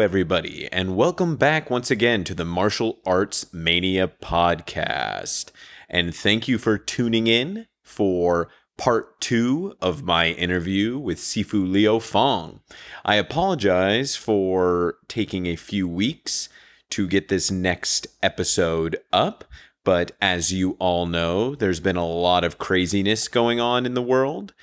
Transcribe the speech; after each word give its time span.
Everybody, 0.00 0.66
and 0.72 0.96
welcome 0.96 1.36
back 1.36 1.68
once 1.68 1.90
again 1.90 2.24
to 2.24 2.34
the 2.34 2.46
Martial 2.46 3.00
Arts 3.04 3.52
Mania 3.52 4.08
podcast. 4.08 5.50
And 5.90 6.14
thank 6.14 6.48
you 6.48 6.56
for 6.56 6.78
tuning 6.78 7.26
in 7.26 7.66
for 7.82 8.48
part 8.78 9.20
two 9.20 9.76
of 9.78 10.02
my 10.02 10.28
interview 10.28 10.98
with 10.98 11.18
Sifu 11.18 11.70
Leo 11.70 11.98
Fong. 11.98 12.60
I 13.04 13.16
apologize 13.16 14.16
for 14.16 14.96
taking 15.06 15.44
a 15.44 15.56
few 15.56 15.86
weeks 15.86 16.48
to 16.88 17.06
get 17.06 17.28
this 17.28 17.50
next 17.50 18.06
episode 18.22 18.96
up, 19.12 19.44
but 19.84 20.12
as 20.22 20.50
you 20.50 20.76
all 20.78 21.04
know, 21.04 21.54
there's 21.54 21.80
been 21.80 21.96
a 21.96 22.06
lot 22.06 22.42
of 22.42 22.56
craziness 22.56 23.28
going 23.28 23.60
on 23.60 23.84
in 23.84 23.92
the 23.92 24.00
world. 24.00 24.54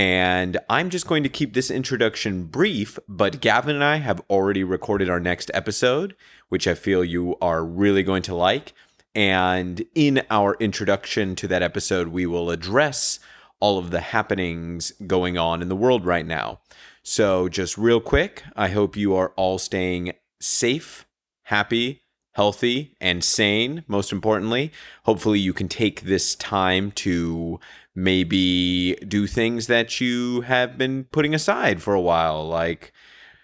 And 0.00 0.56
I'm 0.70 0.88
just 0.88 1.06
going 1.06 1.24
to 1.24 1.28
keep 1.28 1.52
this 1.52 1.70
introduction 1.70 2.44
brief, 2.44 2.98
but 3.06 3.42
Gavin 3.42 3.74
and 3.74 3.84
I 3.84 3.96
have 3.96 4.22
already 4.30 4.64
recorded 4.64 5.10
our 5.10 5.20
next 5.20 5.50
episode, 5.52 6.16
which 6.48 6.66
I 6.66 6.72
feel 6.72 7.04
you 7.04 7.36
are 7.42 7.62
really 7.62 8.02
going 8.02 8.22
to 8.22 8.34
like. 8.34 8.72
And 9.14 9.84
in 9.94 10.22
our 10.30 10.56
introduction 10.58 11.36
to 11.36 11.48
that 11.48 11.62
episode, 11.62 12.08
we 12.08 12.24
will 12.24 12.50
address 12.50 13.18
all 13.60 13.76
of 13.76 13.90
the 13.90 14.00
happenings 14.00 14.90
going 15.06 15.36
on 15.36 15.60
in 15.60 15.68
the 15.68 15.76
world 15.76 16.06
right 16.06 16.24
now. 16.24 16.60
So, 17.02 17.50
just 17.50 17.76
real 17.76 18.00
quick, 18.00 18.42
I 18.56 18.68
hope 18.68 18.96
you 18.96 19.14
are 19.16 19.34
all 19.36 19.58
staying 19.58 20.12
safe, 20.40 21.04
happy, 21.42 22.04
healthy, 22.32 22.96
and 23.02 23.22
sane, 23.22 23.84
most 23.86 24.12
importantly. 24.12 24.72
Hopefully, 25.04 25.40
you 25.40 25.52
can 25.52 25.68
take 25.68 26.00
this 26.02 26.34
time 26.36 26.90
to 26.92 27.60
maybe 28.02 28.94
do 29.06 29.26
things 29.26 29.66
that 29.66 30.00
you 30.00 30.42
have 30.42 30.78
been 30.78 31.04
putting 31.04 31.34
aside 31.34 31.82
for 31.82 31.94
a 31.94 32.00
while, 32.00 32.46
like 32.46 32.92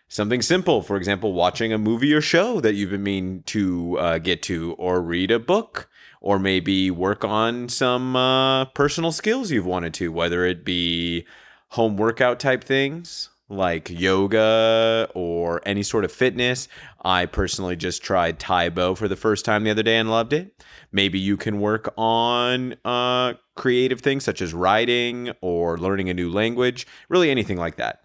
something 0.09 0.43
simple. 0.43 0.83
For 0.83 0.97
example, 0.97 1.33
watching 1.33 1.73
a 1.73 1.79
movie 1.79 2.15
or 2.15 2.21
show 2.21 2.61
that 2.61 2.75
you've 2.75 2.91
been 2.91 3.03
meaning 3.03 3.43
to 3.47 3.99
uh, 3.99 4.19
get 4.19 4.43
to, 4.45 4.73
or 4.79 5.01
read 5.01 5.31
a 5.31 5.39
book, 5.39 5.89
or 6.21 6.39
maybe 6.39 6.91
work 6.91 7.25
on 7.25 7.69
some 7.69 8.17
uh, 8.17 8.65
personal 8.67 9.13
skills 9.13 9.51
you've 9.51 9.67
wanted 9.67 9.95
to, 9.95 10.11
whether 10.11 10.45
it 10.45 10.65
be 10.65 11.27
home 11.71 11.97
workout 11.97 12.41
type 12.41 12.65
things 12.65 13.31
like 13.49 13.89
yoga 13.91 15.09
or 15.15 15.63
any 15.65 15.83
sort 15.83 16.05
of 16.05 16.13
fitness. 16.13 16.69
I 17.05 17.27
personally 17.27 17.77
just 17.77 18.03
tried 18.03 18.39
Tae 18.39 18.69
Bo 18.69 18.95
for 18.95 19.09
the 19.09 19.17
first 19.17 19.45
time 19.45 19.65
the 19.65 19.71
other 19.71 19.83
day 19.83 19.97
and 19.99 20.11
loved 20.11 20.33
it. 20.33 20.65
Maybe 20.91 21.19
you 21.19 21.37
can 21.37 21.61
work 21.61 21.93
on 21.97 22.77
uh, 22.85 23.35
creative 23.55 24.01
things 24.01 24.25
such 24.25 24.41
as 24.41 24.55
writing 24.55 25.33
or 25.41 25.79
learning 25.79 26.09
a 26.09 26.15
new 26.15 26.31
language, 26.31 26.87
really 27.09 27.31
anything 27.31 27.59
like 27.59 27.77
that. 27.77 28.03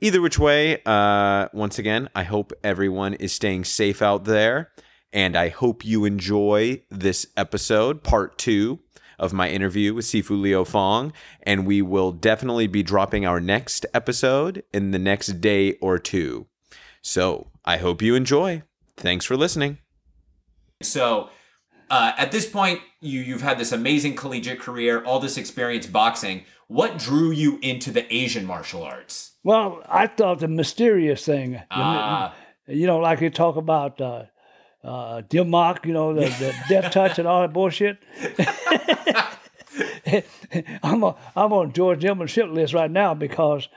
Either 0.00 0.20
which 0.20 0.38
way, 0.38 0.82
uh, 0.84 1.48
once 1.52 1.78
again, 1.78 2.08
I 2.14 2.24
hope 2.24 2.52
everyone 2.64 3.14
is 3.14 3.32
staying 3.32 3.64
safe 3.64 4.02
out 4.02 4.24
there. 4.24 4.72
And 5.12 5.36
I 5.36 5.50
hope 5.50 5.84
you 5.84 6.04
enjoy 6.04 6.82
this 6.90 7.26
episode, 7.36 8.02
part 8.02 8.38
two 8.38 8.80
of 9.22 9.32
my 9.32 9.48
interview 9.48 9.94
with 9.94 10.04
Sifu 10.04 10.38
Leo 10.40 10.64
Fong. 10.64 11.12
And 11.44 11.66
we 11.66 11.80
will 11.80 12.12
definitely 12.12 12.66
be 12.66 12.82
dropping 12.82 13.24
our 13.24 13.40
next 13.40 13.86
episode 13.94 14.64
in 14.74 14.90
the 14.90 14.98
next 14.98 15.40
day 15.40 15.74
or 15.80 15.98
two. 15.98 16.46
So 17.00 17.46
I 17.64 17.78
hope 17.78 18.02
you 18.02 18.14
enjoy. 18.14 18.62
Thanks 18.96 19.24
for 19.24 19.36
listening. 19.36 19.78
So, 20.82 21.30
uh, 21.90 22.12
at 22.16 22.32
this 22.32 22.46
point, 22.48 22.80
you 23.00 23.20
you've 23.20 23.42
had 23.42 23.58
this 23.58 23.72
amazing 23.72 24.16
collegiate 24.16 24.60
career, 24.60 25.02
all 25.04 25.20
this 25.20 25.36
experience 25.36 25.86
boxing. 25.86 26.44
What 26.68 26.98
drew 26.98 27.30
you 27.30 27.58
into 27.62 27.90
the 27.90 28.12
Asian 28.14 28.46
martial 28.46 28.82
arts? 28.82 29.32
Well, 29.44 29.82
I 29.88 30.06
thought 30.06 30.40
the 30.40 30.48
mysterious 30.48 31.24
thing, 31.24 31.60
Ah. 31.70 32.34
you 32.66 32.86
know, 32.86 32.98
like 32.98 33.20
you 33.20 33.28
talk 33.30 33.56
about 33.56 34.00
uh, 34.00 34.24
uh, 34.82 35.22
Dim 35.28 35.50
Mak, 35.50 35.84
you 35.84 35.92
know, 35.92 36.14
the, 36.14 36.26
the 36.26 36.54
death 36.68 36.92
touch 36.92 37.18
and 37.18 37.28
all 37.28 37.42
that 37.42 37.52
bullshit. 37.52 37.98
I'm 40.82 41.02
a, 41.02 41.16
I'm 41.34 41.52
on 41.52 41.72
George 41.72 42.00
Dillman's 42.00 42.30
shit 42.30 42.48
list 42.48 42.74
right 42.74 42.90
now 42.90 43.14
because 43.14 43.68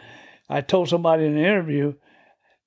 I 0.50 0.62
told 0.62 0.90
somebody 0.90 1.26
in 1.26 1.34
an 1.38 1.44
interview 1.44 1.94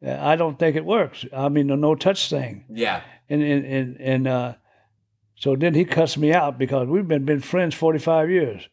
uh, 0.05 0.17
I 0.21 0.37
don't 0.37 0.59
think 0.59 0.77
it 0.77 0.85
works. 0.85 1.25
I 1.37 1.49
mean, 1.49 1.67
the 1.67 1.77
no 1.77 1.95
touch 1.97 2.31
thing, 2.31 2.65
Yeah. 2.71 3.03
and 3.29 3.43
and 3.43 3.65
and, 3.65 3.97
and 4.01 4.29
uh, 4.29 4.55
so 5.35 5.57
then 5.57 5.75
he 5.75 5.85
cussed 5.85 6.19
me 6.19 6.33
out 6.33 6.57
because 6.59 6.87
we've 6.87 7.07
been 7.09 7.25
been 7.25 7.41
friends 7.41 7.75
45 7.75 8.31
years. 8.31 8.69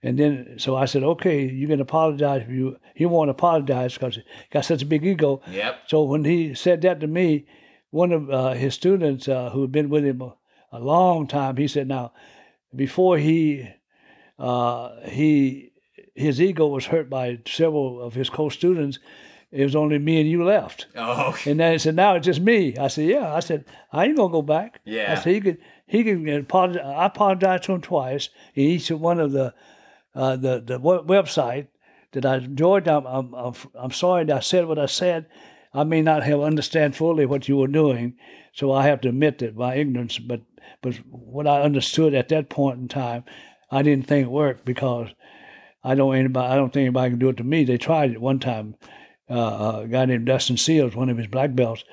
And 0.00 0.16
then, 0.16 0.54
so 0.58 0.76
I 0.76 0.84
said, 0.84 1.02
okay, 1.02 1.44
you 1.44 1.66
can 1.66 1.80
apologize 1.80 2.42
if 2.42 2.48
you. 2.50 2.76
He 2.94 3.04
won't 3.06 3.30
apologize 3.30 3.94
because 3.94 4.14
he 4.14 4.22
got 4.52 4.64
such 4.64 4.82
a 4.82 4.86
big 4.86 5.04
ego. 5.04 5.42
Yep. 5.50 5.80
So 5.88 6.04
when 6.04 6.24
he 6.24 6.54
said 6.54 6.82
that 6.82 7.00
to 7.00 7.08
me, 7.08 7.46
one 7.90 8.12
of 8.12 8.30
uh, 8.30 8.52
his 8.52 8.74
students 8.74 9.26
uh, 9.26 9.50
who 9.50 9.62
had 9.62 9.72
been 9.72 9.88
with 9.88 10.04
him 10.04 10.22
a, 10.22 10.36
a 10.70 10.78
long 10.78 11.26
time, 11.26 11.56
he 11.56 11.66
said, 11.66 11.88
now, 11.88 12.12
before 12.74 13.18
he, 13.18 13.68
uh, 14.38 15.00
he, 15.06 15.72
his 16.14 16.40
ego 16.40 16.66
was 16.66 16.86
hurt 16.86 17.08
by 17.08 17.38
several 17.46 18.00
of 18.02 18.14
his 18.14 18.30
co-students. 18.30 18.98
It 19.50 19.64
was 19.64 19.76
only 19.76 19.98
me 19.98 20.20
and 20.20 20.28
you 20.28 20.44
left. 20.44 20.86
Oh. 20.96 21.36
And 21.46 21.60
then 21.60 21.72
he 21.72 21.78
said, 21.78 21.96
now 21.96 22.16
it's 22.16 22.26
just 22.26 22.40
me. 22.40 22.76
I 22.76 22.88
said, 22.88 23.06
yeah. 23.06 23.34
I 23.34 23.40
said, 23.40 23.64
I 23.92 24.04
ain't 24.04 24.16
gonna 24.16 24.32
go 24.32 24.42
back. 24.42 24.80
Yeah. 24.84 25.12
I 25.12 25.14
said, 25.22 25.32
he 25.34 25.40
could, 25.40 25.58
he 25.86 26.04
could 26.04 26.28
apologize. 26.28 26.84
I 26.84 27.06
apologized 27.06 27.64
to 27.64 27.72
him 27.72 27.80
twice 27.80 28.28
in 28.54 28.64
each 28.64 28.90
one 28.90 29.18
of 29.20 29.32
the, 29.32 29.54
uh, 30.14 30.36
the 30.36 30.60
the 30.60 30.80
website 30.80 31.68
that 32.12 32.26
I 32.26 32.36
enjoyed. 32.36 32.88
I'm, 32.88 33.06
I'm, 33.06 33.34
I'm, 33.34 33.54
I'm 33.74 33.90
sorry 33.90 34.24
that 34.24 34.36
I 34.36 34.40
said 34.40 34.66
what 34.66 34.78
I 34.78 34.86
said. 34.86 35.26
I 35.72 35.84
may 35.84 36.02
not 36.02 36.24
have 36.24 36.40
understand 36.40 36.96
fully 36.96 37.26
what 37.26 37.48
you 37.48 37.56
were 37.56 37.68
doing, 37.68 38.16
so 38.52 38.72
I 38.72 38.86
have 38.86 39.00
to 39.02 39.10
admit 39.10 39.38
that 39.38 39.56
my 39.56 39.74
ignorance. 39.74 40.18
But 40.18 40.40
but 40.82 40.94
what 41.10 41.46
I 41.46 41.62
understood 41.62 42.14
at 42.14 42.28
that 42.30 42.48
point 42.48 42.78
in 42.78 42.88
time, 42.88 43.24
I 43.70 43.82
didn't 43.82 44.06
think 44.06 44.26
it 44.26 44.30
worked 44.30 44.64
because 44.64 45.08
I 45.84 45.94
don't 45.94 46.14
anybody. 46.16 46.46
I 46.52 46.56
don't 46.56 46.72
think 46.72 46.84
anybody 46.86 47.10
can 47.10 47.18
do 47.18 47.28
it 47.28 47.36
to 47.38 47.44
me. 47.44 47.64
They 47.64 47.78
tried 47.78 48.10
it 48.12 48.20
one 48.20 48.38
time. 48.40 48.76
Uh, 49.30 49.80
a 49.84 49.88
guy 49.88 50.06
named 50.06 50.26
Dustin 50.26 50.56
Seals, 50.56 50.94
one 50.96 51.10
of 51.10 51.18
his 51.18 51.26
black 51.26 51.54
belts, 51.54 51.84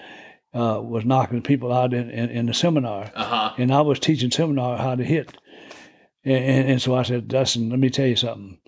uh, 0.54 0.80
was 0.82 1.04
knocking 1.04 1.42
people 1.42 1.74
out 1.74 1.94
in, 1.94 2.10
in, 2.10 2.30
in 2.30 2.46
the 2.46 2.54
seminar, 2.54 3.12
Uh 3.14 3.24
huh. 3.26 3.54
and 3.58 3.74
I 3.74 3.82
was 3.82 4.00
teaching 4.00 4.32
seminar 4.32 4.78
how 4.78 4.96
to 4.96 5.04
hit. 5.04 5.36
And, 6.24 6.44
and, 6.44 6.70
and 6.72 6.82
so 6.82 6.96
I 6.96 7.04
said, 7.04 7.28
Dustin, 7.28 7.70
let 7.70 7.80
me 7.80 7.90
tell 7.90 8.08
you 8.08 8.16
something. 8.16 8.60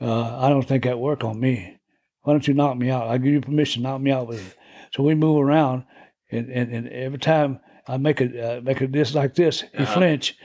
Uh, 0.00 0.38
I 0.38 0.50
don't 0.50 0.68
think 0.68 0.84
that 0.84 0.98
work 0.98 1.24
on 1.24 1.40
me. 1.40 1.78
Why 2.22 2.34
don't 2.34 2.46
you 2.46 2.54
knock 2.54 2.76
me 2.76 2.90
out? 2.90 3.08
I 3.08 3.16
give 3.18 3.32
you 3.32 3.40
permission, 3.40 3.82
knock 3.82 4.00
me 4.00 4.10
out 4.12 4.28
with 4.28 4.46
it. 4.46 4.56
So 4.92 5.02
we 5.02 5.14
move 5.14 5.40
around, 5.42 5.84
and, 6.30 6.50
and, 6.50 6.70
and 6.72 6.88
every 6.88 7.18
time 7.18 7.60
I 7.88 7.96
make 7.96 8.20
a 8.20 8.58
uh, 8.58 8.60
make 8.60 8.80
a 8.80 8.86
this 8.86 9.14
like 9.14 9.34
this, 9.34 9.62
he 9.62 9.68
Uh-huh. 9.78 9.94
flinch, 9.94 10.36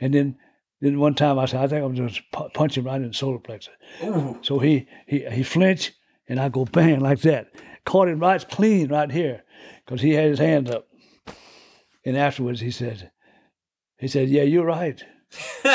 and 0.00 0.12
then 0.14 0.36
then 0.80 0.98
one 0.98 1.14
time 1.14 1.38
I 1.38 1.46
said, 1.46 1.60
I 1.64 1.68
think 1.68 1.84
I'm 1.84 1.94
just 1.94 2.20
pu- 2.32 2.48
punch 2.50 2.76
him 2.76 2.84
right 2.86 3.00
in 3.00 3.08
the 3.08 3.14
solar 3.14 3.38
plexus. 3.38 3.74
Ooh. 4.02 4.38
So 4.42 4.58
he 4.58 4.86
he 5.06 5.24
he 5.30 5.42
flinched, 5.42 5.92
and 6.28 6.38
I 6.40 6.48
go 6.48 6.64
bang 6.64 7.00
like 7.00 7.20
that. 7.22 7.48
Caught 7.84 8.08
him 8.08 8.20
right 8.20 8.48
clean 8.48 8.88
right 8.88 9.10
here, 9.10 9.42
because 9.84 10.02
he 10.02 10.10
had 10.14 10.26
his 10.30 10.38
hands 10.38 10.70
up. 10.70 10.86
And 12.04 12.16
afterwards 12.16 12.60
he 12.60 12.70
said, 12.70 13.10
he 13.98 14.08
said, 14.08 14.28
yeah, 14.28 14.42
you're 14.42 14.64
right. 14.66 15.02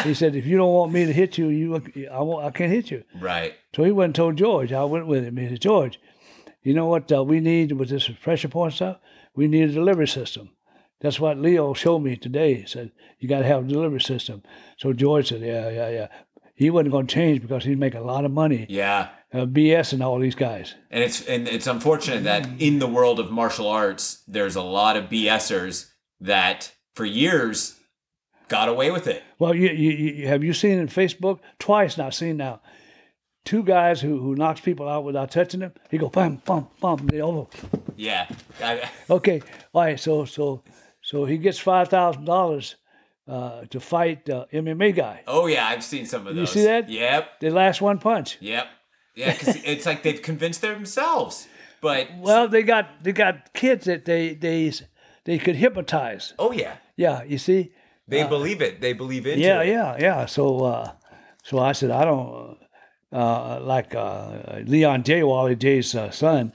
he 0.03 0.13
said, 0.13 0.35
if 0.35 0.45
you 0.45 0.57
don't 0.57 0.73
want 0.73 0.91
me 0.91 1.05
to 1.05 1.13
hit 1.13 1.38
you, 1.38 1.47
you 1.47 1.75
I 2.11 2.19
won't, 2.22 2.45
I 2.45 2.51
can't 2.51 2.72
hit 2.72 2.91
you. 2.91 3.03
Right. 3.19 3.53
So 3.75 3.84
he 3.84 3.91
went 3.91 4.09
and 4.09 4.16
told 4.16 4.35
George. 4.35 4.72
I 4.72 4.84
went 4.84 5.07
with 5.07 5.23
him. 5.23 5.38
He 5.38 5.47
said, 5.49 5.61
George, 5.61 5.99
you 6.61 6.73
know 6.73 6.87
what 6.87 7.11
uh, 7.11 7.23
we 7.23 7.40
need 7.40 7.72
with 7.72 7.90
this 7.90 8.08
pressure 8.22 8.49
point 8.49 8.73
stuff? 8.73 8.97
We 9.35 9.47
need 9.47 9.69
a 9.69 9.73
delivery 9.73 10.08
system. 10.08 10.49
That's 11.02 11.20
what 11.20 11.38
Leo 11.38 11.73
showed 11.73 11.99
me 11.99 12.16
today. 12.16 12.55
He 12.55 12.66
said, 12.66 12.91
you 13.20 13.29
got 13.29 13.40
to 13.40 13.46
have 13.46 13.66
a 13.66 13.67
delivery 13.67 14.02
system. 14.02 14.41
So 14.78 14.94
George 14.94 15.29
said, 15.29 15.41
yeah, 15.41 15.70
yeah, 15.70 15.90
yeah. 15.90 16.08
He 16.55 16.70
wasn't 16.72 16.91
going 16.91 17.05
to 17.08 17.14
change 17.14 17.41
because 17.41 17.64
he'd 17.66 17.78
make 17.79 17.94
a 17.94 17.99
lot 18.02 18.26
of 18.26 18.32
money 18.32 18.66
Yeah. 18.67 19.09
uh, 19.32 19.46
BS 19.46 19.94
and 19.94 20.02
all 20.02 20.17
these 20.20 20.34
guys. 20.34 20.73
And 20.90 21.03
it's 21.03 21.23
and 21.28 21.47
it's 21.47 21.67
unfortunate 21.67 22.23
that 22.23 22.49
in 22.59 22.79
the 22.79 22.88
world 22.88 23.20
of 23.20 23.29
martial 23.29 23.67
arts, 23.67 24.23
there's 24.28 24.55
a 24.55 24.64
lot 24.64 24.97
of 24.97 25.05
BSers 25.05 25.91
that 26.22 26.72
for 26.96 27.05
years 27.05 27.76
got 28.47 28.70
away 28.70 28.90
with 28.90 29.05
it. 29.05 29.22
Well, 29.38 29.53
you, 29.53 29.70
you, 29.70 29.91
you 29.91 30.28
have 30.28 30.43
you 30.43 30.53
seen 30.53 30.79
in 30.79 30.88
Facebook 30.88 31.40
twice 31.59 31.96
now? 31.96 32.09
Seen 32.09 32.38
now, 32.38 32.61
two 33.46 33.61
guys 33.61 34.02
who, 34.02 34.20
who 34.20 34.34
knocks 34.34 34.59
people 34.61 34.90
out 34.90 35.03
without 35.03 35.29
touching 35.29 35.59
them. 35.59 35.73
He 35.91 36.00
go 36.00 36.09
bam, 36.09 36.41
bam, 36.43 36.66
bam. 36.82 37.05
They 37.05 37.22
all 37.22 37.52
Yeah. 37.96 38.28
I, 38.64 38.90
Okay, 39.11 39.43
all 39.73 39.84
right. 39.84 40.00
So 40.00 40.26
so 40.26 40.64
so 41.07 41.25
he 41.25 41.37
gets 41.37 41.59
five 41.59 41.87
thousand 41.87 42.25
dollars 42.25 42.75
uh, 43.27 43.61
to 43.71 43.79
fight 43.79 44.25
the 44.25 44.47
MMA 44.51 44.91
guy. 44.95 45.23
oh 45.27 45.47
yeah, 45.47 45.67
I've 45.71 45.83
seen 45.83 46.05
some 46.05 46.27
of 46.27 46.35
those. 46.35 46.41
You 46.55 46.61
see 46.61 46.65
that? 46.65 46.89
Yep. 46.89 47.39
The 47.39 47.49
last 47.49 47.81
one 47.81 47.97
punch. 47.99 48.37
Yep. 48.41 48.67
Yeah, 49.15 49.31
because 49.33 49.55
it's 49.71 49.85
like 49.85 50.03
they've 50.03 50.21
convinced 50.21 50.61
themselves. 50.61 51.47
But 51.81 52.07
Well, 52.27 52.47
they 52.47 52.63
got 52.63 52.85
they 53.03 53.11
got 53.13 53.53
kids 53.53 53.85
that 53.85 54.05
they 54.05 54.33
they 54.35 54.71
they 55.25 55.37
could 55.39 55.55
hypnotize. 55.55 56.33
oh 56.39 56.51
yeah, 56.51 56.75
Yeah, 56.95 57.23
you 57.23 57.37
see. 57.37 57.71
they 58.07 58.23
believe 58.27 58.61
it. 58.61 58.79
They 58.81 58.93
believe 58.93 59.27
into 59.27 59.41
Yeah, 59.41 59.61
it. 59.63 59.69
yeah, 59.69 59.97
yeah. 59.99 60.25
So 60.27 60.63
uh, 60.65 60.91
so 61.43 61.59
I 61.59 61.73
said 61.73 61.91
I 61.91 62.05
don't 62.05 62.57
uh, 63.11 63.59
like 63.61 63.95
uh, 63.95 64.59
Leon 64.65 65.03
Jay. 65.03 65.23
Wally 65.23 65.55
Jay's 65.55 65.95
uh, 65.95 66.11
son. 66.11 66.51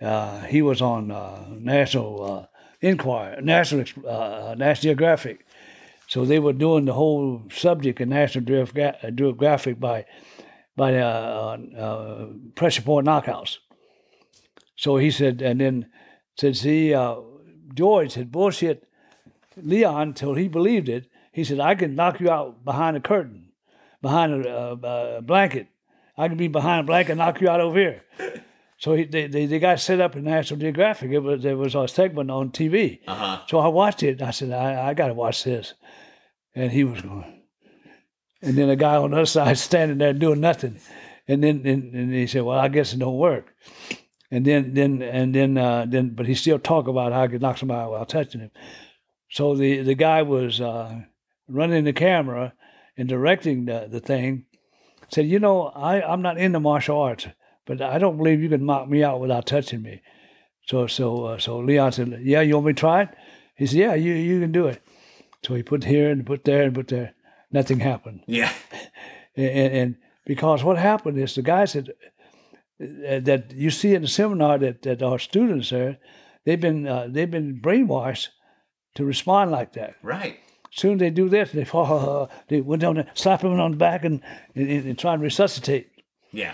uh, 0.00 0.40
he 0.46 0.62
was 0.62 0.80
on 0.82 1.10
uh, 1.10 1.46
National 1.50 2.48
uh, 2.84 2.88
Enquirer, 2.88 3.40
National 3.40 3.84
uh, 4.06 4.54
National 4.56 4.90
Geographic. 4.90 5.46
So 6.06 6.24
they 6.24 6.38
were 6.38 6.52
doing 6.52 6.84
the 6.84 6.92
whole 6.92 7.42
subject 7.50 8.00
in 8.00 8.10
National 8.10 8.44
uh, 8.62 9.10
Geographic 9.10 9.80
by 9.80 10.06
by 10.76 10.96
uh, 10.98 11.56
uh, 11.78 12.26
pressure 12.54 12.82
point 12.82 13.06
knockouts. 13.06 13.58
So 14.76 14.96
he 14.96 15.10
said, 15.10 15.40
and 15.40 15.60
then 15.60 15.86
said, 16.36 16.56
see, 16.56 16.92
uh, 16.92 17.16
George 17.74 18.12
said, 18.12 18.32
bullshit 18.32 18.88
Leon 19.56 20.14
till 20.14 20.34
he 20.34 20.48
believed 20.48 20.88
it. 20.88 21.08
He 21.32 21.44
said, 21.44 21.60
I 21.60 21.74
can 21.74 21.94
knock 21.94 22.20
you 22.20 22.30
out 22.30 22.64
behind 22.64 22.96
a 22.96 23.00
curtain, 23.00 23.52
behind 24.02 24.46
a, 24.46 24.50
uh, 24.50 25.16
a 25.18 25.22
blanket. 25.22 25.68
I 26.16 26.28
can 26.28 26.36
be 26.36 26.48
behind 26.48 26.80
a 26.80 26.86
blanket 26.86 27.12
and 27.12 27.18
knock 27.18 27.40
you 27.40 27.48
out 27.48 27.60
over 27.60 27.78
here. 27.78 28.02
So 28.84 28.92
he, 28.92 29.04
they, 29.04 29.28
they, 29.28 29.46
they 29.46 29.58
got 29.60 29.80
set 29.80 30.02
up 30.02 30.14
in 30.14 30.24
National 30.24 30.60
Geographic. 30.60 31.10
It 31.10 31.20
was 31.20 31.42
there 31.42 31.56
was 31.56 31.74
a 31.74 31.88
segment 31.88 32.30
on 32.30 32.50
TV. 32.50 33.00
Uh-huh. 33.06 33.40
So 33.48 33.58
I 33.58 33.68
watched 33.68 34.02
it. 34.02 34.20
And 34.20 34.28
I 34.28 34.30
said, 34.30 34.52
I, 34.52 34.90
I 34.90 34.92
got 34.92 35.06
to 35.06 35.14
watch 35.14 35.42
this. 35.42 35.72
And 36.54 36.70
he 36.70 36.84
was 36.84 37.00
going. 37.00 37.44
And 38.42 38.58
then 38.58 38.68
a 38.68 38.76
guy 38.76 38.96
on 38.96 39.12
the 39.12 39.16
other 39.16 39.24
side 39.40 39.56
standing 39.56 39.96
there 39.96 40.12
doing 40.12 40.40
nothing. 40.40 40.80
And 41.26 41.42
then 41.42 41.62
and, 41.64 41.94
and 41.94 42.12
he 42.12 42.26
said, 42.26 42.42
Well, 42.42 42.58
I 42.58 42.68
guess 42.68 42.92
it 42.92 42.98
don't 42.98 43.16
work. 43.16 43.54
And 44.30 44.44
then 44.44 44.74
then 44.74 45.00
and 45.00 45.34
then 45.34 45.56
uh, 45.56 45.86
then 45.88 46.10
but 46.10 46.26
he 46.26 46.34
still 46.34 46.58
talk 46.58 46.86
about 46.86 47.14
how 47.14 47.22
he 47.22 47.30
could 47.30 47.40
knock 47.40 47.56
somebody 47.56 47.80
out 47.80 47.92
without 47.92 48.10
touching 48.10 48.42
him. 48.42 48.50
So 49.30 49.56
the, 49.56 49.80
the 49.80 49.94
guy 49.94 50.20
was 50.20 50.60
uh, 50.60 51.00
running 51.48 51.84
the 51.84 51.94
camera 51.94 52.52
and 52.98 53.08
directing 53.08 53.64
the, 53.64 53.88
the 53.90 54.00
thing. 54.00 54.44
Said, 55.08 55.26
you 55.26 55.38
know, 55.38 55.68
I, 55.68 56.02
I'm 56.02 56.20
not 56.20 56.36
into 56.36 56.60
martial 56.60 57.00
arts, 57.00 57.26
but 57.66 57.80
I 57.80 57.98
don't 57.98 58.16
believe 58.16 58.42
you 58.42 58.48
can 58.48 58.66
knock 58.66 58.88
me 58.88 59.02
out 59.02 59.20
without 59.20 59.46
touching 59.46 59.82
me. 59.82 60.02
So 60.66 60.86
so 60.86 61.24
uh, 61.24 61.38
so 61.38 61.58
Leon 61.58 61.92
said, 61.92 62.20
yeah, 62.22 62.40
you 62.40 62.54
want 62.54 62.66
me 62.66 62.72
to 62.72 62.80
try 62.80 63.02
it? 63.02 63.08
He 63.56 63.66
said, 63.66 63.78
yeah, 63.78 63.94
you 63.94 64.12
you 64.14 64.40
can 64.40 64.52
do 64.52 64.66
it. 64.66 64.82
So 65.44 65.54
he 65.54 65.62
put 65.62 65.84
here 65.84 66.10
and 66.10 66.24
put 66.24 66.44
there 66.44 66.62
and 66.62 66.74
put 66.74 66.88
there. 66.88 67.14
Nothing 67.52 67.80
happened. 67.80 68.22
Yeah. 68.26 68.52
And, 69.36 69.74
and 69.74 69.96
because 70.26 70.62
what 70.62 70.78
happened 70.78 71.18
is 71.18 71.34
the 71.34 71.42
guys 71.42 71.72
that 71.72 71.88
that 72.78 73.52
you 73.52 73.70
see 73.70 73.94
in 73.94 74.02
the 74.02 74.08
seminar 74.08 74.58
that, 74.58 74.82
that 74.82 75.02
our 75.02 75.18
students 75.18 75.70
there, 75.70 75.98
they've 76.44 76.60
been 76.60 76.86
uh, 76.86 77.08
they've 77.10 77.30
been 77.30 77.60
brainwashed 77.60 78.28
to 78.94 79.04
respond 79.04 79.50
like 79.50 79.72
that. 79.72 79.96
Right. 80.02 80.38
Soon 80.70 80.98
they 80.98 81.10
do 81.10 81.28
this, 81.28 81.52
they 81.52 81.64
fall, 81.64 82.30
they 82.48 82.60
went 82.60 82.82
down 82.82 82.96
there, 82.96 83.10
slap 83.14 83.42
him 83.42 83.58
on 83.60 83.72
the 83.72 83.76
back, 83.76 84.04
and, 84.04 84.20
and, 84.54 84.68
and 84.68 84.98
try 84.98 85.14
and 85.14 85.22
resuscitate. 85.22 85.88
Yeah. 86.32 86.52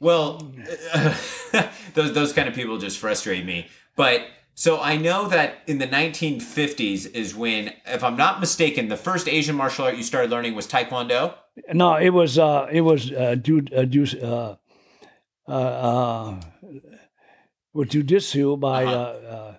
Well, 0.00 0.52
those 1.94 2.12
those 2.14 2.32
kind 2.32 2.48
of 2.48 2.54
people 2.54 2.78
just 2.78 2.98
frustrate 2.98 3.44
me. 3.44 3.66
But 3.96 4.26
so 4.54 4.80
I 4.80 4.96
know 4.96 5.28
that 5.28 5.58
in 5.66 5.78
the 5.78 5.86
1950s 5.88 7.12
is 7.14 7.34
when, 7.34 7.72
if 7.86 8.02
I'm 8.04 8.16
not 8.16 8.40
mistaken, 8.40 8.88
the 8.88 8.96
first 8.96 9.28
Asian 9.28 9.56
martial 9.56 9.84
art 9.86 9.96
you 9.96 10.02
started 10.02 10.30
learning 10.30 10.54
was 10.54 10.66
Taekwondo. 10.66 11.34
No, 11.72 11.94
it 11.96 12.10
was 12.10 12.38
uh, 12.38 12.68
it 12.70 12.82
was 12.82 13.10
uh, 13.12 13.34
ju- 13.36 13.66
uh, 13.76 13.84
ju- 13.84 14.20
uh, 14.22 14.56
uh, 15.48 15.50
uh, 15.52 16.40
with 17.72 17.90
jujitsu 17.90 18.58
by 18.60 18.84
Uh-huh. 18.84 18.94
uh, 18.96 19.54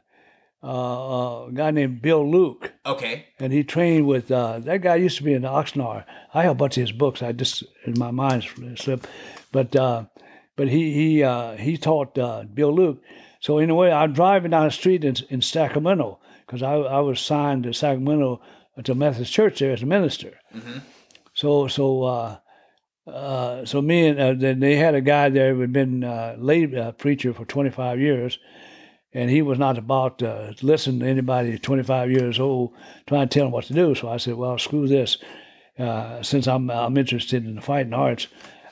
uh, 0.64 0.66
uh, 0.68 1.46
a 1.48 1.52
guy 1.54 1.72
named 1.72 2.02
Bill 2.02 2.30
Luke. 2.30 2.72
Okay. 2.86 3.26
and 3.40 3.54
he 3.54 3.64
trained 3.64 4.06
with 4.08 4.30
uh, 4.32 4.60
that 4.60 4.82
guy 4.82 4.96
used 4.96 5.18
to 5.18 5.24
be 5.24 5.34
in 5.34 5.44
Oxnard. 5.44 6.04
I 6.34 6.44
have 6.44 6.52
a 6.52 6.56
bunch 6.56 6.78
of 6.78 6.82
his 6.82 6.92
books. 6.92 7.22
I 7.22 7.32
just 7.32 7.64
in 7.86 7.98
my 7.98 8.12
mind 8.12 8.46
slipped, 8.76 9.08
but 9.52 9.74
uh, 9.76 10.04
but 10.60 10.68
he 10.68 10.92
he 10.92 11.24
uh, 11.24 11.56
he 11.56 11.78
taught 11.78 12.18
uh, 12.18 12.44
Bill 12.54 12.76
Luke. 12.76 13.02
So 13.40 13.60
in 13.60 13.70
a 13.70 13.76
way, 13.76 13.94
I'm 13.94 14.12
driving 14.12 14.52
down 14.52 14.66
the 14.66 14.72
street 14.72 15.06
in, 15.06 15.16
in 15.30 15.42
Sacramento 15.42 16.20
because 16.46 16.62
I, 16.62 16.74
I 16.74 17.00
was 17.00 17.22
signed 17.22 17.64
to 17.64 17.72
Sacramento 17.74 18.42
to 18.84 18.94
Methodist 18.94 19.32
Church 19.32 19.60
there 19.60 19.72
as 19.72 19.84
a 19.84 19.86
minister. 19.86 20.38
Mhm. 20.54 20.82
So 21.34 21.70
so 21.70 22.04
uh, 22.04 22.38
uh, 23.08 23.64
so 23.64 23.82
me 23.82 24.08
and 24.08 24.20
uh, 24.20 24.34
then 24.34 24.60
they 24.60 24.76
had 24.76 24.96
a 24.96 25.02
guy 25.02 25.30
there 25.30 25.54
who 25.54 25.62
had 25.62 25.72
been 25.72 26.04
uh, 26.04 26.36
lay 26.38 26.76
uh, 26.76 26.92
preacher 26.92 27.34
for 27.34 27.46
25 27.46 28.02
years, 28.02 28.38
and 29.14 29.30
he 29.30 29.42
was 29.42 29.58
not 29.58 29.78
about 29.78 30.20
to 30.20 30.54
listen 30.62 31.00
to 31.00 31.06
anybody 31.06 31.58
25 31.58 32.12
years 32.12 32.38
old 32.38 32.74
trying 33.08 33.30
to 33.30 33.34
tell 33.34 33.46
him 33.46 33.54
what 33.54 33.64
to 33.68 33.74
do. 33.74 33.96
So 33.96 34.10
I 34.10 34.18
said, 34.18 34.36
well, 34.36 34.58
screw 34.58 34.90
this. 34.90 35.20
Uh, 35.78 36.22
since 36.22 36.46
I'm 36.50 36.70
I'm 36.70 36.98
interested 36.98 37.46
in 37.46 37.56
the 37.56 37.62
fighting 37.62 37.94
arts, 37.94 38.28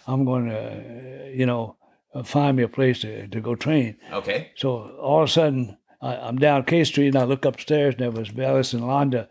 I'm 0.08 0.26
going 0.26 0.50
to 0.50 1.32
you 1.34 1.46
know 1.46 1.78
find 2.24 2.58
me 2.58 2.64
a 2.64 2.68
place 2.68 3.02
to, 3.02 3.28
to 3.28 3.42
go 3.42 3.56
train. 3.56 3.98
Okay. 4.12 4.52
So 4.56 4.98
all 5.00 5.24
of 5.24 5.30
a 5.30 5.32
sudden, 5.32 5.78
I, 6.02 6.16
I'm 6.16 6.38
down 6.38 6.64
K 6.64 6.84
Street 6.84 7.10
and 7.10 7.18
I 7.18 7.24
look 7.24 7.46
upstairs 7.46 7.96
and 7.96 8.04
there 8.04 8.12
was 8.12 8.30
Bellis 8.30 8.74
and 8.74 8.84
Londa 8.84 9.28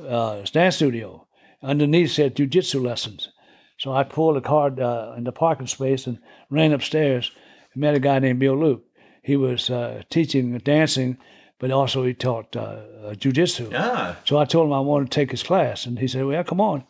uh, 0.00 0.42
dance 0.52 0.76
studio. 0.76 1.26
Underneath 1.62 2.12
said 2.12 2.36
jujitsu 2.36 2.82
lessons. 2.82 3.30
So 3.78 3.92
I 3.92 4.04
pulled 4.04 4.36
a 4.36 4.40
card 4.40 4.80
uh, 4.80 5.14
in 5.16 5.24
the 5.24 5.32
parking 5.32 5.66
space 5.66 6.06
and 6.06 6.18
ran 6.50 6.72
upstairs 6.72 7.32
and 7.72 7.80
met 7.80 7.94
a 7.94 8.00
guy 8.00 8.18
named 8.18 8.38
Bill 8.38 8.58
Luke. 8.58 8.84
He 9.22 9.36
was 9.36 9.70
uh, 9.70 10.02
teaching 10.10 10.56
dancing, 10.58 11.16
but 11.58 11.70
also 11.70 12.04
he 12.04 12.12
taught 12.12 12.54
uh, 12.54 12.60
uh, 12.60 13.14
jujitsu. 13.14 13.72
Ah. 13.74 14.18
So 14.24 14.38
I 14.38 14.44
told 14.44 14.66
him 14.66 14.74
I 14.74 14.80
wanted 14.80 15.10
to 15.10 15.14
take 15.14 15.30
his 15.30 15.42
class, 15.42 15.86
and 15.86 15.98
he 15.98 16.06
said, 16.06 16.26
"Well, 16.26 16.44
come 16.44 16.60
on." 16.60 16.84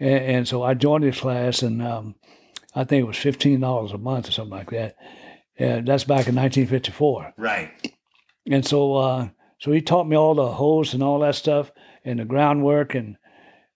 And, 0.00 0.24
and 0.24 0.48
so 0.48 0.64
I 0.64 0.74
joined 0.74 1.04
his 1.04 1.20
class, 1.20 1.62
and 1.62 1.80
um, 1.80 2.16
I 2.74 2.84
think 2.84 3.02
it 3.02 3.06
was 3.06 3.16
fifteen 3.16 3.60
dollars 3.60 3.92
a 3.92 3.98
month 3.98 4.28
or 4.28 4.32
something 4.32 4.56
like 4.56 4.70
that. 4.70 4.96
And 5.58 5.86
that's 5.86 6.04
back 6.04 6.26
in 6.26 6.34
1954. 6.34 7.34
Right. 7.36 7.70
And 8.50 8.64
so, 8.64 8.94
uh, 8.94 9.28
so 9.58 9.72
he 9.72 9.82
taught 9.82 10.08
me 10.08 10.16
all 10.16 10.34
the 10.34 10.48
holes 10.48 10.94
and 10.94 11.02
all 11.02 11.18
that 11.20 11.34
stuff, 11.34 11.70
and 12.04 12.18
the 12.18 12.24
groundwork, 12.24 12.94
and 12.94 13.16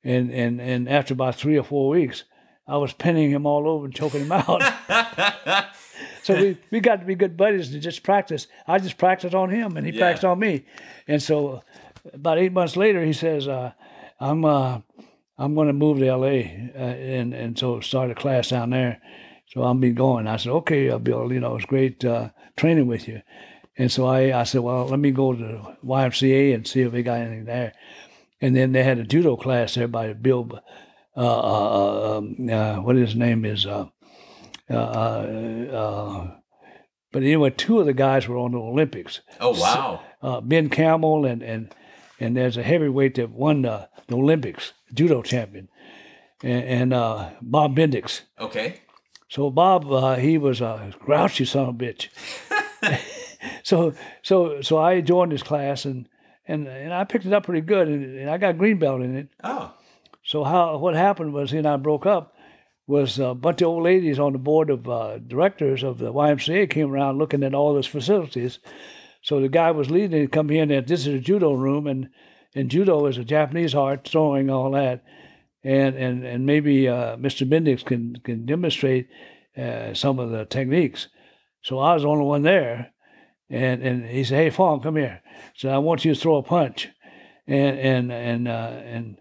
and 0.02 0.30
and 0.30 0.60
and 0.60 0.88
after 0.88 1.12
about 1.12 1.34
three 1.34 1.58
or 1.58 1.62
four 1.64 1.90
weeks, 1.90 2.24
I 2.66 2.78
was 2.78 2.92
pinning 2.94 3.30
him 3.30 3.44
all 3.46 3.68
over 3.68 3.84
and 3.84 3.94
choking 3.94 4.22
him 4.22 4.32
out. 4.32 4.62
so 6.22 6.34
we, 6.40 6.56
we 6.70 6.80
got 6.80 7.00
to 7.00 7.06
be 7.06 7.14
good 7.14 7.36
buddies 7.36 7.70
to 7.72 7.78
just 7.78 8.02
practice. 8.02 8.46
I 8.66 8.78
just 8.78 8.96
practiced 8.96 9.34
on 9.34 9.50
him, 9.50 9.76
and 9.76 9.86
he 9.86 9.92
Yeah. 9.92 10.00
practiced 10.00 10.24
on 10.24 10.38
me. 10.38 10.64
And 11.06 11.22
so, 11.22 11.62
about 12.14 12.38
eight 12.38 12.52
months 12.52 12.76
later, 12.76 13.04
he 13.04 13.12
says, 13.12 13.46
uh, 13.46 13.72
"I'm 14.18 14.44
uh, 14.46 14.80
I'm 15.36 15.54
going 15.54 15.66
to 15.66 15.72
move 15.72 15.98
to 15.98 16.06
L.A. 16.06 16.70
Uh, 16.74 16.78
and 16.78 17.34
and 17.34 17.58
so 17.58 17.80
start 17.80 18.10
a 18.10 18.14
class 18.14 18.50
down 18.50 18.70
there. 18.70 19.00
So 19.48 19.62
I'll 19.62 19.74
be 19.74 19.90
going." 19.90 20.26
I 20.26 20.36
said, 20.36 20.52
"Okay, 20.52 20.90
uh, 20.90 20.98
Bill. 20.98 21.32
You 21.32 21.40
know, 21.40 21.56
it's 21.56 21.66
great 21.66 22.04
uh, 22.04 22.30
training 22.56 22.86
with 22.86 23.08
you." 23.08 23.22
And 23.76 23.90
so 23.90 24.06
I, 24.06 24.38
I 24.38 24.44
said, 24.44 24.60
well, 24.60 24.86
let 24.86 25.00
me 25.00 25.10
go 25.10 25.32
to 25.32 25.76
YMCA 25.84 26.54
and 26.54 26.66
see 26.66 26.82
if 26.82 26.92
they 26.92 27.02
got 27.02 27.18
anything 27.18 27.44
there. 27.44 27.72
And 28.40 28.54
then 28.54 28.72
they 28.72 28.84
had 28.84 28.98
a 28.98 29.04
judo 29.04 29.36
class 29.36 29.74
there 29.74 29.88
by 29.88 30.12
Bill, 30.12 30.60
uh, 31.16 31.20
uh, 31.20 32.18
um, 32.18 32.48
uh, 32.48 32.76
what 32.76 32.96
his 32.96 33.16
name 33.16 33.44
is. 33.44 33.66
Uh, 33.66 33.86
uh, 34.70 34.74
uh, 34.74 36.30
but 37.12 37.22
anyway, 37.22 37.50
two 37.50 37.80
of 37.80 37.86
the 37.86 37.92
guys 37.92 38.28
were 38.28 38.38
on 38.38 38.52
the 38.52 38.58
Olympics. 38.58 39.20
Oh 39.40 39.58
wow. 39.58 40.02
Uh, 40.22 40.40
ben 40.40 40.68
Campbell 40.68 41.26
and, 41.26 41.42
and 41.42 41.74
and 42.20 42.36
there's 42.36 42.56
a 42.56 42.62
heavyweight 42.62 43.16
that 43.16 43.30
won 43.30 43.62
the, 43.62 43.88
the 44.08 44.16
Olympics, 44.16 44.72
judo 44.92 45.22
champion, 45.22 45.68
and, 46.42 46.64
and 46.64 46.94
uh, 46.94 47.30
Bob 47.40 47.76
Bendix. 47.76 48.22
Okay. 48.38 48.80
So 49.28 49.50
Bob, 49.50 49.90
uh, 49.90 50.16
he 50.16 50.38
was 50.38 50.60
a 50.60 50.92
grouchy 50.98 51.44
son 51.44 51.68
of 51.68 51.68
a 51.70 51.72
bitch. 51.72 52.08
so 53.62 53.94
so 54.22 54.62
so 54.62 54.78
I 54.78 55.00
joined 55.00 55.32
his 55.32 55.42
class 55.42 55.84
and 55.84 56.08
and 56.46 56.68
and 56.68 56.92
I 56.92 57.04
picked 57.04 57.26
it 57.26 57.32
up 57.32 57.44
pretty 57.44 57.62
good 57.62 57.88
and, 57.88 58.18
and 58.18 58.30
I 58.30 58.38
got 58.38 58.58
green 58.58 58.78
belt 58.78 59.02
in 59.02 59.16
it. 59.16 59.28
Oh. 59.42 59.72
So 60.22 60.44
how 60.44 60.78
what 60.78 60.94
happened 60.94 61.32
was 61.32 61.50
he 61.50 61.58
and 61.58 61.66
I 61.66 61.76
broke 61.76 62.06
up. 62.06 62.32
Was 62.86 63.18
a 63.18 63.34
bunch 63.34 63.62
of 63.62 63.68
old 63.68 63.82
ladies 63.82 64.18
on 64.18 64.34
the 64.34 64.38
board 64.38 64.68
of 64.68 64.86
uh, 64.86 65.16
directors 65.16 65.82
of 65.82 65.96
the 65.96 66.12
YMCA 66.12 66.68
came 66.68 66.92
around 66.92 67.16
looking 67.16 67.42
at 67.42 67.54
all 67.54 67.72
those 67.72 67.86
facilities. 67.86 68.58
So 69.22 69.40
the 69.40 69.48
guy 69.48 69.70
was 69.70 69.90
leading 69.90 70.22
it, 70.22 70.32
come 70.32 70.50
in 70.50 70.70
and 70.70 70.86
this 70.86 71.06
is 71.06 71.14
a 71.14 71.18
judo 71.18 71.54
room 71.54 71.86
and 71.86 72.10
and 72.54 72.70
judo 72.70 73.06
is 73.06 73.18
a 73.18 73.24
Japanese 73.24 73.74
art, 73.74 74.06
throwing 74.06 74.50
all 74.50 74.70
that, 74.72 75.04
and 75.62 75.96
and 75.96 76.24
and 76.24 76.46
maybe 76.46 76.88
uh, 76.88 77.16
Mr. 77.16 77.48
Bendix 77.48 77.84
can 77.84 78.16
can 78.24 78.46
demonstrate 78.46 79.08
uh, 79.56 79.94
some 79.94 80.18
of 80.18 80.30
the 80.30 80.44
techniques. 80.44 81.08
So 81.62 81.78
I 81.78 81.94
was 81.94 82.02
the 82.02 82.08
only 82.08 82.24
one 82.24 82.42
there, 82.42 82.92
and 83.50 83.82
and 83.82 84.04
he 84.04 84.24
said, 84.24 84.36
"Hey, 84.36 84.50
Fong, 84.50 84.80
come 84.80 84.96
here." 84.96 85.22
So 85.56 85.68
I 85.68 85.78
want 85.78 86.04
you 86.04 86.14
to 86.14 86.20
throw 86.20 86.36
a 86.36 86.42
punch, 86.42 86.88
and 87.46 87.78
and 87.78 88.12
and 88.12 88.48
uh, 88.48 88.80
and 88.84 89.20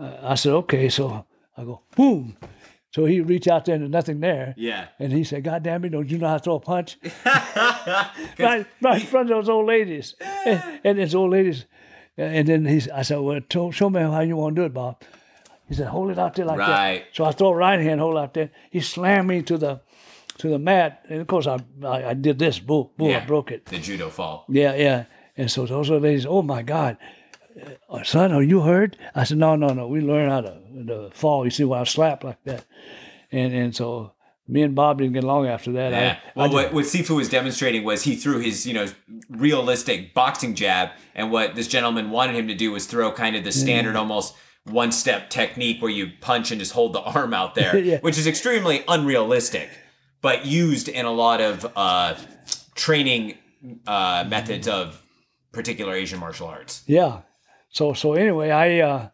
uh, 0.00 0.16
I 0.22 0.34
said, 0.34 0.52
"Okay." 0.52 0.88
So 0.88 1.26
I 1.56 1.64
go 1.64 1.82
boom. 1.96 2.36
So 2.92 3.04
he 3.04 3.20
reached 3.20 3.46
out 3.46 3.66
there 3.66 3.76
and 3.76 3.82
there's 3.84 3.92
nothing 3.92 4.18
there. 4.20 4.54
Yeah. 4.56 4.88
And 4.98 5.12
he 5.12 5.22
said, 5.22 5.44
God 5.44 5.62
damn 5.62 5.84
it, 5.84 5.90
don't 5.90 6.10
you 6.10 6.18
know 6.18 6.26
how 6.26 6.38
to 6.38 6.42
throw 6.42 6.56
a 6.56 6.60
punch? 6.60 6.98
right, 7.24 8.66
right 8.82 9.00
in 9.00 9.06
front 9.06 9.30
of 9.30 9.36
those 9.36 9.48
old 9.48 9.66
ladies. 9.66 10.14
And, 10.46 10.80
and 10.84 10.98
those 10.98 11.14
old 11.14 11.30
ladies. 11.32 11.66
And 12.20 12.46
then 12.48 12.64
he, 12.66 12.90
I 12.90 13.02
said, 13.02 13.18
well, 13.18 13.40
to- 13.40 13.72
show 13.72 13.88
me 13.90 14.00
how 14.00 14.20
you 14.20 14.36
want 14.36 14.56
to 14.56 14.62
do 14.62 14.66
it, 14.66 14.74
Bob. 14.74 15.02
He 15.68 15.74
said, 15.74 15.86
hold 15.88 16.10
it 16.10 16.18
out 16.18 16.34
there 16.34 16.44
like 16.46 16.58
Right. 16.58 17.04
that. 17.04 17.16
So 17.16 17.24
I 17.24 17.32
throw 17.32 17.48
a 17.50 17.54
right 17.56 17.80
hand, 17.80 18.00
hold 18.00 18.18
out 18.18 18.34
there. 18.34 18.50
He 18.70 18.80
slammed 18.80 19.28
me 19.28 19.42
to 19.42 19.56
the 19.58 19.80
to 20.38 20.48
the 20.48 20.58
mat, 20.58 21.04
and 21.10 21.20
of 21.20 21.26
course 21.26 21.46
I 21.46 21.58
I, 21.84 22.10
I 22.10 22.14
did 22.14 22.38
this, 22.38 22.58
boom, 22.58 22.88
boom, 22.96 23.14
I 23.14 23.20
broke 23.20 23.50
it. 23.52 23.66
The 23.66 23.78
judo 23.78 24.08
fall. 24.08 24.46
Yeah, 24.48 24.74
yeah. 24.74 25.04
And 25.36 25.50
so 25.50 25.66
those 25.66 25.90
other 25.90 26.00
ladies, 26.00 26.24
oh 26.26 26.42
my 26.42 26.62
God, 26.62 26.96
uh, 27.90 28.02
son, 28.04 28.32
are 28.32 28.42
you 28.42 28.60
hurt? 28.62 28.96
I 29.14 29.24
said, 29.24 29.38
no, 29.38 29.54
no, 29.56 29.68
no. 29.68 29.86
We 29.86 30.00
learned 30.00 30.30
how 30.32 30.40
to, 30.40 30.60
to 30.86 31.10
fall. 31.12 31.44
You 31.44 31.50
see, 31.50 31.64
when 31.64 31.78
I 31.80 31.84
slap 31.84 32.24
like 32.24 32.42
that, 32.44 32.64
and 33.30 33.52
and 33.54 33.76
so 33.76 34.12
me 34.50 34.62
and 34.62 34.74
Bob 34.74 34.98
didn't 34.98 35.12
get 35.14 35.24
along 35.24 35.46
after 35.46 35.72
that. 35.72 35.92
Yeah. 35.92 36.18
I, 36.34 36.38
Well, 36.38 36.50
I 36.50 36.52
what, 36.52 36.72
what 36.74 36.84
Sifu 36.84 37.16
was 37.16 37.28
demonstrating 37.28 37.84
was 37.84 38.02
he 38.02 38.16
threw 38.16 38.38
his, 38.40 38.66
you 38.66 38.74
know, 38.74 38.86
realistic 39.28 40.12
boxing 40.14 40.54
jab, 40.54 40.90
and 41.14 41.30
what 41.30 41.54
this 41.54 41.68
gentleman 41.68 42.10
wanted 42.10 42.34
him 42.36 42.48
to 42.48 42.54
do 42.54 42.72
was 42.72 42.86
throw 42.86 43.12
kind 43.12 43.36
of 43.36 43.44
the 43.44 43.52
standard, 43.52 43.96
almost 43.96 44.34
one 44.64 44.92
step 44.92 45.30
technique 45.30 45.80
where 45.80 45.90
you 45.90 46.08
punch 46.20 46.50
and 46.50 46.60
just 46.60 46.72
hold 46.72 46.92
the 46.92 47.00
arm 47.14 47.32
out 47.32 47.54
there, 47.54 47.78
Yeah. 47.90 47.98
which 48.00 48.18
is 48.18 48.26
extremely 48.26 48.84
unrealistic, 48.88 49.70
but 50.20 50.44
used 50.46 50.88
in 50.88 51.06
a 51.06 51.12
lot 51.12 51.40
of 51.40 51.70
uh, 51.76 52.14
training 52.74 53.38
uh, 53.86 54.24
methods 54.28 54.68
of 54.68 55.02
particular 55.52 55.94
Asian 55.94 56.18
martial 56.18 56.46
arts. 56.48 56.82
Yeah. 56.86 57.20
So 57.70 57.92
so 57.92 58.14
anyway, 58.14 58.50
I 58.50 58.80
uh, 58.80 59.08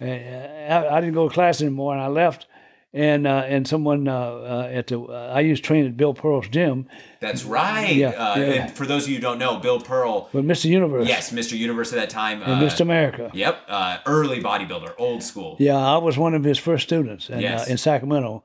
I, 0.00 0.96
I 0.96 1.00
didn't 1.00 1.14
go 1.14 1.28
to 1.28 1.34
class 1.34 1.60
anymore, 1.60 1.92
and 1.94 2.02
I 2.02 2.08
left. 2.08 2.46
And 2.94 3.26
uh, 3.26 3.44
and 3.46 3.66
someone 3.66 4.06
uh, 4.06 4.14
uh, 4.14 4.68
at 4.70 4.88
the 4.88 5.00
uh, 5.00 5.32
I 5.34 5.40
used 5.40 5.62
to 5.64 5.66
train 5.66 5.86
at 5.86 5.96
Bill 5.96 6.12
Pearl's 6.12 6.46
gym 6.48 6.86
That's 7.20 7.42
right. 7.42 7.94
Yeah, 7.96 8.08
uh, 8.10 8.34
yeah. 8.38 8.44
And 8.44 8.70
for 8.70 8.84
those 8.84 9.04
of 9.04 9.08
you 9.08 9.14
who 9.16 9.22
don't 9.22 9.38
know, 9.38 9.56
Bill 9.58 9.80
Pearl, 9.80 10.28
with 10.34 10.44
Mr. 10.44 10.66
Universe 10.66 11.08
yes, 11.08 11.32
Mr. 11.32 11.56
Universe 11.56 11.90
at 11.94 11.96
that 12.00 12.10
time. 12.10 12.42
and 12.42 12.62
uh, 12.62 12.66
Mr. 12.66 12.80
America. 12.82 13.30
Yep, 13.32 13.62
uh, 13.66 13.96
early 14.04 14.42
bodybuilder, 14.42 14.92
old 14.98 15.22
school. 15.22 15.56
Yeah, 15.58 15.78
I 15.78 15.96
was 15.96 16.18
one 16.18 16.34
of 16.34 16.44
his 16.44 16.58
first 16.58 16.84
students 16.84 17.30
in, 17.30 17.40
Yes. 17.40 17.66
uh, 17.66 17.70
in 17.72 17.78
Sacramento, 17.78 18.44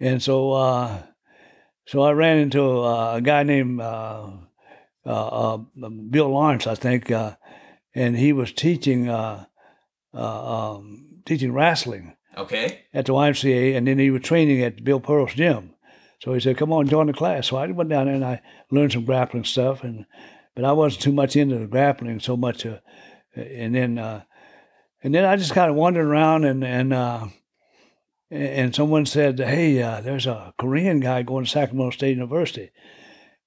and 0.00 0.22
so 0.22 0.52
uh, 0.52 1.02
so 1.84 2.00
I 2.00 2.12
ran 2.12 2.38
into 2.38 2.62
uh, 2.82 3.16
a 3.16 3.20
guy 3.20 3.42
named 3.42 3.82
uh, 3.82 4.30
uh, 5.04 5.10
uh, 5.56 5.56
Bill 6.08 6.30
Lawrence, 6.30 6.66
I 6.66 6.74
think, 6.74 7.10
uh, 7.10 7.36
and 7.94 8.16
he 8.16 8.32
was 8.32 8.50
teaching 8.50 9.10
uh, 9.10 9.44
uh, 10.14 10.74
um, 10.76 11.20
teaching 11.26 11.52
wrestling 11.52 12.13
Okay. 12.36 12.82
at 12.92 13.06
the 13.06 13.12
YMCA, 13.12 13.76
and 13.76 13.86
then 13.86 13.98
he 13.98 14.10
was 14.10 14.22
training 14.22 14.62
at 14.62 14.84
Bill 14.84 15.00
Pearl's 15.00 15.34
gym. 15.34 15.74
So 16.20 16.32
he 16.32 16.40
said, 16.40 16.56
"Come 16.56 16.72
on, 16.72 16.88
join 16.88 17.06
the 17.06 17.12
class." 17.12 17.48
So 17.48 17.56
I 17.56 17.66
went 17.66 17.90
down 17.90 18.06
there 18.06 18.14
and 18.14 18.24
I 18.24 18.40
learned 18.70 18.92
some 18.92 19.04
grappling 19.04 19.44
stuff, 19.44 19.84
and 19.84 20.06
but 20.54 20.64
I 20.64 20.72
wasn't 20.72 21.02
too 21.02 21.12
much 21.12 21.36
into 21.36 21.58
the 21.58 21.66
grappling 21.66 22.20
so 22.20 22.36
much. 22.36 22.64
Uh, 22.64 22.78
and 23.36 23.74
then 23.74 23.98
uh, 23.98 24.22
and 25.02 25.14
then 25.14 25.24
I 25.24 25.36
just 25.36 25.52
kind 25.52 25.70
of 25.70 25.76
wandered 25.76 26.06
around, 26.06 26.44
and 26.44 26.64
and 26.64 26.92
uh, 26.92 27.26
and 28.30 28.74
someone 28.74 29.06
said, 29.06 29.38
"Hey, 29.38 29.82
uh, 29.82 30.00
there's 30.00 30.26
a 30.26 30.54
Korean 30.58 31.00
guy 31.00 31.22
going 31.22 31.44
to 31.44 31.50
Sacramento 31.50 31.90
State 31.90 32.16
University." 32.16 32.70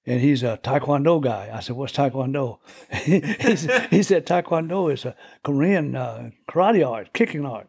And 0.06 0.22
he's 0.22 0.42
a 0.42 0.58
Taekwondo 0.64 1.22
guy. 1.22 1.50
I 1.52 1.60
said, 1.60 1.76
"What's 1.76 1.94
Taekwondo?" 1.94 2.60
he, 3.90 4.04
said, 4.04 4.26
"Taekwondo 4.26 4.94
is 4.94 5.04
a 5.04 5.16
Korean 5.44 5.96
uh, 5.96 6.30
karate 6.48 6.88
art, 6.88 7.12
kicking 7.14 7.46
art." 7.46 7.68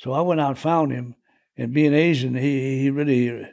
So 0.00 0.12
I 0.12 0.22
went 0.22 0.40
out 0.40 0.48
and 0.48 0.58
found 0.58 0.92
him, 0.92 1.14
and 1.58 1.74
being 1.74 1.92
Asian, 1.92 2.34
he 2.34 2.80
he 2.80 2.90
really, 2.90 3.46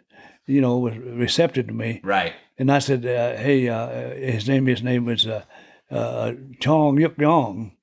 you 0.45 0.61
know, 0.61 0.77
was 0.77 0.97
receptive 0.97 1.67
to 1.67 1.73
me. 1.73 1.99
Right. 2.03 2.33
And 2.57 2.71
I 2.71 2.79
said, 2.79 3.05
uh, 3.05 3.35
"Hey, 3.35 3.67
uh, 3.67 4.15
his 4.15 4.47
name 4.47 4.65
his 4.65 4.81
name 4.81 5.03
was 5.03 5.27
uh, 5.27 5.43
uh, 5.91 6.31
Chong 6.61 7.01
Yuk 7.01 7.17
Yong," 7.17 7.73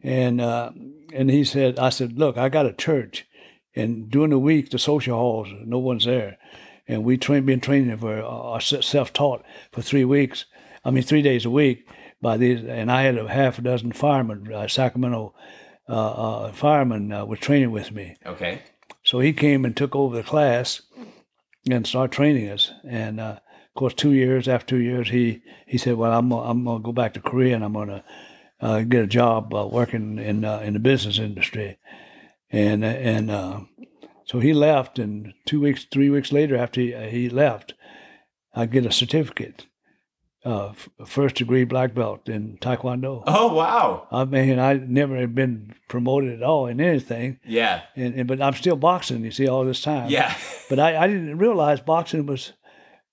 and 0.00 0.40
uh, 0.40 0.70
and 1.12 1.28
he 1.28 1.42
said, 1.42 1.80
"I 1.80 1.88
said, 1.88 2.20
look, 2.20 2.38
I 2.38 2.48
got 2.48 2.66
a 2.66 2.72
church, 2.72 3.26
and 3.74 4.08
during 4.08 4.30
the 4.30 4.38
week 4.38 4.70
the 4.70 4.78
social 4.78 5.18
halls, 5.18 5.48
no 5.64 5.80
one's 5.80 6.04
there, 6.04 6.38
and 6.86 7.02
we 7.02 7.18
train 7.18 7.46
been 7.46 7.60
training 7.60 7.98
for 7.98 8.22
uh, 8.22 8.60
self 8.60 9.12
taught 9.12 9.44
for 9.72 9.82
three 9.82 10.04
weeks. 10.04 10.44
I 10.84 10.92
mean, 10.92 11.02
three 11.02 11.22
days 11.22 11.44
a 11.44 11.50
week 11.50 11.88
by 12.22 12.36
these, 12.36 12.64
and 12.64 12.92
I 12.92 13.02
had 13.02 13.18
a 13.18 13.28
half 13.28 13.58
a 13.58 13.62
dozen 13.62 13.90
firemen, 13.90 14.52
uh, 14.52 14.68
Sacramento 14.68 15.34
uh, 15.88 15.92
uh, 15.92 16.52
firemen, 16.52 17.12
uh, 17.12 17.24
were 17.24 17.36
training 17.36 17.70
with 17.70 17.92
me." 17.92 18.16
Okay. 18.26 18.60
So 19.04 19.20
he 19.20 19.32
came 19.32 19.64
and 19.64 19.76
took 19.76 19.96
over 19.96 20.16
the 20.16 20.22
class 20.22 20.82
and 21.70 21.86
started 21.86 22.14
training 22.14 22.50
us. 22.50 22.72
And 22.86 23.20
uh, 23.20 23.38
of 23.40 23.74
course, 23.74 23.94
two 23.94 24.12
years 24.12 24.48
after 24.48 24.76
two 24.76 24.82
years, 24.82 25.08
he 25.10 25.42
he 25.66 25.78
said, 25.78 25.96
"Well, 25.96 26.12
I'm 26.12 26.32
I'm 26.32 26.64
gonna 26.64 26.80
go 26.82 26.92
back 26.92 27.14
to 27.14 27.20
Korea 27.20 27.54
and 27.54 27.64
I'm 27.64 27.72
gonna 27.72 28.04
uh, 28.60 28.80
get 28.82 29.04
a 29.04 29.06
job 29.06 29.54
uh, 29.54 29.66
working 29.66 30.18
in 30.18 30.44
uh, 30.44 30.60
in 30.60 30.74
the 30.74 30.80
business 30.80 31.18
industry." 31.18 31.78
And 32.50 32.84
and 32.84 33.30
uh, 33.30 33.60
so 34.24 34.40
he 34.40 34.52
left, 34.52 34.98
and 34.98 35.32
two 35.46 35.60
weeks, 35.60 35.86
three 35.90 36.10
weeks 36.10 36.32
later, 36.32 36.56
after 36.56 36.80
he, 36.80 36.92
he 37.08 37.30
left, 37.30 37.72
I 38.54 38.66
get 38.66 38.84
a 38.84 38.92
certificate, 38.92 39.66
uh, 40.48 40.72
first 41.04 41.34
degree 41.36 41.64
black 41.64 41.94
belt 41.94 42.28
in 42.28 42.56
Taekwondo. 42.58 43.22
Oh 43.26 43.52
wow. 43.54 44.06
I 44.10 44.24
mean, 44.24 44.58
I 44.58 44.74
never 44.74 45.16
had 45.16 45.34
been 45.34 45.74
promoted 45.88 46.32
at 46.32 46.42
all 46.42 46.66
in 46.66 46.80
anything, 46.80 47.38
Yeah. 47.44 47.82
and, 47.96 48.14
and 48.14 48.26
but 48.28 48.40
I'm 48.40 48.54
still 48.54 48.76
boxing. 48.76 49.24
You 49.24 49.30
see, 49.30 49.46
all 49.48 49.64
this 49.64 49.82
time. 49.82 50.08
Yeah. 50.10 50.34
But 50.68 50.78
I, 50.78 50.96
I 51.04 51.06
didn't 51.06 51.38
realize 51.38 51.80
boxing 51.80 52.26
was 52.26 52.52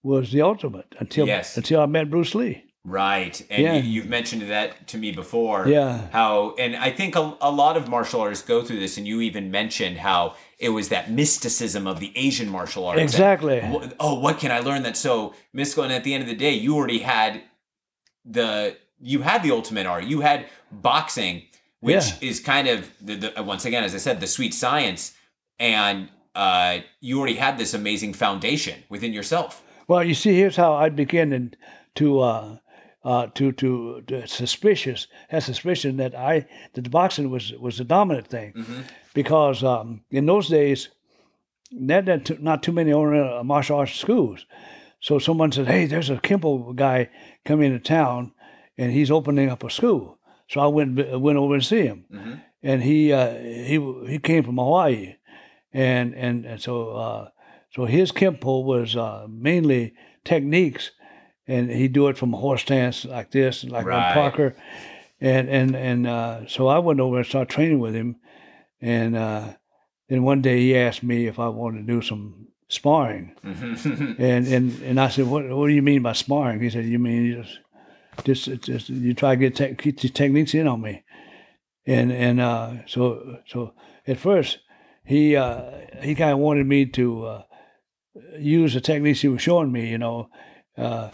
was 0.04 0.32
the 0.32 0.42
ultimate 0.42 0.94
until 1.00 1.28
Yes. 1.28 1.58
until 1.58 1.82
I 1.82 1.86
met 1.88 2.10
Bruce 2.10 2.36
Lee. 2.36 2.64
Right. 2.88 3.42
And 3.50 3.64
Yeah. 3.64 3.74
you, 3.78 3.82
you've 3.90 4.10
mentioned 4.10 4.44
that 4.44 4.88
to 4.90 4.98
me 5.00 5.12
before. 5.12 5.68
Yeah. 5.68 6.08
How, 6.12 6.54
and 6.60 6.76
I 6.76 6.92
think 6.92 7.16
a, 7.16 7.36
a 7.42 7.50
lot 7.50 7.78
of 7.78 7.88
martial 7.90 8.22
artists 8.22 8.46
go 8.46 8.62
through 8.62 8.80
this, 8.80 8.98
and 8.98 9.08
you 9.08 9.22
even 9.22 9.50
mentioned 9.50 9.98
how 9.98 10.36
it 10.60 10.70
was 10.70 10.90
that 10.90 11.10
mysticism 11.12 11.88
of 11.88 12.00
the 12.00 12.14
Asian 12.16 12.48
martial 12.48 12.86
arts. 12.86 13.02
Exactly. 13.02 13.60
Oh, 14.00 14.20
what 14.20 14.38
can 14.38 14.52
I 14.52 14.60
learn 14.60 14.84
that's 14.84 15.00
so 15.00 15.34
mystical? 15.52 15.84
And 15.84 15.92
at 15.92 16.04
the 16.04 16.14
end 16.14 16.22
of 16.22 16.30
the 16.30 16.36
day, 16.36 16.52
you 16.54 16.76
already 16.76 17.00
had 17.00 17.42
the, 18.24 18.78
you 19.02 19.24
had 19.24 19.42
the 19.42 19.52
ultimate 19.52 19.88
art. 19.88 20.04
You 20.04 20.22
had 20.22 20.46
boxing, 20.72 21.44
which 21.80 22.06
Yeah. 22.22 22.30
is 22.30 22.40
kind 22.40 22.68
of, 22.68 22.90
the, 23.02 23.16
the, 23.16 23.44
once 23.44 23.66
again, 23.66 23.84
as 23.84 23.96
I 23.96 23.98
said, 23.98 24.20
the 24.20 24.28
sweet 24.28 24.54
science. 24.54 25.14
And 25.60 26.10
uh, 26.36 26.80
you 27.02 27.18
already 27.18 27.36
had 27.36 27.58
this 27.58 27.74
amazing 27.74 28.14
foundation 28.14 28.84
within 28.90 29.12
yourself. 29.12 29.64
Well, 29.88 30.04
you 30.04 30.14
see, 30.14 30.36
here's 30.36 30.56
how 30.56 30.74
I 30.74 30.90
began 30.90 31.34
in, 31.34 31.54
to 31.96 32.20
uh, 32.20 32.58
uh, 33.06 33.28
to 33.36 33.52
to 33.52 34.02
to 34.08 34.28
suspicious 34.28 35.08
had 35.30 35.44
suspicion 35.44 35.98
that 35.98 36.14
I 36.16 36.46
that 36.74 36.84
the 36.84 36.90
boxing 36.90 37.30
was 37.32 37.54
was 37.60 37.78
the 37.78 37.84
dominant 37.86 38.28
thing 38.28 38.52
Mm-hmm. 38.54 38.82
because 39.14 39.64
um, 39.64 40.02
in 40.12 40.26
those 40.26 40.50
days 40.50 40.90
there 41.72 42.22
not 42.40 42.62
too 42.64 42.72
many 42.74 42.92
uh, 42.94 43.44
martial 43.44 43.78
arts 43.80 43.96
schools. 44.00 44.46
So 45.00 45.20
someone 45.20 45.52
said, 45.52 45.68
"Hey, 45.68 45.86
there's 45.88 46.10
a 46.10 46.16
Kenpo 46.18 46.74
guy 46.76 47.10
coming 47.46 47.72
to 47.74 47.80
town, 47.80 48.32
and 48.78 48.92
he's 48.92 49.12
opening 49.12 49.50
up 49.52 49.64
a 49.64 49.70
school." 49.70 50.18
So 50.48 50.62
I 50.62 50.68
went 50.68 50.96
went 51.22 51.38
over 51.38 51.54
and 51.56 51.66
see 51.66 51.84
him, 51.86 52.06
Mhm. 52.12 52.42
and 52.64 52.84
he 52.84 53.14
uh, 53.14 53.34
he 53.70 53.78
he 54.12 54.20
came 54.20 54.44
from 54.44 54.58
Hawaii, 54.58 55.16
and 55.74 56.16
and, 56.16 56.46
and 56.46 56.62
so 56.62 56.90
uh, 56.92 57.30
so 57.76 57.86
his 57.86 58.12
Kenpo 58.12 58.64
was 58.64 58.96
uh, 58.96 59.28
mainly 59.30 59.94
techniques, 60.24 60.92
and 61.48 61.70
he'd 61.70 61.94
do 61.94 62.08
it 62.08 62.18
from 62.18 62.34
a 62.34 62.38
horse 62.38 62.62
stance 62.62 63.06
like 63.06 63.32
this, 63.32 63.64
like 63.64 63.86
Right. 63.86 64.08
on 64.08 64.14
Parker, 64.14 64.56
and 65.22 65.48
and 65.50 65.76
and 65.76 66.08
uh, 66.08 66.48
so 66.48 66.68
I 66.68 66.80
went 66.80 67.00
over 67.00 67.18
and 67.18 67.26
started 67.26 67.50
training 67.54 67.80
with 67.80 67.94
him, 67.96 68.18
and 68.82 69.16
uh, 69.16 69.54
then 70.10 70.24
one 70.24 70.42
day 70.42 70.60
he 70.60 70.78
asked 70.78 71.04
me 71.04 71.28
if 71.28 71.40
I 71.40 71.48
wanted 71.50 71.88
to 71.88 71.94
do 71.94 72.02
some 72.02 72.48
sparring, 72.70 73.36
Mhm. 73.44 74.16
and 74.20 74.48
and 74.48 74.82
and 74.84 75.00
I 75.00 75.10
said, 75.10 75.28
"What 75.28 75.48
what 75.50 75.68
do 75.68 75.74
you 75.74 75.82
mean 75.82 76.02
by 76.02 76.14
sparring?" 76.14 76.62
He 76.62 76.70
said, 76.70 76.86
"You 76.86 77.00
mean 77.00 77.26
you 77.26 77.44
just 77.44 77.60
just, 78.48 78.62
just 78.64 78.90
you 78.90 79.14
try 79.14 79.36
to 79.36 79.50
get 79.50 79.56
these 79.98 80.12
techniques 80.12 80.54
in 80.54 80.68
on 80.68 80.82
me," 80.82 81.04
and 81.86 82.12
and 82.12 82.40
uh, 82.42 82.86
so 82.88 83.40
so 83.48 83.74
at 84.08 84.18
first 84.18 84.60
he 85.06 85.36
uh, 85.36 85.72
he 86.02 86.16
kind 86.16 86.32
of 86.32 86.40
wanted 86.40 86.66
me 86.66 86.86
to 86.88 87.26
uh, 87.26 87.44
use 88.40 88.74
the 88.74 88.82
techniques 88.82 89.22
he 89.22 89.28
was 89.28 89.42
showing 89.42 89.72
me, 89.72 89.88
you 89.90 89.98
know, 89.98 90.30
uh, 90.78 91.10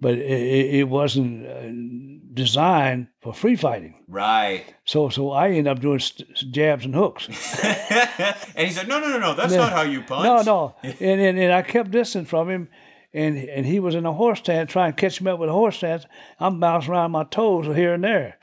but 0.00 0.14
it, 0.14 0.74
it 0.80 0.88
wasn't 0.88 1.46
uh, 1.46 2.32
designed 2.34 3.08
for 3.20 3.32
free 3.32 3.56
fighting. 3.56 4.04
right. 4.08 4.64
So 4.84 5.08
so 5.08 5.30
I 5.30 5.48
ended 5.48 5.68
up 5.68 5.80
doing 5.80 5.98
st- 6.00 6.28
jabs 6.52 6.84
and 6.84 6.94
hooks. 6.94 7.28
and 7.64 8.66
he 8.66 8.72
said, 8.72 8.88
"No, 8.88 9.00
no, 9.00 9.08
no, 9.08 9.18
no. 9.18 9.34
That's 9.34 9.52
Yeah. 9.52 9.60
not 9.60 9.72
how 9.72 9.82
you 9.82 10.02
punch." 10.02 10.24
No, 10.24 10.42
no. 10.42 10.74
And, 11.00 11.20
and 11.20 11.38
and 11.38 11.52
I 11.52 11.62
kept 11.62 11.90
distance 11.90 12.28
from 12.28 12.50
him, 12.50 12.68
and 13.14 13.36
and 13.38 13.64
he 13.66 13.80
was 13.80 13.94
in 13.94 14.06
a 14.06 14.12
horse 14.12 14.38
stance 14.40 14.70
trying 14.70 14.92
to 14.92 15.00
catch 15.00 15.20
me 15.20 15.30
up 15.30 15.38
with 15.38 15.48
a 15.48 15.52
horse 15.52 15.76
stance. 15.78 16.04
I'm 16.38 16.60
bouncing 16.60 16.92
around 16.92 17.10
my 17.12 17.24
toes 17.24 17.66
here 17.74 17.94
and 17.94 18.04
there, 18.04 18.38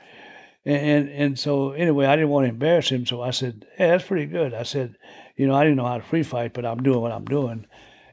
and, 0.64 0.76
and 0.76 1.08
and 1.08 1.38
so 1.38 1.70
anyway, 1.72 2.06
I 2.06 2.16
didn't 2.16 2.30
want 2.30 2.44
to 2.46 2.50
embarrass 2.50 2.88
him, 2.90 3.06
so 3.06 3.22
I 3.22 3.30
said, 3.30 3.66
"Hey, 3.76 3.88
that's 3.88 4.04
pretty 4.04 4.26
good." 4.26 4.52
I 4.54 4.64
said, 4.64 4.96
"You 5.36 5.46
know, 5.46 5.54
I 5.54 5.62
didn't 5.64 5.76
know 5.76 5.86
how 5.86 5.98
to 5.98 6.04
free 6.04 6.24
fight, 6.24 6.52
but 6.52 6.66
I'm 6.66 6.82
doing 6.82 7.00
what 7.00 7.12
I'm 7.12 7.24
doing," 7.26 7.66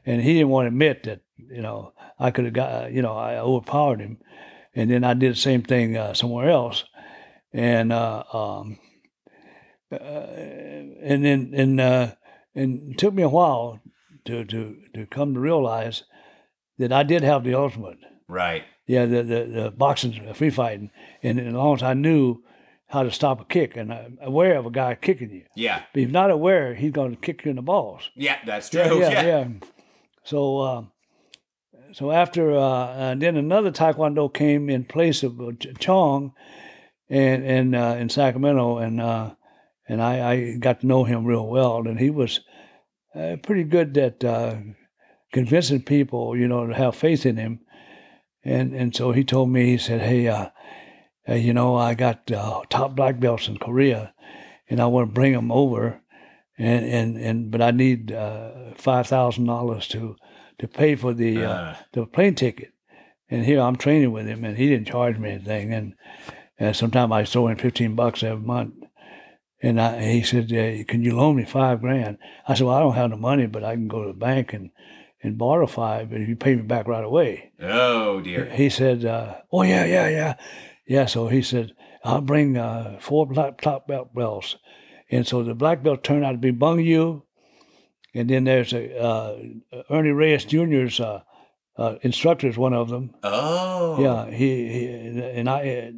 and 0.06 0.20
he 0.22 0.34
didn't 0.34 0.48
want 0.50 0.64
to 0.64 0.68
admit 0.68 1.04
that 1.04 1.20
you 1.36 1.62
know 1.62 1.92
I 2.18 2.30
could 2.30 2.44
have 2.44 2.54
got 2.54 2.92
you 2.92 3.02
know 3.02 3.14
I 3.16 3.38
overpowered 3.38 4.00
him, 4.00 4.18
and 4.74 4.90
then 4.90 5.04
I 5.04 5.14
did 5.14 5.32
the 5.32 5.36
same 5.38 5.62
thing 5.62 5.96
uh, 5.96 6.14
somewhere 6.14 6.48
else, 6.50 6.84
and 7.52 7.92
uh, 7.92 8.24
um, 8.32 8.78
uh, 9.90 9.96
and 9.96 11.24
then 11.24 11.52
and 11.54 11.80
uh, 11.80 12.12
and 12.54 12.92
it 12.92 12.98
took 12.98 13.14
me 13.14 13.22
a 13.22 13.28
while 13.28 13.80
to 14.24 14.44
to 14.44 14.76
to 14.94 15.06
come 15.06 15.34
to 15.34 15.40
realize 15.40 16.04
that 16.78 16.92
I 16.92 17.02
did 17.02 17.22
have 17.22 17.44
the 17.44 17.54
ultimate. 17.54 17.98
Right. 18.28 18.64
Yeah, 18.86 19.06
the 19.06 19.22
the, 19.22 19.44
the 19.44 19.70
boxing, 19.76 20.32
free 20.34 20.50
fighting, 20.50 20.90
and 21.22 21.38
as 21.40 21.52
long 21.52 21.76
as 21.76 21.82
I 21.82 21.94
knew 21.94 22.42
how 22.86 23.02
to 23.02 23.10
stop 23.10 23.40
a 23.40 23.44
kick 23.46 23.74
and 23.74 23.90
I'm 23.90 24.18
aware 24.20 24.56
of 24.58 24.66
a 24.66 24.70
guy 24.70 24.94
kicking 24.94 25.30
you. 25.30 25.44
Yeah. 25.56 25.80
But 25.94 26.02
if 26.02 26.10
not 26.10 26.30
aware, 26.30 26.74
he's 26.74 26.92
going 26.92 27.12
to 27.12 27.16
kick 27.16 27.42
you 27.42 27.48
in 27.50 27.56
the 27.56 27.62
balls. 27.62 28.10
Yeah, 28.14 28.36
that's 28.44 28.68
true. 28.68 28.82
yeah, 29.00 29.08
Yeah. 29.10 29.22
yeah. 29.22 29.48
So, 30.24 30.58
uh, 30.58 30.82
so 31.92 32.12
after, 32.12 32.52
uh, 32.56 33.14
then 33.16 33.36
another 33.36 33.70
Taekwondo 33.70 34.32
came 34.32 34.70
in 34.70 34.84
place 34.84 35.22
of 35.22 35.40
uh, 35.40 35.52
Chong, 35.78 36.32
and 37.10 37.44
and 37.44 37.74
uh, 37.74 37.96
in 37.98 38.08
Sacramento, 38.08 38.78
and 38.78 39.00
uh, 39.00 39.34
and 39.88 40.00
I, 40.00 40.30
I 40.30 40.56
got 40.56 40.80
to 40.80 40.86
know 40.86 41.04
him 41.04 41.24
real 41.24 41.46
well, 41.46 41.86
and 41.86 41.98
he 41.98 42.10
was 42.10 42.40
uh, 43.14 43.36
pretty 43.42 43.64
good 43.64 43.98
at 43.98 44.20
convincing 45.32 45.82
people, 45.82 46.36
you 46.36 46.48
know, 46.48 46.66
to 46.66 46.74
have 46.74 46.94
faith 46.94 47.26
in 47.26 47.36
him, 47.36 47.60
and 48.44 48.72
and 48.72 48.94
so 48.94 49.12
he 49.12 49.24
told 49.24 49.50
me, 49.50 49.66
he 49.66 49.78
said, 49.78 50.00
hey, 50.00 50.50
you 51.36 51.52
know, 51.52 51.76
I 51.76 51.94
got 51.94 52.26
top 52.26 52.94
black 52.94 53.18
belts 53.20 53.48
in 53.48 53.58
Korea, 53.58 54.14
and 54.70 54.80
I 54.80 54.86
want 54.86 55.10
to 55.10 55.14
bring 55.14 55.32
them 55.32 55.52
over 55.52 56.01
and 56.58 56.84
and 56.84 57.16
and 57.16 57.50
but 57.50 57.62
I 57.62 57.70
need 57.70 58.12
uh, 58.12 58.50
five 58.76 59.06
thousand 59.06 59.46
dollars 59.46 59.88
to 59.88 60.16
to 60.58 60.68
pay 60.68 60.94
for 60.96 61.14
the 61.14 61.44
uh, 61.44 61.50
Uh. 61.52 61.76
the 61.92 62.06
plane 62.06 62.34
ticket. 62.34 62.72
And 63.30 63.46
here 63.46 63.60
I'm 63.62 63.76
training 63.76 64.12
with 64.12 64.26
him, 64.26 64.44
and 64.44 64.58
he 64.58 64.68
didn't 64.68 64.88
charge 64.88 65.18
me 65.18 65.30
anything. 65.30 65.72
And 65.72 65.94
and 66.58 66.76
sometimes 66.76 67.12
I 67.12 67.24
throw 67.24 67.48
in 67.48 67.56
fifteen 67.56 67.94
bucks 67.94 68.22
every 68.22 68.44
month. 68.44 68.74
And 69.62 69.80
I, 69.80 70.02
he 70.02 70.22
said, 70.22 70.52
uh, 70.52 70.84
"Can 70.84 71.02
you 71.02 71.16
loan 71.16 71.36
me 71.36 71.44
five 71.44 71.80
grand?" 71.80 72.18
I 72.46 72.54
said, 72.54 72.66
"Well, 72.66 72.76
I 72.76 72.80
don't 72.80 72.94
have 72.94 73.10
the 73.10 73.16
money, 73.16 73.46
but 73.46 73.64
I 73.64 73.74
can 73.74 73.88
go 73.88 74.02
to 74.02 74.08
the 74.12 74.18
bank 74.18 74.52
and 74.52 74.70
and 75.22 75.38
borrow 75.38 75.66
five, 75.68 76.10
but 76.10 76.20
if 76.20 76.28
you 76.28 76.36
pay 76.36 76.56
me 76.56 76.62
back 76.62 76.86
right 76.86 77.04
away." 77.04 77.52
Oh 77.60 78.20
dear. 78.20 78.50
He 78.50 78.68
said, 78.68 79.04
uh, 79.04 79.36
"Oh 79.50 79.62
yeah, 79.62 79.84
yeah, 79.86 80.08
yeah, 80.08 80.34
yeah." 80.86 81.06
So 81.06 81.28
he 81.28 81.42
said, 81.42 81.72
"I'll 82.04 82.20
bring 82.20 82.58
uh, 82.58 82.98
four 83.00 83.26
black 83.26 83.60
top 83.60 83.86
belt 83.86 84.12
belts," 84.14 84.56
and 85.12 85.26
so 85.26 85.42
the 85.44 85.54
black 85.54 85.82
belt 85.82 86.02
turned 86.02 86.24
out 86.24 86.32
to 86.32 86.38
be 86.38 86.50
Bung 86.50 86.80
Yu, 86.80 87.22
and 88.14 88.28
then 88.28 88.44
there's 88.44 88.72
a 88.72 88.98
uh, 89.00 89.38
Ernie 89.90 90.10
Reyes 90.10 90.44
Jr.'s 90.44 90.98
uh, 90.98 91.20
uh, 91.76 91.96
instructor 92.02 92.48
is 92.48 92.58
one 92.58 92.74
of 92.74 92.88
them. 92.88 93.14
Oh. 93.22 94.00
Yeah, 94.02 94.30
he, 94.30 94.68
he 94.68 94.86
and 94.86 95.48
I, 95.48 95.92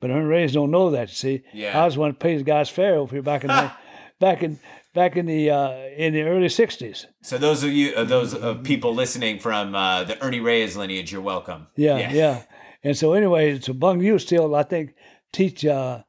but 0.00 0.10
Ernie 0.10 0.24
Reyes 0.26 0.52
don't 0.52 0.70
know 0.70 0.90
that. 0.90 1.10
See, 1.10 1.42
Yeah. 1.52 1.80
I 1.80 1.84
was 1.84 1.98
one 1.98 2.10
that 2.10 2.18
pays 2.18 2.42
guys 2.42 2.68
fair 2.68 2.94
over 2.96 3.14
here 3.14 3.22
back 3.22 3.42
in 3.42 3.48
the, 3.48 3.70
back 4.20 4.42
in 4.42 4.58
back 4.94 5.16
in 5.16 5.26
the 5.26 5.50
uh, 5.50 5.70
in 5.96 6.12
the 6.12 6.22
early 6.22 6.48
'60s. 6.48 7.06
So 7.22 7.38
those 7.38 7.62
of 7.62 7.72
you, 7.72 7.94
uh, 7.94 8.04
those 8.04 8.34
of 8.34 8.62
people 8.62 8.94
listening 8.94 9.38
from 9.38 9.74
uh, 9.74 10.04
the 10.04 10.22
Ernie 10.22 10.40
Reyes 10.40 10.76
lineage, 10.76 11.12
you're 11.12 11.20
welcome. 11.20 11.68
Yeah, 11.76 12.10
yeah. 12.12 12.42
And 12.82 12.96
so 12.96 13.12
anyway, 13.12 13.60
so 13.60 13.72
Bung 13.72 14.00
Yu 14.00 14.18
still 14.18 14.54
I 14.54 14.62
think 14.62 14.94
teach 15.32 15.64
uh, 15.64 16.02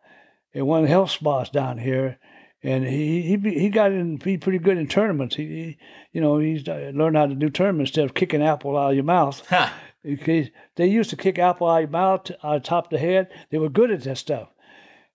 in 0.53 0.65
one 0.65 0.79
of 0.79 0.85
the 0.85 0.89
health 0.89 1.11
spots 1.11 1.49
down 1.49 1.77
here, 1.77 2.17
and 2.63 2.85
he 2.85 3.21
he 3.23 3.37
he 3.59 3.69
got 3.69 3.91
in 3.91 4.17
be 4.17 4.37
pretty 4.37 4.59
good 4.59 4.77
in 4.77 4.87
tournaments. 4.87 5.35
He, 5.35 5.45
he 5.45 5.77
you 6.11 6.21
know 6.21 6.37
he's 6.39 6.67
learned 6.67 7.17
how 7.17 7.25
to 7.27 7.35
do 7.35 7.49
tournaments 7.49 7.91
instead 7.91 8.05
of 8.05 8.13
kicking 8.13 8.43
apple 8.43 8.77
out 8.77 8.89
of 8.91 8.95
your 8.95 9.03
mouth. 9.03 9.41
They 10.03 10.51
used 10.87 11.11
to 11.11 11.15
kick 11.15 11.37
apple 11.37 11.67
out 11.67 11.75
of 11.75 11.81
your 11.81 11.89
mouth 11.91 12.31
out 12.43 12.55
of 12.55 12.63
top 12.63 12.85
of 12.85 12.89
the 12.89 12.97
head. 12.97 13.29
They 13.51 13.57
were 13.59 13.69
good 13.69 13.91
at 13.91 14.03
that 14.03 14.17
stuff, 14.17 14.49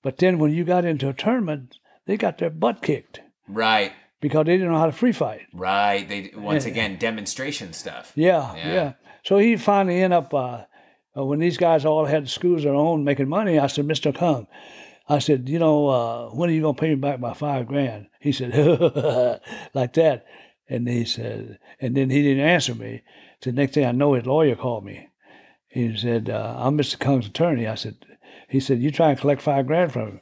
but 0.02 0.18
then 0.18 0.38
when 0.38 0.52
you 0.52 0.64
got 0.64 0.84
into 0.84 1.08
a 1.08 1.12
tournament, 1.12 1.78
they 2.06 2.16
got 2.16 2.38
their 2.38 2.50
butt 2.50 2.82
kicked 2.82 3.20
Right. 3.48 3.92
because 4.20 4.46
they 4.46 4.56
didn't 4.56 4.70
know 4.72 4.78
how 4.78 4.86
to 4.86 4.92
free 4.92 5.10
fight. 5.12 5.42
Right. 5.52 6.08
They 6.08 6.30
once 6.36 6.66
again 6.66 6.98
demonstration 6.98 7.72
stuff. 7.72 8.12
Yeah, 8.14 8.54
Yeah. 8.54 8.72
yeah. 8.74 8.92
So 9.24 9.38
he 9.38 9.56
finally 9.56 10.00
ended 10.02 10.18
up 10.18 10.32
uh, 10.32 10.62
uh, 11.16 11.24
when 11.24 11.40
these 11.40 11.56
guys 11.56 11.84
all 11.84 12.04
had 12.04 12.28
schools 12.30 12.58
of 12.60 12.64
their 12.66 12.74
own 12.74 13.02
making 13.02 13.28
money. 13.28 13.58
I 13.58 13.66
said, 13.66 13.86
Mister 13.86 14.12
Kung, 14.12 14.46
I 15.08 15.20
said, 15.20 15.48
you 15.48 15.58
know, 15.58 15.88
uh, 15.88 16.28
when 16.30 16.50
are 16.50 16.52
you 16.52 16.62
gonna 16.62 16.74
pay 16.74 16.90
me 16.90 16.96
back 16.96 17.20
my 17.20 17.34
five 17.34 17.66
grand? 17.66 18.08
He 18.20 18.32
said, 18.32 18.52
like 19.74 19.92
that, 19.94 20.24
and 20.68 20.88
he 20.88 21.04
said, 21.04 21.58
and 21.80 21.96
then 21.96 22.10
he 22.10 22.22
didn't 22.22 22.44
answer 22.44 22.74
me. 22.74 23.02
So 23.42 23.50
the 23.50 23.56
next 23.56 23.74
thing 23.74 23.86
I 23.86 23.92
know, 23.92 24.14
his 24.14 24.26
lawyer 24.26 24.56
called 24.56 24.84
me. 24.84 25.08
He 25.68 25.96
said, 25.96 26.28
uh, 26.30 26.56
I'm 26.58 26.76
Mister 26.76 26.96
Kung's 26.96 27.26
attorney. 27.26 27.66
I 27.66 27.74
said, 27.76 27.96
he 28.48 28.60
said, 28.60 28.80
you 28.80 28.90
try 28.90 29.10
and 29.10 29.18
collect 29.18 29.42
five 29.42 29.66
grand 29.66 29.92
from 29.92 30.08
him. 30.08 30.20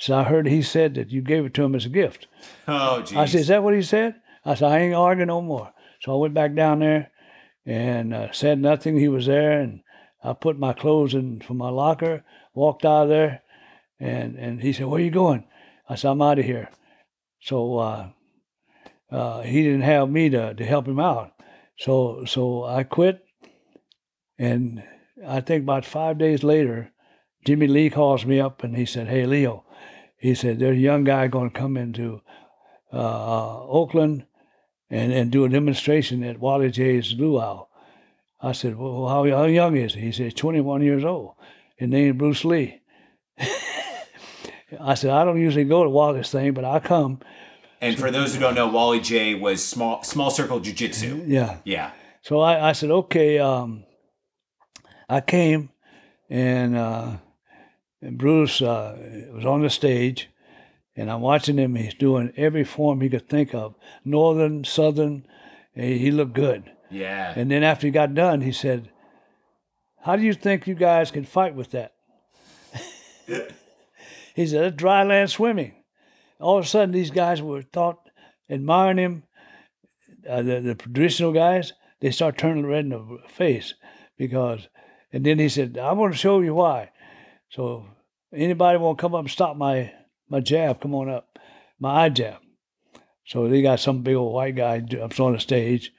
So 0.00 0.16
I 0.16 0.22
heard 0.22 0.46
he 0.46 0.62
said 0.62 0.94
that 0.94 1.10
you 1.10 1.20
gave 1.20 1.44
it 1.44 1.54
to 1.54 1.64
him 1.64 1.74
as 1.74 1.84
a 1.84 1.90
gift. 1.90 2.26
Oh, 2.66 3.02
geez. 3.02 3.18
I 3.18 3.26
said, 3.26 3.40
Is 3.42 3.48
that 3.48 3.62
what 3.62 3.74
he 3.74 3.82
said? 3.82 4.14
I 4.44 4.54
said, 4.54 4.72
I 4.72 4.78
ain't 4.78 4.94
arguing 4.94 5.28
no 5.28 5.42
more. 5.42 5.72
So 6.00 6.12
I 6.12 6.16
went 6.16 6.32
back 6.32 6.54
down 6.54 6.78
there 6.78 7.10
and 7.66 8.14
uh, 8.14 8.32
said 8.32 8.58
nothing. 8.58 8.96
He 8.96 9.08
was 9.08 9.26
there, 9.26 9.60
and 9.60 9.82
I 10.24 10.32
put 10.32 10.58
my 10.58 10.72
clothes 10.72 11.12
in 11.12 11.40
from 11.40 11.58
my 11.58 11.68
locker, 11.68 12.24
walked 12.54 12.86
out 12.86 13.04
of 13.04 13.08
there, 13.10 13.42
and, 14.00 14.36
and 14.36 14.62
he 14.62 14.72
said, 14.72 14.86
Where 14.86 15.00
are 15.00 15.04
you 15.04 15.10
going? 15.10 15.44
I 15.88 15.94
said, 15.94 16.10
I'm 16.10 16.22
out 16.22 16.38
of 16.38 16.44
here. 16.44 16.70
So 17.40 17.78
uh, 17.78 18.08
uh, 19.10 19.42
he 19.42 19.62
didn't 19.62 19.82
have 19.82 20.10
me 20.10 20.30
to, 20.30 20.54
to 20.54 20.64
help 20.64 20.88
him 20.88 21.00
out. 21.00 21.32
So, 21.78 22.24
so 22.26 22.64
I 22.64 22.82
quit, 22.82 23.24
and 24.38 24.82
I 25.26 25.40
think 25.40 25.62
about 25.62 25.84
five 25.84 26.18
days 26.18 26.42
later, 26.42 26.92
Jimmy 27.44 27.66
Lee 27.66 27.90
calls 27.90 28.26
me 28.26 28.40
up 28.40 28.62
and 28.62 28.76
he 28.76 28.84
said, 28.84 29.08
Hey, 29.08 29.26
Leo, 29.26 29.64
he 30.18 30.34
said, 30.34 30.58
There's 30.58 30.76
a 30.76 30.80
young 30.80 31.04
guy 31.04 31.26
going 31.26 31.50
to 31.50 31.58
come 31.58 31.76
into 31.76 32.20
uh, 32.92 33.64
Oakland 33.64 34.26
and, 34.90 35.12
and 35.12 35.30
do 35.30 35.44
a 35.44 35.48
demonstration 35.48 36.22
at 36.22 36.40
Wally 36.40 36.70
Jay's 36.70 37.14
Luau. 37.14 37.66
I 38.40 38.52
said, 38.52 38.76
Well, 38.76 39.08
how, 39.08 39.24
how 39.24 39.44
young 39.44 39.76
is 39.76 39.94
he? 39.94 40.00
He 40.02 40.12
said, 40.12 40.36
21 40.36 40.82
years 40.82 41.04
old. 41.04 41.34
His 41.76 41.88
name 41.88 42.10
is 42.10 42.18
Bruce 42.18 42.44
Lee. 42.44 42.80
I 44.78 44.94
said, 44.94 45.10
I 45.10 45.24
don't 45.24 45.40
usually 45.40 45.64
go 45.64 45.82
to 45.82 45.90
Wally's 45.90 46.30
thing, 46.30 46.52
but 46.52 46.64
I 46.64 46.78
come. 46.80 47.20
and 47.80 47.98
for 47.98 48.10
those 48.10 48.34
who 48.34 48.40
don't 48.40 48.54
know, 48.54 48.68
Wally 48.68 49.00
Jay 49.00 49.34
was 49.34 49.64
small 49.64 50.02
small 50.02 50.30
circle 50.30 50.60
jujitsu. 50.60 51.24
Yeah. 51.26 51.58
Yeah. 51.64 51.92
So 52.22 52.40
I, 52.40 52.68
I 52.68 52.72
said, 52.72 52.90
okay. 52.90 53.38
Um, 53.38 53.84
I 55.08 55.20
came, 55.20 55.70
and, 56.28 56.76
uh, 56.76 57.16
and 58.00 58.16
Bruce 58.16 58.62
uh, 58.62 58.96
was 59.34 59.44
on 59.44 59.62
the 59.62 59.70
stage, 59.70 60.28
and 60.94 61.10
I'm 61.10 61.20
watching 61.20 61.56
him. 61.58 61.74
He's 61.74 61.94
doing 61.94 62.32
every 62.36 62.62
form 62.62 63.00
he 63.00 63.08
could 63.08 63.28
think 63.28 63.54
of, 63.54 63.74
northern, 64.04 64.62
southern. 64.64 65.26
He, 65.74 65.98
he 65.98 66.10
looked 66.10 66.34
good. 66.34 66.70
Yeah. 66.90 67.32
And 67.34 67.50
then 67.50 67.64
after 67.64 67.86
he 67.86 67.90
got 67.90 68.14
done, 68.14 68.42
he 68.42 68.52
said, 68.52 68.90
"How 70.02 70.14
do 70.16 70.22
you 70.22 70.34
think 70.34 70.66
you 70.66 70.74
guys 70.74 71.10
can 71.10 71.24
fight 71.24 71.54
with 71.54 71.72
that?" 71.72 71.94
he 74.34 74.46
said, 74.46 74.62
"That's 74.62 74.76
dry 74.76 75.02
land 75.02 75.30
swimming." 75.30 75.74
All 76.38 76.58
of 76.58 76.64
a 76.64 76.68
sudden, 76.68 76.92
these 76.92 77.10
guys 77.10 77.42
were 77.42 77.62
thought 77.62 78.08
admiring 78.48 78.98
him. 78.98 79.22
Uh, 80.28 80.42
the, 80.42 80.60
the 80.60 80.74
traditional 80.74 81.32
guys, 81.32 81.72
they 82.00 82.10
start 82.10 82.38
turning 82.38 82.66
red 82.66 82.84
in 82.84 82.90
the 82.90 83.18
face 83.28 83.74
because. 84.16 84.68
And 85.12 85.26
then 85.26 85.38
he 85.40 85.48
said, 85.48 85.76
"I 85.76 85.92
want 85.92 86.12
to 86.12 86.18
show 86.18 86.40
you 86.40 86.54
why." 86.54 86.90
So 87.48 87.86
anybody 88.32 88.78
want 88.78 88.98
to 88.98 89.02
come 89.02 89.14
up 89.14 89.22
and 89.22 89.30
stop 89.30 89.56
my 89.56 89.92
my 90.28 90.40
jab? 90.40 90.80
Come 90.80 90.94
on 90.94 91.08
up, 91.08 91.38
my 91.78 92.04
eye 92.04 92.08
jab. 92.10 92.38
So 93.24 93.48
they 93.48 93.62
got 93.62 93.80
some 93.80 94.02
big 94.02 94.14
old 94.14 94.32
white 94.32 94.56
guy 94.56 94.82
up 95.00 95.18
on 95.18 95.32
the 95.32 95.40
stage, 95.40 95.92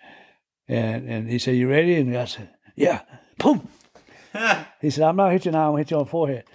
and 0.67 1.09
and 1.09 1.29
he 1.29 1.39
said, 1.39 1.55
"You 1.55 1.69
ready?" 1.69 1.95
And 1.95 2.15
I 2.17 2.25
said, 2.25 2.49
"Yeah." 2.75 3.01
Boom. 3.37 3.67
he 4.81 4.89
said, 4.89 5.03
"I'm 5.03 5.15
not 5.15 5.31
hitting 5.31 5.53
you 5.53 5.57
now. 5.57 5.71
I'm 5.71 5.77
hit 5.77 5.91
you 5.91 5.97
on 5.97 6.03
the 6.03 6.09
forehead." 6.09 6.45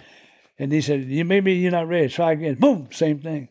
And 0.59 0.71
he 0.71 0.81
said, 0.81 1.05
"You 1.05 1.25
maybe 1.25 1.53
you're 1.53 1.71
not 1.71 1.87
ready. 1.87 2.09
Try 2.09 2.33
again." 2.33 2.55
Boom. 2.55 2.89
Same 2.91 3.19
thing. 3.19 3.49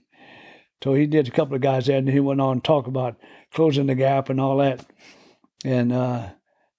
So 0.82 0.94
he 0.94 1.06
did 1.06 1.28
a 1.28 1.30
couple 1.30 1.54
of 1.54 1.62
guys 1.62 1.86
there, 1.86 1.98
and 1.98 2.08
he 2.08 2.20
went 2.20 2.40
on 2.40 2.60
to 2.60 2.62
talk 2.62 2.86
about 2.86 3.16
closing 3.52 3.86
the 3.86 3.94
gap 3.94 4.28
and 4.28 4.40
all 4.40 4.58
that. 4.58 4.84
And 5.64 5.92
uh, 5.92 6.30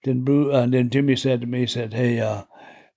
then 0.04 0.24
Bruce, 0.24 0.54
uh, 0.54 0.68
then 0.68 0.90
Jimmy 0.90 1.16
said 1.16 1.42
to 1.42 1.48
me, 1.48 1.62
he 1.62 1.68
said, 1.68 1.94
"Hey, 1.94 2.20
uh, 2.20 2.44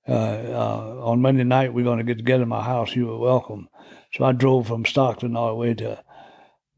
uh, 0.09 0.13
uh, 0.13 1.01
on 1.03 1.23
Monday 1.23 1.45
night 1.45 1.73
we're 1.73 1.85
going 1.85 1.99
to 1.99 2.05
get 2.05 2.19
together 2.19 2.43
in 2.43 2.49
my 2.49 2.63
house. 2.63 2.95
You 2.95 3.11
are 3.13 3.19
welcome." 3.19 3.69
So 4.13 4.25
I 4.25 4.33
drove 4.33 4.67
from 4.67 4.85
Stockton 4.85 5.37
all 5.37 5.49
the 5.49 5.55
way 5.55 5.75
to 5.75 6.03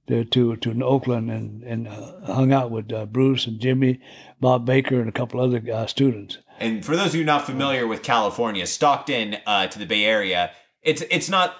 to 0.08 0.24
to, 0.24 0.56
to 0.56 0.84
Oakland 0.84 1.30
and 1.30 1.62
and 1.64 1.88
uh, 1.88 2.32
hung 2.32 2.52
out 2.52 2.70
with 2.70 3.12
Bruce 3.12 3.46
and 3.46 3.60
Jimmy, 3.60 4.00
Bob 4.40 4.66
Baker, 4.66 5.00
and 5.00 5.08
a 5.08 5.12
couple 5.12 5.40
other 5.40 5.86
students. 5.88 6.38
And 6.58 6.84
for 6.84 6.96
those 6.96 7.08
of 7.08 7.14
you 7.16 7.24
not 7.24 7.44
familiar 7.46 7.86
with 7.86 8.02
California, 8.02 8.66
Stockton 8.66 9.36
uh, 9.46 9.66
to 9.66 9.78
the 9.78 9.86
Bay 9.86 10.04
Area, 10.04 10.52
it's 10.82 11.02
it's 11.10 11.28
not 11.28 11.54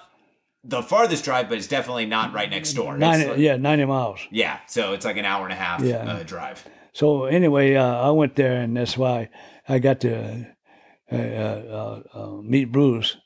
the 0.63 0.81
farthest 0.81 1.25
drive, 1.25 1.49
but 1.49 1.57
it's 1.57 1.67
definitely 1.67 2.05
not 2.05 2.33
right 2.33 2.49
next 2.49 2.73
door. 2.73 2.97
Ninety, 2.97 3.27
like- 3.29 3.37
yeah, 3.39 3.57
ninety 3.57 3.85
miles. 3.85 4.19
yeah. 4.31 4.59
So 4.67 4.93
it's 4.93 5.03
like 5.05 5.17
an 5.17 5.25
hour 5.25 5.43
and 5.43 5.51
a 5.53 5.57
half 5.57 5.81
Yeah. 5.81 5.97
uh, 5.97 6.23
drive. 6.23 6.65
So 6.93 7.25
anyway, 7.25 7.75
uh, 7.75 7.83
I 8.07 8.11
went 8.11 8.35
there, 8.35 8.61
and 8.61 8.77
that's 8.77 8.97
why 8.97 9.29
I 9.67 9.79
got 9.79 9.99
to 10.01 10.45
uh, 11.11 11.15
uh, 11.15 12.01
uh, 12.13 12.27
meet 12.41 12.71
Bruce, 12.71 13.17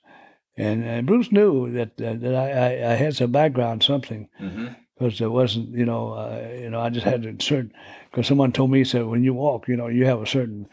and, 0.58 1.06
Bruce 1.06 1.32
knew 1.32 1.72
that 1.74 1.90
uh, 2.02 2.14
that 2.16 2.34
I, 2.36 2.52
I, 2.52 2.92
I 2.94 2.96
had 2.96 3.16
some 3.16 3.32
background, 3.32 3.84
something, 3.84 4.30
hmm 4.40 4.68
because 4.98 5.20
there 5.20 5.30
wasn't, 5.30 5.70
you 5.76 5.86
know, 5.86 6.14
uh, 6.14 6.50
you 6.60 6.72
know, 6.72 6.80
I 6.82 6.90
just 6.90 7.06
had 7.06 7.24
a 7.24 7.36
certain. 7.44 7.72
Because 8.10 8.26
someone 8.26 8.52
told 8.52 8.72
me 8.72 8.84
said 8.84 9.06
when 9.06 9.24
you 9.24 9.32
walk, 9.36 9.68
you 9.68 9.76
know, 9.78 9.86
you 9.86 10.06
have 10.06 10.20
a 10.24 10.26
certain 10.26 10.68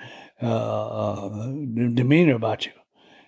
uh, 0.44 1.26
uh, 1.26 1.52
demeanor 1.94 2.35
about 2.35 2.66
you. 2.66 2.72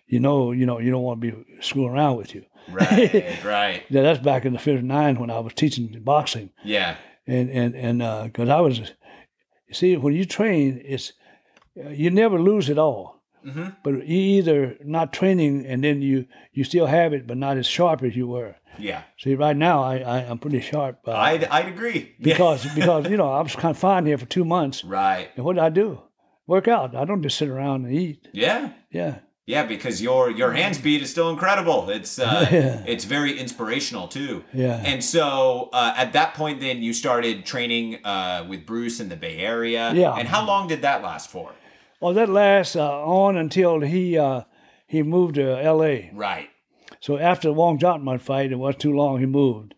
You 0.06 0.20
know, 0.20 0.52
you 0.52 0.66
know, 0.66 0.78
you 0.78 0.90
don't 0.90 1.02
want 1.02 1.20
to 1.20 1.30
be 1.32 1.44
screwing 1.60 1.90
around 1.90 2.16
with 2.16 2.34
you. 2.34 2.44
Right, 2.70 3.44
right. 3.44 3.82
Yeah, 3.90 4.02
that's 4.02 4.20
back 4.20 4.44
in 4.44 4.52
the 4.52 4.58
'59 4.58 5.18
when 5.18 5.30
I 5.30 5.38
was 5.40 5.52
teaching 5.54 6.00
boxing, 6.04 6.50
Yeah. 6.64 6.96
and 7.26 7.50
and 7.50 7.74
and 7.74 7.98
because 8.32 8.48
I 8.48 8.60
was, 8.60 8.78
you 9.68 9.74
see, 9.74 9.96
when 9.96 10.14
you 10.14 10.24
train, 10.24 10.80
it's 10.84 11.12
uh, 11.84 11.88
you 11.90 12.10
never 12.10 12.38
lose 12.40 12.68
it 12.68 12.78
all. 12.78 13.22
hmm 13.44 13.68
But 13.84 14.06
you 14.08 14.18
either 14.38 14.76
not 14.84 15.12
training 15.12 15.66
and 15.66 15.82
then 15.82 16.02
you 16.02 16.26
you 16.52 16.64
still 16.64 16.86
have 16.86 17.12
it, 17.16 17.26
but 17.26 17.36
not 17.36 17.56
as 17.56 17.66
sharp 17.66 18.02
as 18.02 18.14
you 18.16 18.26
were. 18.28 18.54
Yeah. 18.78 19.02
See, 19.18 19.34
right 19.34 19.56
now 19.56 19.82
I, 19.82 19.96
I 19.98 20.16
I'm 20.30 20.38
pretty 20.38 20.60
sharp. 20.60 20.98
Uh, 21.06 21.12
I'd, 21.12 21.44
I'd 21.44 21.68
agree. 21.68 22.14
Because 22.20 22.66
because 22.74 23.08
you 23.10 23.16
know 23.16 23.30
I 23.32 23.42
was 23.42 23.56
confined 23.56 24.06
here 24.06 24.18
for 24.18 24.26
two 24.26 24.44
months, 24.44 24.84
Right. 24.84 25.28
and 25.36 25.44
what 25.44 25.54
did 25.56 25.64
I 25.64 25.70
do? 25.70 26.00
Work 26.46 26.68
out. 26.68 26.94
I 26.94 27.04
don't 27.04 27.22
just 27.22 27.38
sit 27.38 27.48
around 27.48 27.84
and 27.86 27.94
eat. 27.94 28.28
Yeah. 28.32 28.70
Yeah, 28.90 29.18
Yeah, 29.46 29.64
because 29.66 30.00
your 30.00 30.30
your 30.30 30.52
hand 30.52 30.74
speed 30.76 31.02
is 31.02 31.10
still 31.10 31.30
incredible. 31.30 31.90
It's 31.90 32.18
uh, 32.18 32.46
Yeah. 32.52 32.84
it's 32.86 33.04
very 33.04 33.38
inspirational 33.38 34.08
too. 34.08 34.44
yeah. 34.52 34.80
And 34.84 35.02
so 35.02 35.68
uh, 35.72 35.94
at 35.96 36.12
that 36.12 36.34
point, 36.34 36.60
then 36.60 36.82
you 36.82 36.92
started 36.92 37.44
training 37.44 38.04
uh, 38.04 38.46
with 38.48 38.64
Bruce 38.66 39.00
in 39.00 39.08
the 39.08 39.16
Bay 39.16 39.38
Area. 39.38 39.92
Yeah. 39.94 40.14
And 40.18 40.28
how 40.28 40.46
long 40.46 40.68
did 40.68 40.82
that 40.82 41.02
last 41.02 41.30
for? 41.30 41.52
well, 42.00 42.14
that 42.14 42.28
lasts 42.28 42.76
uh, 42.76 43.02
on 43.04 43.36
until 43.36 43.80
he 43.80 44.16
uh, 44.18 44.42
he 44.86 45.02
moved 45.02 45.34
to 45.36 45.46
L.A. 45.62 46.10
Right. 46.14 46.48
So 47.00 47.18
after 47.18 47.48
the 47.48 47.54
Wong 47.54 47.78
Jack 47.78 48.00
Man 48.00 48.18
fight, 48.18 48.52
it 48.52 48.56
wasn't 48.56 48.80
too 48.82 48.92
long. 48.94 49.18
He 49.20 49.26
moved, 49.26 49.74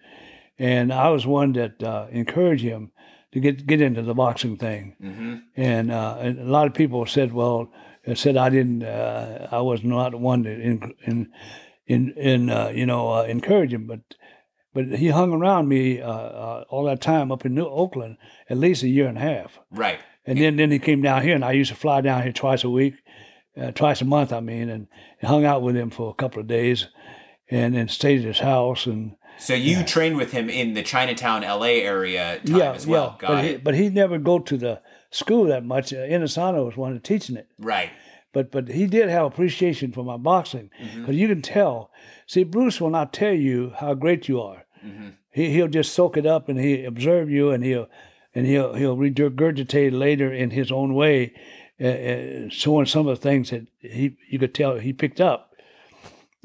and 0.58 0.92
I 0.92 1.08
was 1.10 1.26
one 1.26 1.52
that 1.54 1.82
uh, 1.82 2.06
encouraged 2.10 2.62
him 2.64 2.90
to 3.32 3.40
get 3.40 3.66
get 3.66 3.80
into 3.80 4.02
the 4.02 4.14
boxing 4.14 4.56
thing. 4.56 4.96
hmm 5.00 5.36
And, 5.56 5.90
uh, 5.90 6.16
and 6.20 6.38
a 6.38 6.44
lot 6.44 6.66
of 6.66 6.74
people 6.74 7.06
said, 7.06 7.32
well, 7.32 7.70
uh, 8.06 8.14
said 8.14 8.36
I 8.36 8.48
didn't, 8.50 8.82
uh, 8.82 9.48
I 9.50 9.60
was 9.60 9.82
not 9.82 10.12
the 10.12 10.18
one 10.18 10.44
to 10.44 10.50
in, 10.50 10.94
in, 11.06 11.32
in, 11.86 12.14
in 12.16 12.50
uh, 12.50 12.68
you 12.68 12.86
know, 12.86 13.12
uh, 13.12 13.22
encourage 13.24 13.72
him, 13.72 13.86
but, 13.86 14.00
but 14.72 14.98
he 14.98 15.08
hung 15.08 15.32
around 15.32 15.68
me 15.68 16.00
uh, 16.00 16.10
uh, 16.10 16.64
all 16.70 16.84
that 16.84 17.00
time 17.00 17.32
up 17.32 17.44
in 17.44 17.54
New 17.54 17.66
Oakland, 17.66 18.16
at 18.48 18.58
least 18.58 18.82
a 18.82 18.88
year 18.88 19.08
and 19.08 19.18
a 19.18 19.22
half. 19.22 19.58
Right. 19.70 19.98
And 20.24 20.38
then, 20.38 20.56
then 20.56 20.70
he 20.70 20.78
came 20.78 21.02
down 21.02 21.22
here, 21.22 21.34
and 21.34 21.44
I 21.44 21.52
used 21.52 21.70
to 21.70 21.76
fly 21.76 22.00
down 22.00 22.22
here 22.22 22.32
twice 22.32 22.64
a 22.64 22.70
week, 22.70 22.94
uh, 23.60 23.72
twice 23.72 24.02
a 24.02 24.04
month, 24.04 24.32
I 24.32 24.40
mean, 24.40 24.68
and, 24.68 24.86
and 25.20 25.28
hung 25.28 25.44
out 25.44 25.62
with 25.62 25.76
him 25.76 25.90
for 25.90 26.10
a 26.10 26.14
couple 26.22 26.40
of 26.40 26.46
days, 26.46 26.88
and 27.50 27.74
then 27.74 27.88
stayed 27.88 28.20
at 28.20 28.26
his 28.26 28.40
house, 28.40 28.86
and 28.86 29.16
So 29.38 29.54
you 29.54 29.84
trained 29.84 30.16
with 30.16 30.32
him 30.32 30.50
in 30.50 30.74
the 30.74 30.82
Chinatown, 30.82 31.42
LA 31.42 31.80
area 31.94 32.40
time 32.44 32.56
yeah, 32.56 32.72
as 32.72 32.86
well. 32.86 33.16
yeah. 33.22 33.28
Got 33.28 33.34
But 33.36 33.44
he, 33.44 33.56
but 33.56 33.74
he 33.74 33.88
never 33.88 34.18
go 34.18 34.38
to 34.40 34.56
the 34.56 34.80
school 35.10 35.44
that 35.46 35.64
much. 35.64 35.92
Uh, 35.92 35.98
Inosanto 35.98 36.64
was 36.66 36.76
one 36.76 36.94
of 36.96 37.02
teaching 37.02 37.36
it. 37.36 37.48
right. 37.58 37.90
but 38.32 38.50
but 38.50 38.68
he 38.68 38.86
did 38.86 39.08
have 39.08 39.24
appreciation 39.26 39.90
for 39.92 40.04
my 40.04 40.16
boxing 40.16 40.70
Mhm. 40.82 41.00
because 41.00 41.16
you 41.16 41.28
can 41.28 41.40
tell. 41.42 41.90
See, 42.26 42.44
Bruce 42.44 42.80
will 42.80 42.90
not 42.90 43.12
tell 43.12 43.32
you 43.32 43.72
how 43.80 43.94
great 43.94 44.28
you 44.28 44.40
are. 44.42 44.66
hmm 44.82 45.08
He 45.30 45.50
he'll 45.54 45.68
just 45.68 45.92
soak 45.94 46.16
it 46.16 46.26
up 46.26 46.48
and 46.48 46.58
he 46.60 46.84
observe 46.84 47.30
you 47.30 47.50
and 47.50 47.64
he'll 47.64 47.86
and 48.34 48.44
he'll 48.46 48.74
he'll 48.74 48.96
regurgitate 48.96 49.92
later 49.98 50.32
in 50.32 50.50
his 50.50 50.70
own 50.70 50.94
way, 50.94 51.32
uh, 51.80 51.86
uh, 51.86 52.48
showing 52.50 52.86
some 52.86 53.06
of 53.08 53.16
the 53.18 53.22
things 53.28 53.50
that 53.50 53.66
he 53.80 54.16
you 54.30 54.38
could 54.38 54.54
tell 54.54 54.76
he 54.78 54.92
picked 54.92 55.20
up. 55.20 55.52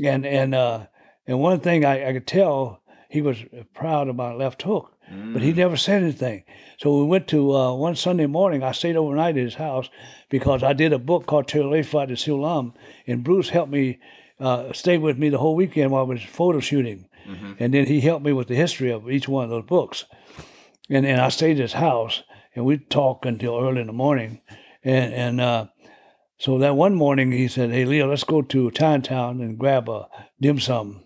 And 0.03 0.25
and 0.25 0.55
uh, 0.55 0.87
and 1.27 1.39
one 1.39 1.59
thing 1.59 1.83
I, 1.85 2.09
I 2.09 2.13
could 2.13 2.27
tell 2.27 2.81
he 3.13 3.21
was 3.21 3.37
proud 3.73 4.07
of 4.09 4.15
my 4.15 4.33
left 4.33 4.61
hook 4.63 4.89
but 5.33 5.41
he 5.43 5.51
never 5.53 5.77
said 5.77 6.01
anything. 6.01 6.43
So 6.79 6.97
we 6.97 7.05
went 7.05 7.27
to 7.27 7.39
uh, 7.55 7.73
one 7.75 7.95
Sunday 7.95 8.25
morning. 8.25 8.63
I 8.63 8.71
stayed 8.71 8.95
overnight 8.95 9.37
at 9.37 9.43
his 9.43 9.55
house 9.55 9.89
because 10.29 10.63
I 10.63 10.73
did 10.73 10.91
a 10.93 10.97
book 10.97 11.25
called 11.27 11.51
Fight 11.51 12.07
to 12.09 12.15
Silam, 12.15 12.73
and 13.05 13.23
Bruce 13.23 13.49
helped 13.49 13.71
me 13.71 13.99
uh, 14.39 14.73
stay 14.73 14.97
with 14.97 15.17
me 15.19 15.29
the 15.29 15.37
whole 15.37 15.55
weekend 15.55 15.91
while 15.91 16.05
I 16.05 16.07
was 16.07 16.23
photo 16.23 16.59
shooting, 16.59 17.05
Mhm. 17.27 17.55
and 17.59 17.73
then 17.73 17.85
he 17.85 17.99
helped 18.01 18.25
me 18.25 18.33
with 18.33 18.47
the 18.47 18.55
history 18.55 18.91
of 18.91 19.09
each 19.11 19.27
one 19.27 19.43
of 19.43 19.49
those 19.51 19.65
books. 19.65 20.05
And 20.89 21.05
and 21.05 21.21
I 21.21 21.29
stayed 21.29 21.57
at 21.57 21.67
his 21.67 21.73
house, 21.73 22.23
and 22.55 22.65
we'd 22.65 22.89
talk 22.89 23.25
until 23.25 23.59
early 23.59 23.81
in 23.81 23.87
the 23.87 23.93
morning, 24.05 24.41
and 24.83 25.13
and. 25.13 25.41
Uh, 25.41 25.65
so 26.39 26.57
that 26.57 26.75
one 26.75 26.95
morning 26.95 27.31
he 27.31 27.47
said, 27.47 27.71
"Hey 27.71 27.85
Leo, 27.85 28.07
let's 28.09 28.23
go 28.25 28.41
to 28.41 28.71
Chinatown 28.71 29.39
and 29.41 29.57
grab 29.59 29.87
a 29.87 30.07
dim 30.41 30.59
sum." 30.59 31.02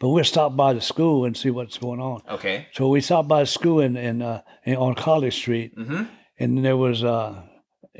But 0.00 0.10
we'll 0.10 0.24
stop 0.24 0.56
by 0.56 0.72
the 0.74 0.80
school 0.80 1.24
and 1.24 1.36
see 1.36 1.50
what's 1.50 1.76
going 1.78 2.00
on. 2.00 2.22
Okay. 2.28 2.68
So 2.72 2.88
we 2.88 3.00
stopped 3.00 3.28
by 3.28 3.40
the 3.40 3.46
school 3.46 3.80
in, 3.80 3.96
in, 3.96 4.22
uh, 4.22 4.42
in 4.64 4.76
on 4.76 4.94
College 4.94 5.34
Street, 5.34 5.72
hmm 5.76 6.04
and 6.40 6.64
there 6.64 6.76
was 6.76 7.02
uh, 7.02 7.42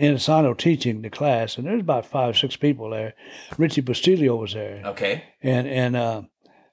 Inosanto 0.01 0.57
teaching 0.57 1.03
the 1.03 1.11
class, 1.11 1.57
and 1.57 1.67
there 1.67 1.75
was 1.75 1.81
about 1.83 2.07
five, 2.07 2.39
six 2.39 2.55
people 2.55 2.91
there. 2.91 3.15
Richie 3.57 3.83
Bustillo 3.83 4.39
was 4.39 4.53
there, 4.55 4.81
Okay. 4.85 5.25
and 5.43 5.67
and 5.67 5.97
uh, 5.97 6.23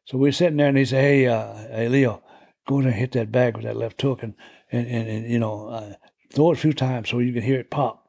so 0.06 0.20
we're 0.20 0.32
sitting 0.32 0.58
there, 0.58 0.68
and 0.68 0.78
he 0.78 0.86
said, 0.86 1.02
"Hey, 1.02 1.26
uh, 1.26 1.54
hey, 1.56 1.90
Leo, 1.90 2.22
go 2.68 2.78
in 2.78 2.84
there 2.84 2.92
and 2.92 3.00
hit 3.00 3.14
that 3.14 3.32
bag 3.32 3.56
with 3.56 3.66
that 3.66 3.76
left 3.78 4.00
hook, 4.00 4.22
and 4.22 4.36
and, 4.72 4.86
and, 4.88 5.10
and 5.10 5.32
you 5.32 5.40
know, 5.40 5.68
uh, 5.70 5.94
throw 6.34 6.52
it 6.52 6.58
a 6.60 6.62
few 6.62 6.74
times 6.74 7.10
so 7.10 7.18
you 7.18 7.34
can 7.34 7.42
hear 7.42 7.60
it 7.60 7.72
pop, 7.72 8.05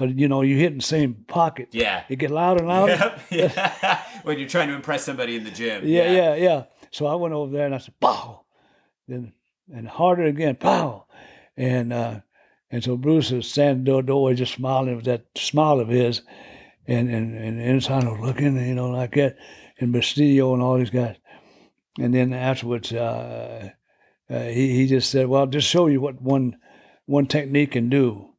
because 0.00 0.14
you 0.16 0.28
know 0.28 0.42
you 0.42 0.56
hit 0.56 0.72
in 0.72 0.78
the 0.78 0.84
same 0.84 1.14
pocket, 1.26 1.68
Yeah. 1.72 2.04
it 2.08 2.16
get 2.16 2.30
louder 2.30 2.60
and 2.60 2.68
louder." 2.68 2.92
Yep. 2.92 3.20
yeah. 3.54 4.02
when 4.22 4.38
you're 4.38 4.48
trying 4.48 4.68
to 4.68 4.74
impress 4.74 5.04
somebody 5.04 5.36
in 5.36 5.44
the 5.44 5.50
gym. 5.50 5.86
Yeah, 5.86 6.10
yeah, 6.10 6.34
yeah. 6.34 6.64
So 6.90 7.06
I 7.06 7.14
went 7.14 7.34
over 7.34 7.52
there 7.52 7.66
and 7.66 7.74
I 7.74 7.78
said, 7.78 7.94
pow. 8.00 8.44
Then 9.06 9.32
and 9.72 9.86
harder 9.86 10.24
again, 10.24 10.56
pow. 10.56 11.06
And 11.56 11.92
uh 11.92 12.20
and 12.70 12.82
so 12.82 12.96
Bruce 12.96 13.30
was 13.30 13.48
standing 13.48 13.84
door 13.84 14.02
door 14.02 14.32
just 14.34 14.54
smiling 14.54 14.96
with 14.96 15.04
that 15.04 15.26
smile 15.36 15.80
of 15.80 15.88
his 15.88 16.22
and 16.86 17.10
and, 17.10 17.36
and 17.36 17.60
inside 17.60 18.04
was 18.04 18.20
looking, 18.20 18.56
you 18.56 18.74
know, 18.74 18.90
like 18.90 19.14
that, 19.14 19.36
and 19.78 19.94
Bustillo 19.94 20.54
and 20.54 20.62
all 20.62 20.78
these 20.78 20.90
guys. 20.90 21.16
And 21.98 22.14
then 22.14 22.32
afterwards 22.32 22.92
uh, 22.92 23.70
uh 24.30 24.42
he, 24.44 24.76
he 24.76 24.86
just 24.86 25.10
said, 25.10 25.26
Well, 25.26 25.46
just 25.46 25.68
show 25.68 25.88
you 25.88 26.00
what 26.00 26.22
one 26.22 26.56
one 27.04 27.26
technique 27.26 27.72
can 27.72 27.90
do. 27.90 28.29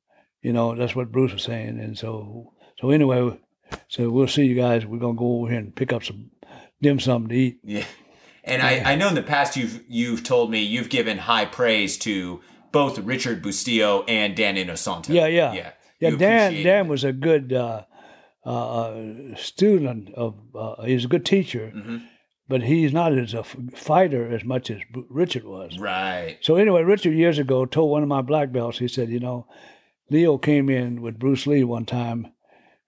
You 0.41 0.53
know, 0.53 0.75
that's 0.75 0.95
what 0.95 1.11
Bruce 1.11 1.33
was 1.33 1.43
saying. 1.43 1.79
And 1.79 1.97
so 1.97 2.53
so 2.79 2.89
anyway, 2.89 3.39
so 3.87 4.09
we'll 4.09 4.27
see 4.27 4.45
you 4.45 4.55
guys. 4.55 4.85
We're 4.85 4.99
gonna 4.99 5.13
go 5.17 5.39
over 5.41 5.49
here 5.49 5.59
and 5.59 5.75
pick 5.75 5.93
up 5.93 6.03
some 6.03 6.31
dim 6.81 6.99
sum 6.99 7.27
to 7.27 7.35
eat. 7.35 7.59
Yeah. 7.63 7.85
And 8.43 8.61
I, 8.63 8.93
I 8.93 8.95
know 8.95 9.07
in 9.09 9.15
the 9.15 9.21
past 9.21 9.55
you've 9.55 9.83
you've 9.87 10.23
told 10.23 10.49
me 10.49 10.61
you've 10.63 10.89
given 10.89 11.19
high 11.19 11.45
praise 11.45 11.97
to 11.99 12.41
both 12.71 12.97
Richard 12.99 13.43
Bustillo 13.43 14.03
and 14.07 14.35
Dan 14.35 14.55
Inosanto. 14.55 15.09
Yeah, 15.09 15.27
yeah. 15.27 15.53
Yeah. 15.53 15.71
Yeah, 15.99 16.09
You 16.09 16.17
Dan. 16.17 16.63
Dan 16.63 16.87
was 16.87 17.03
a 17.03 17.11
good 17.13 17.53
uh, 17.53 17.83
uh, 18.43 18.95
student 19.35 20.13
of. 20.15 20.35
Uh, 20.55 20.81
he's 20.83 21.05
a 21.05 21.07
good 21.07 21.25
teacher, 21.25 21.71
Mhm. 21.75 22.01
but 22.47 22.63
he's 22.63 22.91
not 22.91 23.13
as 23.15 23.33
a 23.35 23.43
fighter 23.43 24.27
as 24.33 24.43
much 24.43 24.71
as 24.71 24.79
Richard 25.09 25.43
was. 25.43 25.77
Right. 25.77 26.37
So 26.41 26.55
anyway, 26.55 26.81
Richard 26.83 27.13
years 27.13 27.37
ago 27.37 27.65
told 27.65 27.91
one 27.91 28.01
of 28.03 28.09
my 28.09 28.21
black 28.23 28.51
belts. 28.51 28.79
He 28.79 28.87
said, 28.87 29.09
you 29.09 29.19
know, 29.19 29.45
Leo 30.11 30.37
came 30.37 30.69
in 30.69 31.01
with 31.01 31.19
Bruce 31.19 31.47
Lee 31.47 31.63
one 31.63 31.85
time 31.85 32.27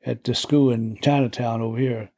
at 0.06 0.24
the 0.24 0.36
school 0.36 0.72
in 0.72 0.98
Chinatown 1.02 1.62
over 1.62 1.78
here, 1.78 2.12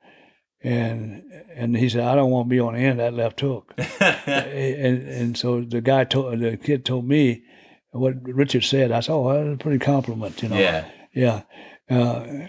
and 0.64 1.24
and 1.54 1.78
he 1.78 1.88
said, 1.88 2.04
I 2.04 2.16
don't 2.16 2.32
want 2.32 2.48
to 2.48 2.50
be 2.50 2.60
on 2.60 2.74
the 2.74 2.80
end 2.80 3.00
of 3.00 3.06
that 3.06 3.14
left 3.14 3.40
hook. 3.40 3.74
and 4.00 5.08
and 5.08 5.38
so 5.38 5.62
the 5.62 5.82
guy 5.82 6.04
told 6.04 6.40
the 6.40 6.58
kid 6.58 6.84
told 6.84 7.08
me 7.08 7.44
what 7.92 8.16
Richard 8.24 8.64
said. 8.64 8.92
I 8.92 9.00
said, 9.00 9.14
oh, 9.14 9.34
that's 9.34 9.54
a 9.54 9.64
pretty 9.64 9.80
compliment, 9.80 10.42
you 10.42 10.50
know. 10.50 10.58
yeah. 10.58 10.90
Yeah. 11.14 11.44
Uh, 11.90 12.48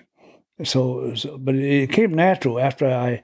so, 0.65 1.15
so, 1.15 1.39
but 1.39 1.55
it 1.55 1.93
came 1.93 2.15
natural 2.15 2.59
after 2.59 2.89
I, 2.89 3.23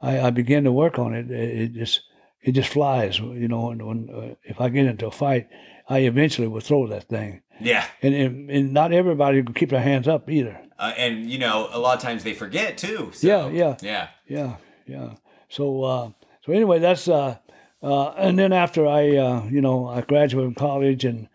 I, 0.00 0.20
I 0.20 0.30
began 0.30 0.64
to 0.64 0.72
work 0.72 0.98
on 0.98 1.14
it. 1.14 1.30
It, 1.30 1.60
it 1.60 1.72
just, 1.72 2.02
it 2.42 2.52
just 2.52 2.70
flies, 2.70 3.18
you 3.18 3.48
know. 3.48 3.70
And 3.70 3.84
when 3.84 4.08
uh, 4.10 4.34
if 4.44 4.60
I 4.60 4.68
get 4.68 4.86
into 4.86 5.06
a 5.06 5.10
fight, 5.10 5.48
I 5.88 6.00
eventually 6.00 6.46
will 6.46 6.60
throw 6.60 6.86
that 6.88 7.08
thing. 7.08 7.42
Yeah. 7.60 7.86
And, 8.02 8.14
and, 8.14 8.50
and 8.50 8.72
not 8.72 8.92
everybody 8.92 9.42
can 9.42 9.54
keep 9.54 9.70
their 9.70 9.80
hands 9.80 10.08
up 10.08 10.30
either. 10.30 10.60
Uh, 10.78 10.92
and 10.96 11.30
you 11.30 11.38
know, 11.38 11.68
a 11.72 11.78
lot 11.78 11.96
of 11.96 12.02
times 12.02 12.24
they 12.24 12.34
forget 12.34 12.76
too. 12.76 13.10
So, 13.12 13.26
Yeah, 13.26 13.48
yeah. 13.48 13.76
Yeah. 13.80 14.08
Yeah, 14.26 14.56
yeah. 14.86 15.14
So, 15.48 15.82
uh, 15.84 16.10
so 16.44 16.52
anyway, 16.52 16.78
that's 16.78 17.08
uh, 17.08 17.38
uh, 17.82 18.08
and 18.10 18.38
then 18.38 18.52
after 18.52 18.86
I, 18.86 19.16
uh, 19.16 19.44
you 19.44 19.60
know, 19.60 19.88
I 19.88 20.00
graduated 20.00 20.54
from 20.54 20.54
college 20.54 21.04
and 21.04 21.28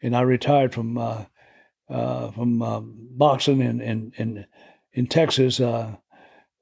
and 0.00 0.16
I 0.16 0.22
retired 0.22 0.72
from 0.72 0.96
uh, 0.96 1.24
uh, 1.90 2.30
from 2.30 2.62
um, 2.62 3.08
boxing 3.12 3.60
in 3.60 3.80
in 3.80 4.12
in, 4.16 4.46
in 4.92 5.06
Texas. 5.06 5.60
Uh, 5.60 5.96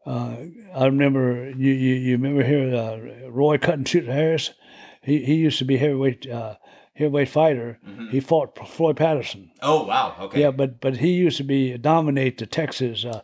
uh, 0.04 0.36
I 0.74 0.86
remember 0.86 1.50
you 1.50 1.72
you, 1.72 1.94
you 1.94 2.12
remember 2.16 2.44
here 2.44 2.74
uh, 2.74 3.28
Roy 3.28 3.58
Cutting 3.58 3.80
and 3.80 3.88
Shoot 3.88 4.06
Harris. 4.06 4.52
He 5.02 5.24
he 5.24 5.34
used 5.34 5.58
to 5.58 5.64
be 5.64 5.76
heavyweight 5.76 6.28
uh, 6.28 6.56
heavyweight 6.96 7.28
fighter. 7.28 7.78
Mhm. 7.86 8.10
He 8.10 8.20
fought 8.20 8.56
Floyd 8.68 8.96
Patterson. 8.96 9.50
Oh 9.62 9.84
wow. 9.84 10.14
Okay. 10.20 10.40
Yeah, 10.40 10.50
but 10.50 10.80
but 10.80 10.96
he 10.96 11.10
used 11.12 11.36
to 11.36 11.44
be 11.44 11.76
dominate 11.78 12.38
the 12.38 12.46
Texas 12.46 13.04
uh, 13.04 13.20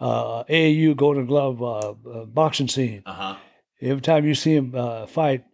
uh, 0.00 0.44
AAU 0.44 0.96
Golden 0.96 1.26
Glove 1.26 1.62
uh, 1.62 1.94
uh, 2.10 2.24
boxing 2.24 2.68
scene. 2.68 3.02
Uh 3.06 3.12
huh. 3.12 3.36
Every 3.82 4.02
time 4.02 4.26
you 4.26 4.34
see 4.34 4.54
him 4.54 4.74
uh, 4.74 5.06
fight, 5.06 5.44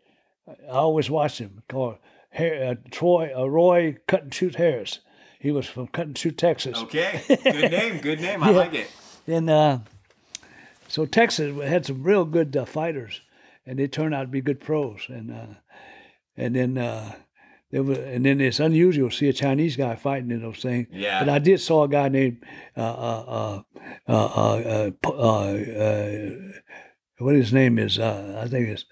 I 0.48 0.72
always 0.72 1.08
watch 1.10 1.38
him 1.38 1.62
called 1.68 1.96
Har- 2.32 2.62
uh, 2.62 2.74
Troy 2.90 3.32
uh, 3.36 3.46
Roy 3.48 3.96
Cut 4.06 4.22
and 4.22 4.34
Shoot 4.34 4.56
Harris. 4.56 5.00
He 5.38 5.50
was 5.52 5.66
from 5.66 5.86
Cut 5.88 6.06
and 6.06 6.18
Shoot, 6.18 6.38
Texas. 6.38 6.76
Okay. 6.78 7.20
Good 7.28 7.70
name. 7.70 7.98
Good 7.98 8.20
name. 8.20 8.42
I 8.42 8.50
Yeah. 8.50 8.56
like 8.56 8.74
it. 8.74 8.90
And 9.28 9.50
uh, 9.50 9.78
so 10.88 11.04
Texas 11.06 11.54
had 11.64 11.84
some 11.86 12.02
real 12.02 12.24
good 12.24 12.56
uh, 12.56 12.64
fighters, 12.64 13.20
and 13.66 13.78
they 13.78 13.86
turned 13.88 14.14
out 14.14 14.22
to 14.22 14.28
be 14.28 14.40
good 14.40 14.60
pros. 14.60 15.06
And 15.08 15.30
uh, 15.32 15.46
and 16.36 16.54
then 16.56 16.78
uh, 16.78 17.14
there 17.70 17.82
was, 17.82 17.98
and 17.98 18.24
then 18.24 18.40
it's 18.40 18.60
unusual 18.60 19.10
to 19.10 19.16
see 19.16 19.28
a 19.28 19.32
Chinese 19.32 19.76
guy 19.76 19.96
fighting 19.96 20.30
in 20.30 20.40
those 20.40 20.60
things. 20.60 20.86
Yeah. 20.92 21.20
But 21.20 21.28
I 21.28 21.38
did 21.40 21.60
saw 21.60 21.84
a 21.84 21.88
guy 21.88 22.08
named 22.08 22.44
uh, 22.76 22.80
uh, 22.80 23.24
uh, 23.26 23.62
uh, 24.08 24.26
uh, 24.26 24.90
uh, 25.04 25.10
uh, 25.10 25.82
uh 25.82 26.30
what 27.18 27.34
his 27.34 27.52
name 27.52 27.78
is. 27.78 27.98
Uh, 27.98 28.40
I 28.44 28.48
think 28.48 28.68
it's 28.68 28.84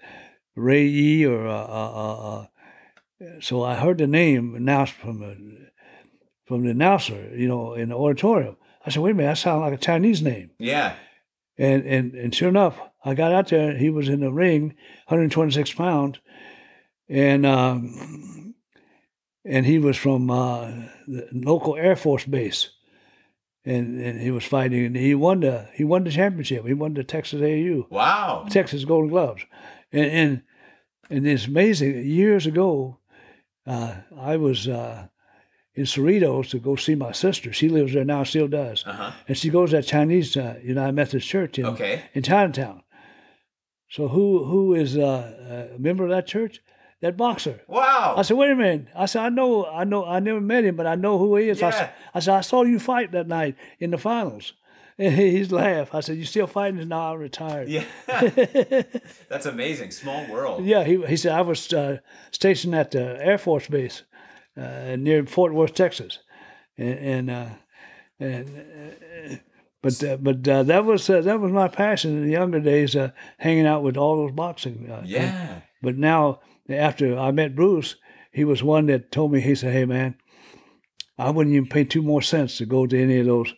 Ray 0.55 0.85
Yi 0.85 1.25
or. 1.25 1.47
Uh, 1.47 1.53
uh, 1.53 1.91
uh, 1.95 2.39
uh 2.41 2.45
so 3.39 3.63
I 3.63 3.75
heard 3.75 3.97
the 3.97 4.07
name 4.07 4.55
announced 4.55 4.93
from 4.93 5.23
a, 5.23 5.35
from 6.45 6.65
the 6.65 6.71
announcer, 6.71 7.31
you 7.33 7.47
know, 7.47 7.73
in 7.73 7.89
the 7.89 7.95
auditorium. 7.95 8.57
I 8.85 8.89
said, 8.89 9.01
"Wait 9.01 9.11
a 9.11 9.13
minute, 9.13 9.29
that 9.29 9.37
sounds 9.37 9.61
like 9.61 9.73
a 9.73 9.77
Chinese 9.77 10.21
name." 10.21 10.51
Yeah. 10.59 10.95
And 11.57 11.85
and 11.85 12.13
and 12.13 12.35
sure 12.35 12.49
enough, 12.49 12.77
I 13.05 13.13
got 13.13 13.31
out 13.31 13.47
there. 13.47 13.77
He 13.77 13.89
was 13.89 14.09
in 14.09 14.19
the 14.19 14.31
ring, 14.31 14.75
126 15.07 15.73
pounds, 15.73 16.19
and 17.07 17.45
um, 17.45 18.54
and 19.45 19.65
he 19.65 19.79
was 19.79 19.95
from 19.97 20.29
uh, 20.29 20.71
the 21.07 21.27
local 21.31 21.75
Air 21.75 21.95
Force 21.95 22.25
base, 22.25 22.69
and 23.63 23.99
and 24.01 24.19
he 24.19 24.31
was 24.31 24.43
fighting, 24.43 24.85
and 24.85 24.95
he 24.95 25.15
won 25.15 25.39
the 25.41 25.67
he 25.73 25.83
won 25.83 26.03
the 26.03 26.11
championship. 26.11 26.65
He 26.65 26.73
won 26.73 26.93
the 26.93 27.03
Texas 27.03 27.41
AU. 27.41 27.87
Wow. 27.89 28.45
Texas 28.49 28.85
Golden 28.85 29.09
Gloves, 29.09 29.43
and 29.91 30.05
and 30.05 30.41
and 31.09 31.27
it's 31.27 31.45
amazing. 31.47 32.05
Years 32.05 32.45
ago, 32.47 32.97
uh, 33.67 33.95
I 34.17 34.37
was. 34.37 34.67
Uh, 34.67 35.07
in 35.77 35.83
Cerritos 35.83 36.51
to 36.51 36.57
go 36.59 36.77
see 36.77 36.95
my 36.95 37.11
sister. 37.11 37.51
She 37.51 37.67
lives 37.67 37.91
there 37.93 38.05
now, 38.05 38.23
still 38.23 38.47
does 38.47 38.85
Uh 38.87 38.93
huh. 38.93 39.11
and 39.27 39.37
she 39.37 39.49
goes 39.49 39.71
to 39.71 39.75
that 39.75 39.81
Chinese 39.85 40.37
uh, 40.37 40.57
United 40.63 40.93
Methodist 40.93 41.27
Church 41.27 41.59
in 41.59 41.65
Okay. 41.65 42.01
in 42.13 42.23
Chinatown. 42.23 42.81
So 43.89 44.07
who 44.07 44.45
who 44.45 44.73
is 44.73 44.97
uh, 44.97 45.73
a 45.75 45.77
member 45.77 46.05
of 46.05 46.11
that 46.11 46.27
church? 46.27 46.61
That 47.01 47.17
boxer. 47.17 47.61
Wow. 47.67 48.15
I 48.17 48.21
said, 48.23 48.37
wait 48.37 48.51
a 48.51 48.55
minute. 48.55 48.87
I 48.95 49.05
said, 49.05 49.21
I 49.23 49.29
know, 49.29 49.65
I 49.65 49.83
know, 49.83 50.05
I 50.05 50.19
never 50.19 50.39
met 50.41 50.63
him, 50.63 50.75
but 50.75 50.87
I 50.87 50.95
know 50.95 51.17
who 51.17 51.35
he 51.35 51.49
is. 51.49 51.61
I, 51.61 51.67
Yeah. 51.67 51.71
said, 51.71 51.89
I 52.15 52.19
said, 52.19 52.35
I 52.35 52.41
saw 52.41 52.63
you 52.63 52.79
fight 52.79 53.11
that 53.11 53.27
night 53.27 53.55
in 53.79 53.91
the 53.91 53.97
finals. 53.97 54.53
And 54.97 55.13
he's 55.13 55.51
laughed. 55.51 55.93
I 55.93 55.99
said, 55.99 56.15
you 56.15 56.23
still 56.23 56.47
fighting? 56.47 56.87
No, 56.87 56.97
I'm 56.97 57.19
retired. 57.19 57.67
yeah. 57.67 57.83
That's 59.29 59.45
amazing. 59.45 59.91
Small 59.91 60.25
world. 60.31 60.63
Yeah, 60.63 60.85
he, 60.85 61.03
he 61.05 61.17
said 61.17 61.33
I 61.33 61.41
was 61.41 61.73
uh, 61.73 61.97
stationed 62.31 62.73
at 62.75 62.91
the 62.91 63.21
Air 63.21 63.37
Force 63.37 63.67
Base 63.67 64.03
uh, 64.57 64.95
near 64.97 65.25
Fort 65.25 65.53
Worth, 65.53 65.73
Texas, 65.73 66.19
and 66.77 66.97
and, 66.99 67.29
uh, 67.29 67.49
and 68.21 68.49
uh, 68.49 69.35
but 69.81 70.01
uh, 70.03 70.15
but 70.17 70.47
uh, 70.47 70.63
that 70.63 70.85
was 70.85 71.09
uh, 71.09 71.19
that 71.21 71.41
was 71.41 71.51
my 71.51 71.67
passion 71.67 72.11
in 72.17 72.23
the 72.23 72.31
younger 72.31 72.61
days, 72.61 72.95
uh, 72.95 73.11
hanging 73.37 73.67
out 73.67 73.83
with 73.83 73.97
all 73.97 74.15
those 74.15 74.31
boxing. 74.31 74.89
Uh, 74.89 75.01
Yeah. 75.05 75.59
But 75.81 75.97
now 75.97 76.39
after 76.69 77.17
I 77.17 77.31
met 77.31 77.55
Bruce, 77.55 77.95
he 78.31 78.43
was 78.43 78.63
one 78.63 78.87
that 78.87 79.11
told 79.11 79.31
me 79.31 79.39
he 79.39 79.55
said, 79.55 79.73
"Hey 79.73 79.85
man, 79.85 80.15
I 81.17 81.29
wouldn't 81.29 81.55
even 81.55 81.69
pay 81.69 81.83
two 81.83 82.01
more 82.01 82.21
cents 82.21 82.57
to 82.57 82.65
go 82.65 82.85
to 82.85 83.01
any 83.01 83.19
of 83.19 83.25
those 83.25 83.53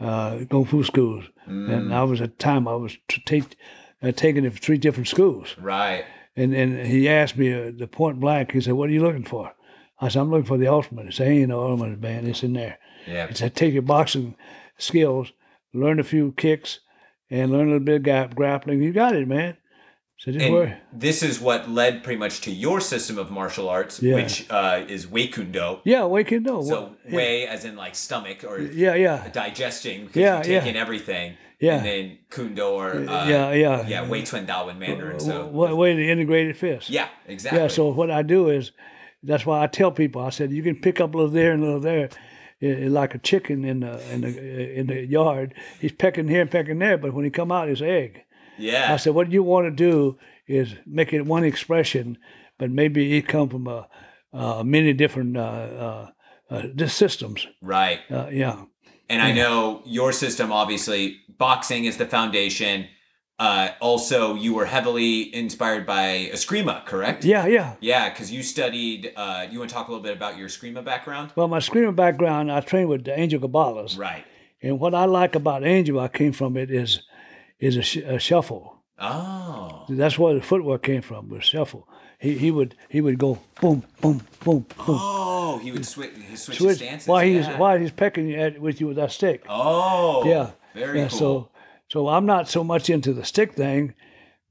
uh, 0.00 0.44
kung 0.50 0.64
fu 0.64 0.84
schools." 0.84 1.24
Mm. 1.48 1.72
And 1.72 1.94
I 1.94 2.04
was 2.04 2.20
at 2.20 2.38
the 2.38 2.44
time 2.44 2.68
I 2.68 2.74
was 2.74 2.96
t- 3.08 3.22
take, 3.24 3.56
uh, 4.02 4.12
taking 4.12 4.44
it 4.44 4.52
for 4.52 4.58
three 4.58 4.78
different 4.78 5.08
schools. 5.08 5.56
Right. 5.60 6.04
And 6.36 6.54
and 6.54 6.86
he 6.86 7.08
asked 7.08 7.36
me 7.36 7.52
uh, 7.52 7.72
the 7.76 7.86
point 7.86 8.20
blank. 8.20 8.52
He 8.52 8.60
said, 8.60 8.74
"What 8.74 8.90
are 8.90 8.92
you 8.92 9.02
looking 9.02 9.24
for?" 9.24 9.52
I 10.00 10.08
said, 10.08 10.20
"I'm 10.20 10.30
looking 10.30 10.46
for 10.46 10.58
the 10.58 10.68
ultimate." 10.68 11.06
He 11.06 11.12
said, 11.12 11.28
"Ain't 11.28 11.48
no 11.48 11.62
ultimate, 11.62 12.00
man. 12.00 12.26
It's 12.26 12.42
in 12.42 12.52
there." 12.52 12.78
Yeah. 13.06 13.26
He 13.26 13.34
said, 13.34 13.54
"Take 13.54 13.72
your 13.72 13.82
boxing 13.82 14.36
skills, 14.78 15.32
learn 15.74 15.98
a 15.98 16.04
few 16.04 16.32
kicks, 16.32 16.80
and 17.30 17.50
learn 17.50 17.68
a 17.68 17.72
little 17.72 17.80
bit 17.80 17.96
of 17.96 18.02
gra- 18.02 18.30
grappling. 18.34 18.82
You 18.82 18.92
got 18.92 19.14
it, 19.14 19.26
man." 19.28 19.56
So 20.18 20.32
And 20.32 20.52
worry. 20.52 20.74
this 20.92 21.22
is 21.22 21.40
what 21.40 21.70
led 21.70 22.02
pretty 22.02 22.18
much 22.18 22.40
to 22.40 22.50
your 22.50 22.80
system 22.80 23.18
of 23.18 23.30
martial 23.30 23.68
arts, 23.68 24.02
Yeah. 24.02 24.16
which 24.16 24.50
uh, 24.50 24.84
is 24.88 25.06
Wei 25.08 25.28
Kuen 25.28 25.52
Do. 25.52 25.78
Yeah, 25.84 26.06
we 26.06 26.24
can 26.24 26.42
know. 26.42 26.60
So 26.62 26.96
yeah. 27.06 27.14
Wei 27.16 27.46
as 27.46 27.64
in 27.64 27.76
like 27.76 27.94
stomach 27.94 28.42
or 28.42 28.60
yeah, 28.60 28.94
yeah, 28.94 29.28
digesting 29.28 30.06
because 30.06 30.20
Yeah, 30.20 30.38
you 30.38 30.42
take 30.42 30.64
yeah. 30.64 30.70
in 30.70 30.76
everything. 30.76 31.36
Yeah. 31.60 31.76
And 31.78 31.86
then 31.86 32.18
Kundo 32.30 32.70
or 32.72 32.90
uh, 33.08 33.28
yeah, 33.28 33.52
yeah, 33.52 33.86
yeah, 33.86 34.08
Wei 34.08 34.22
Tuen 34.22 34.46
Dao 34.46 34.70
in 34.70 34.78
Mandarin. 34.78 35.20
So 35.20 35.46
way 35.46 35.94
the 35.94 36.10
integrated 36.10 36.56
fist. 36.56 36.90
yeah, 36.90 37.08
exactly. 37.26 37.60
Yeah, 37.60 37.68
so 37.68 37.88
what 37.88 38.10
I 38.10 38.22
do 38.22 38.48
is, 38.48 38.72
that's 39.24 39.44
why 39.46 39.62
I 39.62 39.66
tell 39.66 39.90
people, 39.90 40.22
I 40.22 40.30
said, 40.30 40.52
you 40.52 40.62
can 40.62 40.76
pick 40.76 41.00
up 41.00 41.14
a 41.14 41.16
little 41.16 41.32
there 41.32 41.52
and 41.52 41.62
a 41.62 41.66
little 41.66 41.80
there, 41.80 42.08
like 42.60 43.14
a 43.14 43.18
chicken 43.18 43.64
in 43.64 43.80
the 43.80 44.00
in 44.12 44.20
the 44.20 44.78
in 44.78 44.86
the 44.86 45.04
yard. 45.06 45.54
He's 45.80 45.92
pecking 45.92 46.28
here 46.28 46.42
and 46.42 46.50
pecking 46.50 46.78
there, 46.80 46.96
but 46.98 47.12
when 47.12 47.24
he 47.24 47.30
come 47.30 47.50
out, 47.52 47.68
it's 47.68 47.82
egg. 47.82 48.22
Yeah. 48.58 48.92
I 48.92 48.96
said, 48.96 49.14
what 49.14 49.30
you 49.30 49.42
want 49.42 49.66
to 49.66 49.70
do 49.70 50.18
is 50.46 50.74
make 50.86 51.12
it 51.12 51.22
one 51.22 51.44
expression, 51.44 52.18
but 52.58 52.70
maybe 52.70 53.16
it 53.16 53.28
come 53.28 53.48
from 53.48 53.66
a, 53.66 53.88
uh, 54.32 54.62
many 54.64 54.92
different 54.92 55.36
uh, 55.36 55.40
uh, 55.40 56.10
uh, 56.50 56.86
systems. 56.88 57.46
right. 57.62 58.00
Uh, 58.10 58.28
yeah, 58.30 58.64
And 59.08 59.22
I 59.22 59.32
know 59.32 59.82
your 59.86 60.12
system, 60.12 60.52
obviously, 60.52 61.20
boxing 61.38 61.84
is 61.84 61.96
the 61.96 62.06
foundation. 62.06 62.86
Uh, 63.38 63.70
also, 63.80 64.34
you 64.34 64.52
were 64.52 64.66
heavily 64.66 65.32
inspired 65.34 65.86
by 65.86 66.28
Eskrima, 66.32 66.84
correct? 66.84 67.24
yeah, 67.24 67.46
yeah. 67.46 67.76
Yeah, 67.80 68.08
because 68.10 68.32
you 68.32 68.42
studied. 68.42 69.12
Uh, 69.16 69.46
you 69.48 69.60
want 69.60 69.70
to 69.70 69.74
talk 69.74 69.86
a 69.86 69.92
little 69.92 70.02
bit 70.02 70.16
about 70.16 70.36
your 70.36 70.48
Eskrima 70.48 70.84
background? 70.84 71.32
Well, 71.36 71.46
my 71.46 71.58
Eskrima 71.58 71.94
background, 71.94 72.50
I 72.50 72.60
trained 72.60 72.88
with 72.88 73.04
the 73.04 73.16
Angel 73.16 73.40
Cabales. 73.40 73.96
Right. 73.96 74.24
And 74.60 74.80
what 74.80 74.92
I 74.94 75.04
like 75.04 75.36
about 75.36 75.64
Angel, 75.64 76.00
I 76.00 76.08
came 76.08 76.32
from 76.32 76.56
it 76.56 76.70
is 76.70 77.00
is 77.60 77.76
a, 77.76 77.82
sh- 77.82 77.96
a 77.98 78.18
shuffle. 78.18 78.82
Oh. 78.98 79.84
That's 79.88 80.18
where 80.18 80.34
the 80.34 80.42
footwork 80.42 80.82
came 80.82 81.02
from, 81.02 81.28
was 81.28 81.44
shuffle. 81.44 81.88
He 82.20 82.36
he 82.36 82.50
would 82.50 82.74
he 82.88 83.00
would 83.00 83.16
go 83.18 83.38
boom 83.60 83.84
boom 84.00 84.22
boom 84.40 84.66
boom. 84.84 84.98
Oh, 85.00 85.60
he 85.62 85.70
would 85.70 85.86
switch. 85.86 86.10
He 86.16 86.34
switch, 86.36 86.58
his 86.58 86.66
Switch 86.66 86.76
stances. 86.78 87.06
while 87.06 87.24
he's 87.24 87.46
yeah. 87.46 87.58
while 87.58 87.78
he's 87.78 87.92
pecking 87.92 88.34
at, 88.34 88.60
with 88.60 88.80
you 88.80 88.88
with 88.88 88.96
that 88.96 89.12
stick. 89.12 89.44
Oh. 89.48 90.24
yeah, 90.26 90.50
Very 90.74 90.98
yeah. 90.98 91.08
cool. 91.08 91.18
So 91.18 91.48
so 91.88 92.08
I'm 92.08 92.26
not 92.26 92.48
so 92.48 92.64
much 92.64 92.90
into 92.90 93.12
the 93.12 93.24
stick 93.24 93.52
thing, 93.54 93.94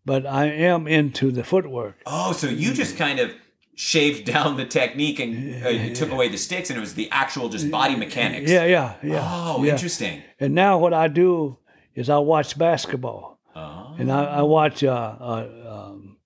but 0.06 0.26
I 0.26 0.46
am 0.46 0.88
into 0.88 1.30
the 1.30 1.44
footwork. 1.44 1.98
oh, 2.06 2.32
so 2.32 2.48
you 2.48 2.74
just 2.74 2.96
kind 2.96 3.20
of 3.20 3.34
shaved 3.76 4.26
down 4.26 4.56
the 4.56 4.66
technique 4.66 5.20
and 5.20 5.64
uh, 5.66 5.70
you 5.70 5.94
took 5.94 6.10
away 6.10 6.30
the 6.30 6.38
sticks, 6.38 6.70
and 6.70 6.78
it 6.78 6.82
was 6.82 6.94
the 6.94 7.10
actual 7.12 7.50
just 7.50 7.70
body 7.70 7.98
mechanics. 7.98 8.50
Yeah, 8.50 8.64
yeah, 8.64 8.96
yeah. 9.04 9.20
Oh, 9.30 9.62
yeah. 9.62 9.74
interesting. 9.74 10.24
And 10.40 10.56
now 10.56 10.78
what 10.78 10.94
I 10.94 11.10
do 11.10 11.58
is 11.98 12.10
I 12.10 12.18
watch 12.20 12.58
basketball, 12.58 13.40
Oh. 13.56 13.96
and 14.00 14.12
I, 14.12 14.24
I 14.40 14.42
watch 14.44 14.84
uh, 14.84 15.16
uh, 15.20 15.48
um, 15.74 16.18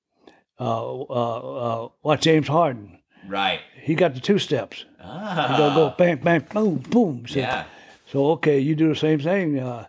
uh, 0.59 1.01
uh, 1.01 1.39
uh, 1.85 1.89
watch 2.03 2.21
James 2.21 2.47
Harden. 2.47 2.99
Right. 3.27 3.61
He 3.81 3.95
got 3.95 4.13
the 4.13 4.19
two 4.19 4.37
steps. 4.39 4.85
Ah. 5.01 5.47
He 5.49 5.57
go 5.57 5.73
go 5.73 5.95
bang 5.97 6.17
bang 6.17 6.45
boom 6.53 6.75
boom. 6.89 7.25
So, 7.27 7.39
Yeah. 7.39 7.63
So 8.11 8.31
okay, 8.31 8.59
you 8.59 8.75
do 8.75 8.89
the 8.89 8.95
same 8.99 9.19
thing, 9.19 9.59
uh, 9.59 9.85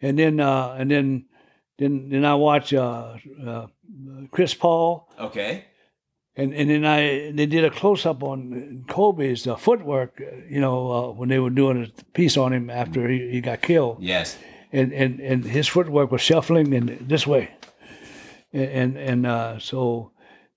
and 0.00 0.18
then 0.18 0.40
uh, 0.40 0.76
and 0.78 0.90
then 0.90 1.26
then 1.78 2.08
then 2.10 2.24
I 2.24 2.34
watch 2.34 2.72
uh, 2.72 3.16
uh, 3.46 3.66
Chris 4.30 4.54
Paul, 4.54 5.08
Okay. 5.20 5.64
and 6.36 6.54
and 6.54 6.70
then 6.70 6.84
I 6.86 7.30
they 7.32 7.46
did 7.46 7.64
a 7.64 7.70
close 7.70 8.06
up 8.06 8.22
on 8.22 8.84
Kobe's 8.88 9.46
uh, 9.46 9.56
footwork, 9.56 10.22
you 10.48 10.60
know, 10.60 10.90
uh, 10.90 11.12
when 11.12 11.28
they 11.28 11.38
were 11.38 11.50
doing 11.54 11.84
a 11.84 12.04
piece 12.14 12.38
on 12.40 12.52
him 12.54 12.70
after 12.70 13.06
he, 13.08 13.28
he 13.30 13.40
got 13.42 13.60
killed, 13.60 13.98
Yes. 14.00 14.38
And 14.72 14.92
and 14.92 15.20
and 15.20 15.44
his 15.44 15.68
footwork 15.68 16.10
was 16.10 16.20
shuffling 16.20 16.74
and 16.74 16.88
this 17.08 17.26
way, 17.26 17.50
and 18.52 18.68
and, 18.70 18.96
and 18.96 19.26
uh, 19.26 19.58
so. 19.58 20.10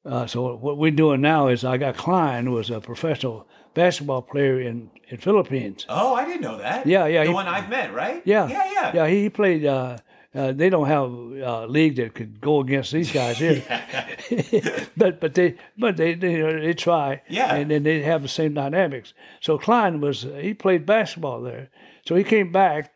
Uh, 0.03 0.25
so 0.25 0.55
what 0.55 0.79
we're 0.79 0.89
doing 0.89 1.21
now 1.21 1.47
is 1.47 1.63
I 1.63 1.77
got 1.77 1.95
Klein, 1.95 2.47
who 2.47 2.53
was 2.53 2.71
a 2.71 2.81
professional 2.81 3.47
basketball 3.75 4.23
player 4.23 4.59
in 4.59 4.89
in 5.09 5.17
Philippines. 5.19 5.85
Oh, 5.89 6.15
I 6.15 6.25
didn't 6.25 6.41
know 6.41 6.57
that. 6.57 6.87
Yeah, 6.87 7.05
yeah, 7.05 7.21
The 7.21 7.27
he- 7.29 7.33
one 7.35 7.47
I've 7.47 7.69
met, 7.69 7.93
right? 7.93 8.19
Yeah, 8.25 8.47
Yeah, 8.49 8.71
yeah. 8.73 8.91
yeah. 8.95 9.07
He 9.07 9.29
played. 9.29 9.63
Uh, 9.63 9.97
uh, 10.33 10.53
they 10.53 10.69
don't 10.71 10.87
have 10.87 11.03
a 11.43 11.67
league 11.67 11.97
that 11.97 12.15
could 12.15 12.41
go 12.41 12.61
against 12.61 12.91
these 12.93 13.11
guys 13.11 13.37
here, 13.37 13.61
but 14.97 15.19
but 15.19 15.35
they 15.35 15.55
but 15.77 15.97
they 15.97 16.15
they, 16.15 16.41
they 16.41 16.73
try. 16.73 17.21
Yeah. 17.29 17.53
and 17.53 17.69
then 17.69 17.83
they 17.83 18.01
have 18.01 18.21
the 18.23 18.27
same 18.27 18.53
dynamics. 18.55 19.13
So 19.39 19.57
Klein 19.59 20.01
was 20.01 20.23
he 20.39 20.55
played 20.55 20.85
basketball 20.87 21.41
there, 21.41 21.69
so 22.07 22.15
he 22.15 22.23
came 22.23 22.51
back, 22.51 22.91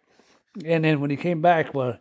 and 0.64 0.84
then 0.84 1.02
when 1.02 1.10
he 1.10 1.18
came 1.18 1.42
back, 1.42 1.74
well, 1.74 1.98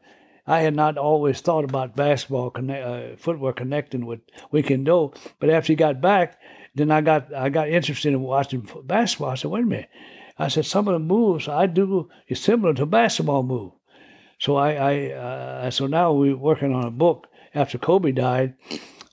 I 0.47 0.61
had 0.61 0.75
not 0.77 0.99
always 0.99 1.41
thought 1.41 1.65
about 1.65 1.97
basketball 1.97 2.51
connect, 2.51 2.85
uh, 2.87 3.17
footwork 3.17 3.57
connecting 3.57 4.05
with 4.07 4.21
Wei 4.51 4.63
Kuen 4.63 4.85
Do, 4.85 5.13
but 5.41 5.49
after 5.51 5.73
he 5.73 5.77
got 5.77 6.01
back, 6.01 6.39
then 6.75 6.91
I 6.91 7.01
got 7.01 7.33
I 7.33 7.49
got 7.49 7.69
interested 7.69 8.13
in 8.13 8.21
watching 8.21 8.69
basketball. 8.85 9.31
I 9.31 9.35
said, 9.37 9.51
wait 9.51 9.63
a 9.63 9.67
minute. 9.67 9.89
I 10.39 10.49
said 10.49 10.67
some 10.67 10.89
of 10.89 10.93
the 10.95 10.99
moves 10.99 11.49
I 11.49 11.67
do 11.67 12.11
is 12.29 12.41
similar 12.41 12.75
to 12.75 12.83
a 12.83 12.87
basketball 12.87 13.43
move. 13.45 13.73
So 14.39 14.57
I, 14.57 14.73
I 14.75 15.11
uh, 15.13 15.71
so 15.71 15.87
now 15.87 16.13
we're 16.13 16.37
working 16.37 16.75
on 16.75 16.85
a 16.85 16.91
book 16.91 17.29
after 17.55 17.79
Kobe 17.79 18.13
died 18.13 18.55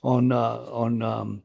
on 0.02 0.32
uh, 0.32 0.56
on 0.70 1.00
um, 1.02 1.42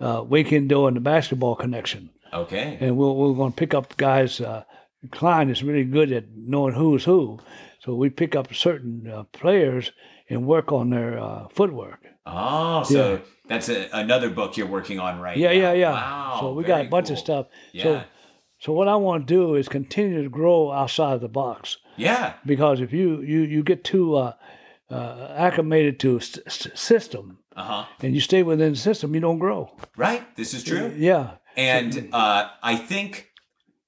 uh, 0.00 0.22
and 0.24 0.68
the 0.96 1.00
basketball 1.00 1.54
connection, 1.54 2.10
Okay. 2.32 2.78
and 2.80 2.96
we're 2.96 3.12
we're 3.12 3.34
going 3.34 3.52
to 3.52 3.56
pick 3.56 3.74
up 3.74 3.96
guys. 3.96 4.40
Uh, 4.40 4.64
Klein 5.10 5.48
is 5.50 5.62
really 5.62 5.84
good 5.84 6.12
at 6.12 6.24
knowing 6.36 6.74
who's 6.74 7.04
who, 7.04 7.38
so 7.80 7.94
we 7.94 8.10
pick 8.10 8.36
up 8.36 8.54
certain 8.54 9.10
uh, 9.10 9.22
players 9.32 9.92
and 10.28 10.46
work 10.46 10.70
on 10.72 10.90
their 10.90 11.18
uh, 11.18 11.48
footwork. 11.48 12.04
Oh, 12.26 12.82
so 12.84 13.12
Yeah. 13.14 13.18
that's 13.48 13.68
a, 13.68 13.88
another 13.92 14.30
book 14.30 14.56
you're 14.56 14.66
working 14.66 14.98
on 15.00 15.18
right 15.20 15.36
Yeah, 15.36 15.48
now. 15.48 15.54
yeah, 15.58 15.72
yeah. 15.72 15.90
Wow. 15.92 16.36
so 16.40 16.52
we 16.52 16.64
got 16.64 16.84
a 16.86 16.88
bunch 16.88 17.10
of 17.10 17.18
stuff. 17.18 17.46
Yeah. 17.72 17.82
So, 17.82 18.02
so 18.58 18.72
what 18.74 18.88
I 18.88 18.96
want 18.96 19.26
to 19.26 19.34
do 19.34 19.54
is 19.54 19.68
continue 19.68 20.22
to 20.22 20.28
grow 20.28 20.70
outside 20.70 21.14
of 21.14 21.20
the 21.22 21.28
box. 21.28 21.78
yeah. 21.96 22.34
because 22.44 22.80
if 22.80 22.92
you 22.92 23.22
you 23.22 23.40
you 23.40 23.62
get 23.62 23.82
too 23.84 24.16
uh, 24.16 24.34
uh, 24.90 25.34
acclimated 25.36 25.98
to 26.00 26.16
a 26.18 26.20
st- 26.20 26.50
st- 26.52 26.76
system 26.78 27.38
Uh 27.56 27.62
huh. 27.64 27.84
and 28.02 28.14
you 28.14 28.20
stay 28.20 28.42
within 28.42 28.72
the 28.72 28.78
system, 28.78 29.14
you 29.14 29.20
don't 29.20 29.38
grow. 29.38 29.74
Right. 29.96 30.22
This 30.36 30.52
is 30.54 30.62
true. 30.62 30.92
Yeah, 30.96 31.36
And 31.56 32.08
uh, 32.12 32.50
I 32.62 32.76
think 32.76 33.29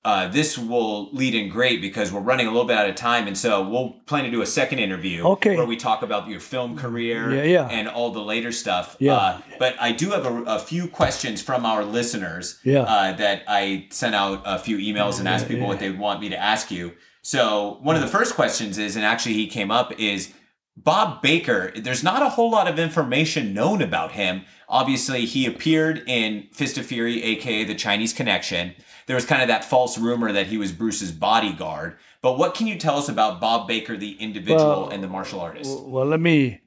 uh, 0.04 0.26
this 0.28 0.58
will 0.58 1.10
lead 1.12 1.34
in 1.34 1.48
great 1.48 1.80
because 1.80 2.10
we're 2.12 2.20
running 2.20 2.46
a 2.46 2.50
little 2.50 2.66
bit 2.66 2.76
out 2.76 2.88
of 2.88 2.94
time, 2.96 3.28
and 3.28 3.38
so 3.38 3.62
we'll 3.68 3.90
plan 4.06 4.24
to 4.24 4.30
do 4.30 4.42
a 4.42 4.46
second 4.46 4.80
interview 4.80 5.22
Okay. 5.24 5.56
where 5.56 5.64
we 5.66 5.76
talk 5.76 6.02
about 6.02 6.26
your 6.28 6.40
film 6.40 6.76
career 6.76 7.32
Yeah, 7.34 7.42
yeah. 7.44 7.68
and 7.68 7.88
all 7.88 8.10
the 8.10 8.20
later 8.20 8.50
stuff. 8.50 8.96
Yeah. 8.98 9.14
Uh, 9.14 9.40
but 9.60 9.76
I 9.80 9.92
do 9.92 10.10
have 10.10 10.26
a, 10.26 10.42
a 10.44 10.58
few 10.58 10.88
questions 10.88 11.40
from 11.40 11.64
our 11.64 11.84
listeners 11.84 12.58
Yeah. 12.64 12.80
uh, 12.82 13.12
that 13.14 13.42
I 13.46 13.86
sent 13.90 14.14
out 14.16 14.42
a 14.44 14.58
few 14.58 14.76
emails 14.78 15.20
and 15.20 15.28
asked 15.28 15.46
people 15.46 15.68
what 15.68 15.78
they 15.78 15.90
want 15.90 16.20
me 16.20 16.28
to 16.30 16.36
ask 16.38 16.70
you. 16.72 16.92
So 17.22 17.78
one 17.82 17.94
of 17.94 18.02
the 18.02 18.08
first 18.08 18.34
questions 18.34 18.78
is, 18.78 18.96
and 18.96 19.04
actually 19.04 19.34
he 19.34 19.46
came 19.46 19.70
up 19.70 19.92
is. 20.00 20.32
Bob 20.76 21.20
Baker, 21.22 21.72
there's 21.76 22.02
not 22.02 22.22
a 22.22 22.30
whole 22.30 22.50
lot 22.50 22.66
of 22.66 22.78
information 22.78 23.52
known 23.54 23.82
about 23.82 24.12
him. 24.12 24.42
Obviously, 24.68 25.26
he 25.26 25.44
appeared 25.46 26.02
in 26.06 26.48
Fist 26.52 26.78
of 26.78 26.86
Fury, 26.86 27.22
aka 27.22 27.64
the 27.64 27.74
Chinese 27.74 28.12
Connection. 28.12 28.74
There 29.06 29.16
was 29.16 29.26
kind 29.26 29.42
of 29.42 29.48
that 29.48 29.64
false 29.64 29.98
rumor 29.98 30.32
that 30.32 30.46
he 30.46 30.56
was 30.56 30.72
Bruce's 30.72 31.12
bodyguard. 31.12 31.96
But 32.22 32.38
what 32.38 32.54
can 32.54 32.66
you 32.66 32.78
tell 32.78 32.96
us 32.96 33.08
about 33.08 33.40
Bob 33.40 33.68
Baker, 33.68 33.96
the 33.96 34.12
individual 34.12 34.82
Well, 34.82 34.88
and 34.90 35.02
the 35.02 35.08
martial 35.08 35.40
artist? 35.40 35.78
well, 35.82 36.06
let 36.06 36.20
me. 36.20 36.60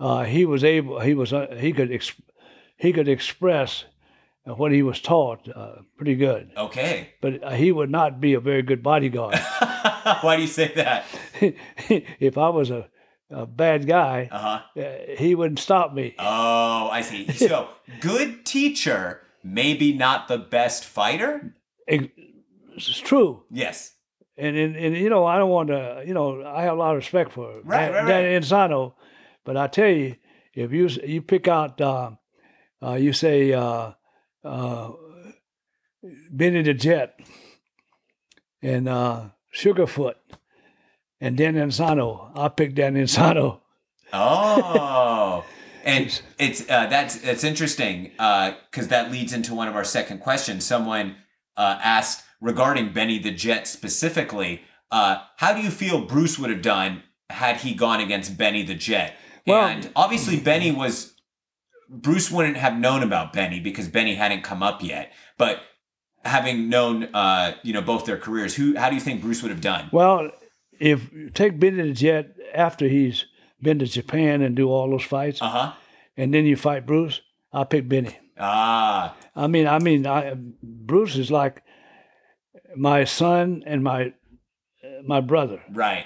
Uh, 0.00 0.24
he 0.24 0.44
was 0.44 0.64
able. 0.64 1.00
He 1.00 1.14
was. 1.14 1.32
Uh, 1.32 1.54
he 1.58 1.72
could. 1.72 1.92
Ex- 1.92 2.20
he 2.78 2.92
could 2.92 3.08
express 3.08 3.84
what 4.44 4.70
he 4.72 4.82
was 4.82 5.00
taught 5.00 5.48
uh, 5.54 5.76
pretty 5.96 6.14
good, 6.14 6.50
Okay. 6.56 7.08
but 7.20 7.42
uh, 7.42 7.50
he 7.50 7.72
would 7.72 7.90
not 7.90 8.20
be 8.20 8.34
a 8.34 8.40
very 8.40 8.62
good 8.62 8.82
bodyguard. 8.82 9.34
Why 10.20 10.36
do 10.36 10.42
you 10.42 10.46
say 10.48 10.72
that? 10.76 11.04
if 12.20 12.36
I 12.38 12.48
was 12.50 12.70
a, 12.70 12.88
a 13.30 13.46
bad 13.46 13.86
guy, 13.86 14.28
Uh 14.30 14.38
huh. 14.38 14.80
uh, 14.80 14.92
he 15.18 15.34
wouldn't 15.34 15.58
stop 15.58 15.92
me. 15.92 16.14
Oh, 16.18 16.88
I 16.92 17.00
see. 17.02 17.30
So, 17.32 17.68
good 18.00 18.44
teacher, 18.46 19.22
maybe 19.42 19.92
not 19.92 20.28
the 20.28 20.38
best 20.38 20.84
fighter? 20.84 21.54
It's 21.86 22.98
true. 23.00 23.42
Yes. 23.50 23.92
and, 24.38 24.54
and 24.56 24.76
and 24.76 24.94
you 24.96 25.08
know 25.08 25.24
I 25.24 25.38
don't 25.38 25.48
want 25.50 25.68
to 25.70 26.02
you 26.06 26.12
know 26.12 26.44
I 26.44 26.62
have 26.64 26.74
a 26.74 26.78
lot 26.78 26.90
of 26.90 26.96
respect 26.96 27.32
for 27.32 27.60
Right, 27.64 27.86
Dan, 27.90 27.94
right, 27.94 28.04
right. 28.04 28.24
Inosanto, 28.42 28.92
but 29.44 29.56
I 29.56 29.66
tell 29.66 29.88
you 29.88 30.16
if 30.54 30.72
you 30.72 30.88
you 31.04 31.22
pick 31.22 31.48
out 31.48 31.80
uh, 31.80 32.10
uh, 32.82 32.94
you 32.94 33.12
say 33.14 33.52
uh, 33.54 33.92
uh, 34.44 34.90
Benny 36.30 36.62
the 36.62 36.74
Jet 36.74 37.18
and 38.62 38.88
uh, 38.88 39.30
Sugarfoot 39.54 40.14
and 41.20 41.36
Dan 41.36 41.54
Inosanto, 41.54 42.30
I 42.36 42.48
pick 42.48 42.74
Dan 42.74 42.94
Inosanto. 42.94 43.60
Oh, 44.12 45.44
and 45.84 46.20
it's 46.38 46.62
uh, 46.62 46.86
that's 46.86 47.16
that's 47.18 47.44
interesting 47.44 48.12
because 48.12 48.88
that 48.88 49.10
leads 49.10 49.32
into 49.32 49.54
one 49.54 49.68
of 49.68 49.74
our 49.74 49.84
second 49.84 50.20
questions. 50.20 50.64
Someone 50.64 51.16
uh, 51.56 51.78
asked 51.82 52.24
regarding 52.40 52.92
Benny 52.92 53.18
the 53.18 53.30
Jet 53.30 53.66
specifically. 53.66 54.62
Uh, 54.90 55.18
how 55.36 55.52
do 55.52 55.60
you 55.60 55.70
feel 55.70 56.02
Bruce 56.02 56.38
would 56.38 56.50
have 56.50 56.62
done 56.62 57.02
had 57.28 57.56
he 57.58 57.74
gone 57.74 58.00
against 58.00 58.38
Benny 58.38 58.62
the 58.62 58.74
Jet? 58.74 59.16
Well- 59.46 59.66
and 59.66 59.90
obviously 59.96 60.38
Benny 60.38 60.70
was 60.70 61.14
Bruce 61.88 62.30
wouldn't 62.30 62.56
have 62.56 62.78
known 62.78 63.02
about 63.02 63.32
Benny 63.32 63.60
because 63.60 63.88
Benny 63.88 64.14
hadn't 64.14 64.42
come 64.42 64.62
up 64.62 64.82
yet. 64.82 65.12
But 65.38 65.60
having 66.24 66.68
known, 66.68 67.04
uh, 67.14 67.54
you 67.62 67.72
know, 67.72 67.82
both 67.82 68.04
their 68.06 68.16
careers, 68.16 68.54
who 68.56 68.76
how 68.76 68.88
do 68.88 68.94
you 68.94 69.00
think 69.00 69.22
Bruce 69.22 69.42
would 69.42 69.50
have 69.50 69.60
done? 69.60 69.88
Well, 69.92 70.30
if 70.80 71.12
you 71.12 71.30
take 71.30 71.58
Benny 71.60 71.82
the 71.82 71.92
Jet 71.92 72.36
after 72.54 72.88
he's 72.88 73.26
been 73.62 73.78
to 73.78 73.86
Japan 73.86 74.42
and 74.42 74.54
do 74.56 74.68
all 74.70 74.90
those 74.90 75.02
fights, 75.04 75.40
Uh 75.42 75.48
huh. 75.48 75.72
and 76.16 76.32
then 76.34 76.44
you 76.46 76.56
fight 76.56 76.86
Bruce, 76.86 77.20
I 77.52 77.64
pick 77.64 77.88
Benny. 77.88 78.16
Ah, 78.38 79.16
I 79.34 79.46
mean, 79.46 79.66
I 79.66 79.78
mean, 79.78 80.06
I, 80.06 80.34
Bruce 80.62 81.16
is 81.16 81.30
like 81.30 81.62
my 82.76 83.04
son 83.04 83.62
and 83.66 83.82
my 83.82 84.12
my 85.04 85.20
brother. 85.20 85.62
right. 85.72 86.04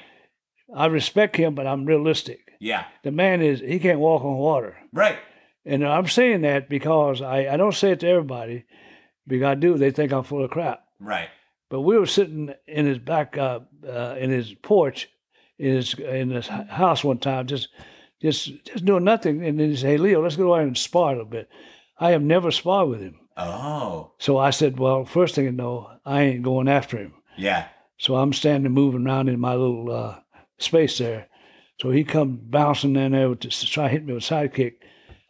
I 0.74 0.86
respect 0.86 1.34
him, 1.36 1.56
but 1.56 1.66
I'm 1.66 1.84
realistic. 1.84 2.38
Yeah. 2.60 2.84
The 3.02 3.10
man 3.10 3.42
is 3.42 3.58
he 3.60 3.80
can't 3.80 3.98
walk 3.98 4.22
on 4.24 4.36
water, 4.36 4.76
Right. 4.92 5.18
and 5.66 5.84
I'm 5.84 6.06
saying 6.06 6.42
that 6.42 6.68
because 6.68 7.20
I, 7.20 7.48
I 7.52 7.56
don't 7.56 7.74
say 7.74 7.90
it 7.92 8.00
to 8.00 8.08
everybody. 8.08 8.64
Because 9.26 9.46
I 9.46 9.54
do, 9.56 9.76
they 9.78 9.90
think 9.90 10.12
I'm 10.12 10.22
full 10.24 10.44
of 10.44 10.50
crap. 10.50 10.82
Right. 10.98 11.28
But 11.70 11.80
we 11.80 11.96
were 11.96 12.06
sitting 12.06 12.52
in 12.66 12.84
his 12.84 12.98
back, 12.98 13.38
uh, 13.38 13.60
uh, 13.88 14.16
in 14.18 14.30
his 14.30 14.52
porch, 14.54 15.08
in 15.58 15.76
his 15.76 15.94
in 15.94 16.30
his 16.30 16.48
house 16.48 17.02
one 17.02 17.18
time, 17.18 17.46
just 17.46 17.68
just 18.20 18.64
just 18.64 18.84
doing 18.84 19.04
nothing, 19.04 19.44
and 19.44 19.58
then 19.58 19.70
he 19.70 19.76
said, 19.76 19.86
"Hey, 19.86 19.96
Leo, 19.96 20.22
let's 20.22 20.36
go 20.36 20.54
out 20.54 20.62
and 20.62 20.76
spar 20.76 21.10
a 21.10 21.12
little 21.12 21.24
bit." 21.24 21.48
I 22.00 22.10
have 22.10 22.22
never 22.22 22.50
sparred 22.50 22.88
with 22.88 23.00
him. 23.00 23.20
Oh. 23.36 24.12
So 24.18 24.38
I 24.38 24.50
said, 24.50 24.78
well, 24.78 25.04
first 25.04 25.34
thing 25.34 25.44
you 25.44 25.52
know, 25.52 25.90
I 26.04 26.22
ain't 26.22 26.42
going 26.42 26.66
after 26.66 26.96
him. 26.96 27.14
Yeah. 27.36 27.68
So 27.98 28.16
I'm 28.16 28.32
standing 28.32 28.72
moving 28.72 29.06
around 29.06 29.28
in 29.28 29.38
my 29.38 29.54
little 29.54 29.92
uh, 29.92 30.18
space 30.58 30.96
there. 30.98 31.28
So 31.80 31.90
he 31.90 32.04
come 32.04 32.40
bouncing 32.42 32.96
in 32.96 33.12
there 33.12 33.34
to 33.34 33.48
try 33.48 33.84
to 33.84 33.90
hit 33.90 34.04
me 34.04 34.14
with 34.14 34.30
a 34.30 34.34
sidekick. 34.34 34.74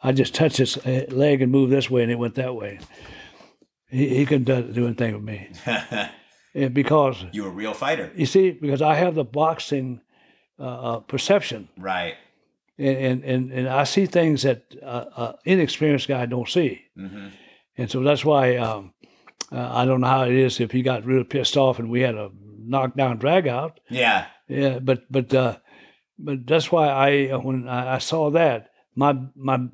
I 0.02 0.12
just 0.12 0.34
touched 0.34 0.56
his 0.56 0.76
uh, 0.78 1.06
leg 1.10 1.42
and 1.42 1.52
moved 1.52 1.72
this 1.72 1.90
way, 1.90 2.02
and 2.02 2.10
it 2.10 2.18
went 2.18 2.36
that 2.36 2.54
way. 2.54 2.80
He, 3.88 4.08
he 4.08 4.26
couldn't 4.26 4.72
do 4.72 4.86
anything 4.86 5.14
with 5.14 5.22
me. 5.22 5.50
And 6.54 6.74
because, 6.74 7.24
you're 7.32 7.48
a 7.48 7.50
real 7.50 7.74
fighter. 7.74 8.10
you 8.16 8.26
see, 8.26 8.50
because 8.50 8.82
I 8.82 8.94
have 8.94 9.14
the 9.14 9.24
boxing 9.24 10.00
uh, 10.58 10.62
uh, 10.62 11.00
perception, 11.00 11.68
Right. 11.78 12.16
and, 12.78 13.24
and, 13.24 13.52
and, 13.52 13.68
I 13.68 13.84
see 13.84 14.06
things 14.06 14.42
that 14.42 14.64
uh, 14.82 15.04
uh, 15.16 15.32
inexperienced 15.44 16.08
guy 16.08 16.26
don't 16.26 16.48
see. 16.48 16.82
hmm 16.96 17.28
And 17.78 17.90
so 17.90 18.02
that's 18.02 18.24
why 18.24 18.56
um, 18.56 18.92
uh, 19.52 19.70
I 19.80 19.84
don't 19.84 20.00
know 20.00 20.08
how 20.08 20.24
it 20.24 20.34
is 20.34 20.60
if 20.60 20.70
he 20.72 20.82
got 20.82 21.04
really 21.06 21.24
pissed 21.24 21.56
off 21.56 21.78
and 21.78 21.88
we 21.88 22.00
had 22.00 22.14
a 22.16 22.30
knockdown 22.58 23.18
drag 23.18 23.46
out. 23.48 23.80
Yeah. 23.88 24.26
Yeah, 24.48 24.80
but 24.80 25.04
but 25.10 25.32
uh, 25.32 25.56
but 26.18 26.46
that's 26.46 26.72
why 26.72 26.88
I 26.88 27.36
when 27.36 27.68
I, 27.68 27.94
I 27.94 27.98
saw 27.98 28.30
that 28.30 28.70
my 28.96 29.14
my 29.36 29.68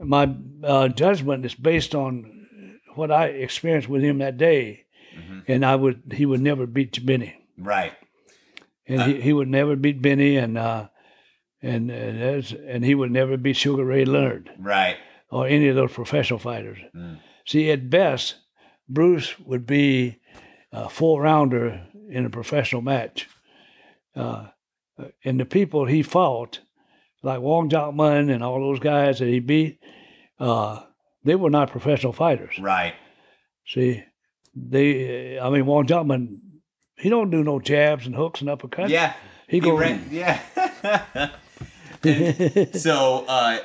my 0.00 0.34
uh, 0.64 0.88
judgment 0.88 1.44
is 1.46 1.54
based 1.54 1.94
on 1.94 2.78
what 2.96 3.10
I 3.12 3.26
experienced 3.26 3.88
with 3.88 4.02
him 4.02 4.18
that 4.18 4.36
day, 4.36 4.85
Mhm. 5.16 5.44
and 5.48 5.64
I 5.64 5.74
would 5.76 6.12
he 6.14 6.26
would 6.26 6.40
never 6.40 6.66
beat 6.66 7.04
Benny, 7.04 7.34
Right. 7.58 7.92
and 8.86 9.02
he, 9.02 9.20
he 9.20 9.32
would 9.32 9.48
never 9.48 9.76
beat 9.76 10.00
Benny, 10.02 10.36
and 10.36 10.56
uh, 10.58 10.88
and 11.62 11.90
and, 11.90 12.20
there's- 12.20 12.52
and 12.52 12.84
he 12.84 12.94
would 12.94 13.10
never 13.10 13.36
beat 13.36 13.56
Sugar 13.56 13.84
Ray 13.84 14.04
Leonard 14.04 14.50
Right. 14.58 14.96
or 15.30 15.46
any 15.46 15.68
of 15.68 15.76
those 15.76 15.92
professional 15.92 16.38
fighters. 16.38 16.78
Mm. 16.94 17.18
See, 17.46 17.70
at 17.70 17.88
best, 17.90 18.36
Bruce 18.88 19.38
would 19.40 19.66
be 19.66 20.20
a 20.72 20.88
full 20.88 21.20
rounder 21.20 21.86
in 22.10 22.26
a 22.26 22.30
professional 22.30 22.82
match. 22.82 23.28
Uh, 24.14 24.46
and 25.24 25.38
the 25.40 25.44
people 25.44 25.84
he 25.86 26.02
fought, 26.02 26.60
like 27.22 27.40
Wong 27.40 27.68
Jack 27.68 27.94
Man 27.94 28.30
and 28.30 28.42
all 28.42 28.60
those 28.60 28.78
guys 28.80 29.18
that 29.18 29.28
he 29.28 29.40
beat, 29.40 29.78
uh, 30.38 30.80
they 31.24 31.34
were 31.34 31.50
not 31.50 31.70
professional 31.70 32.12
fighters. 32.12 32.58
Right. 32.58 32.94
See, 33.66 34.02
they, 34.56 35.38
I 35.38 35.50
mean, 35.50 35.66
Wong 35.66 35.86
Jack 35.86 36.06
Man, 36.06 36.40
he 36.96 37.10
don't 37.10 37.30
do 37.30 37.44
no 37.44 37.60
jabs 37.60 38.06
and 38.06 38.14
hooks 38.16 38.40
and 38.40 38.48
uppercuts. 38.48 38.88
Yeah. 38.88 39.12
he 39.48 39.60
go. 39.60 39.76
ran- 39.76 40.08
yeah. 40.10 40.40
So 42.72 43.24
uh, 43.28 43.58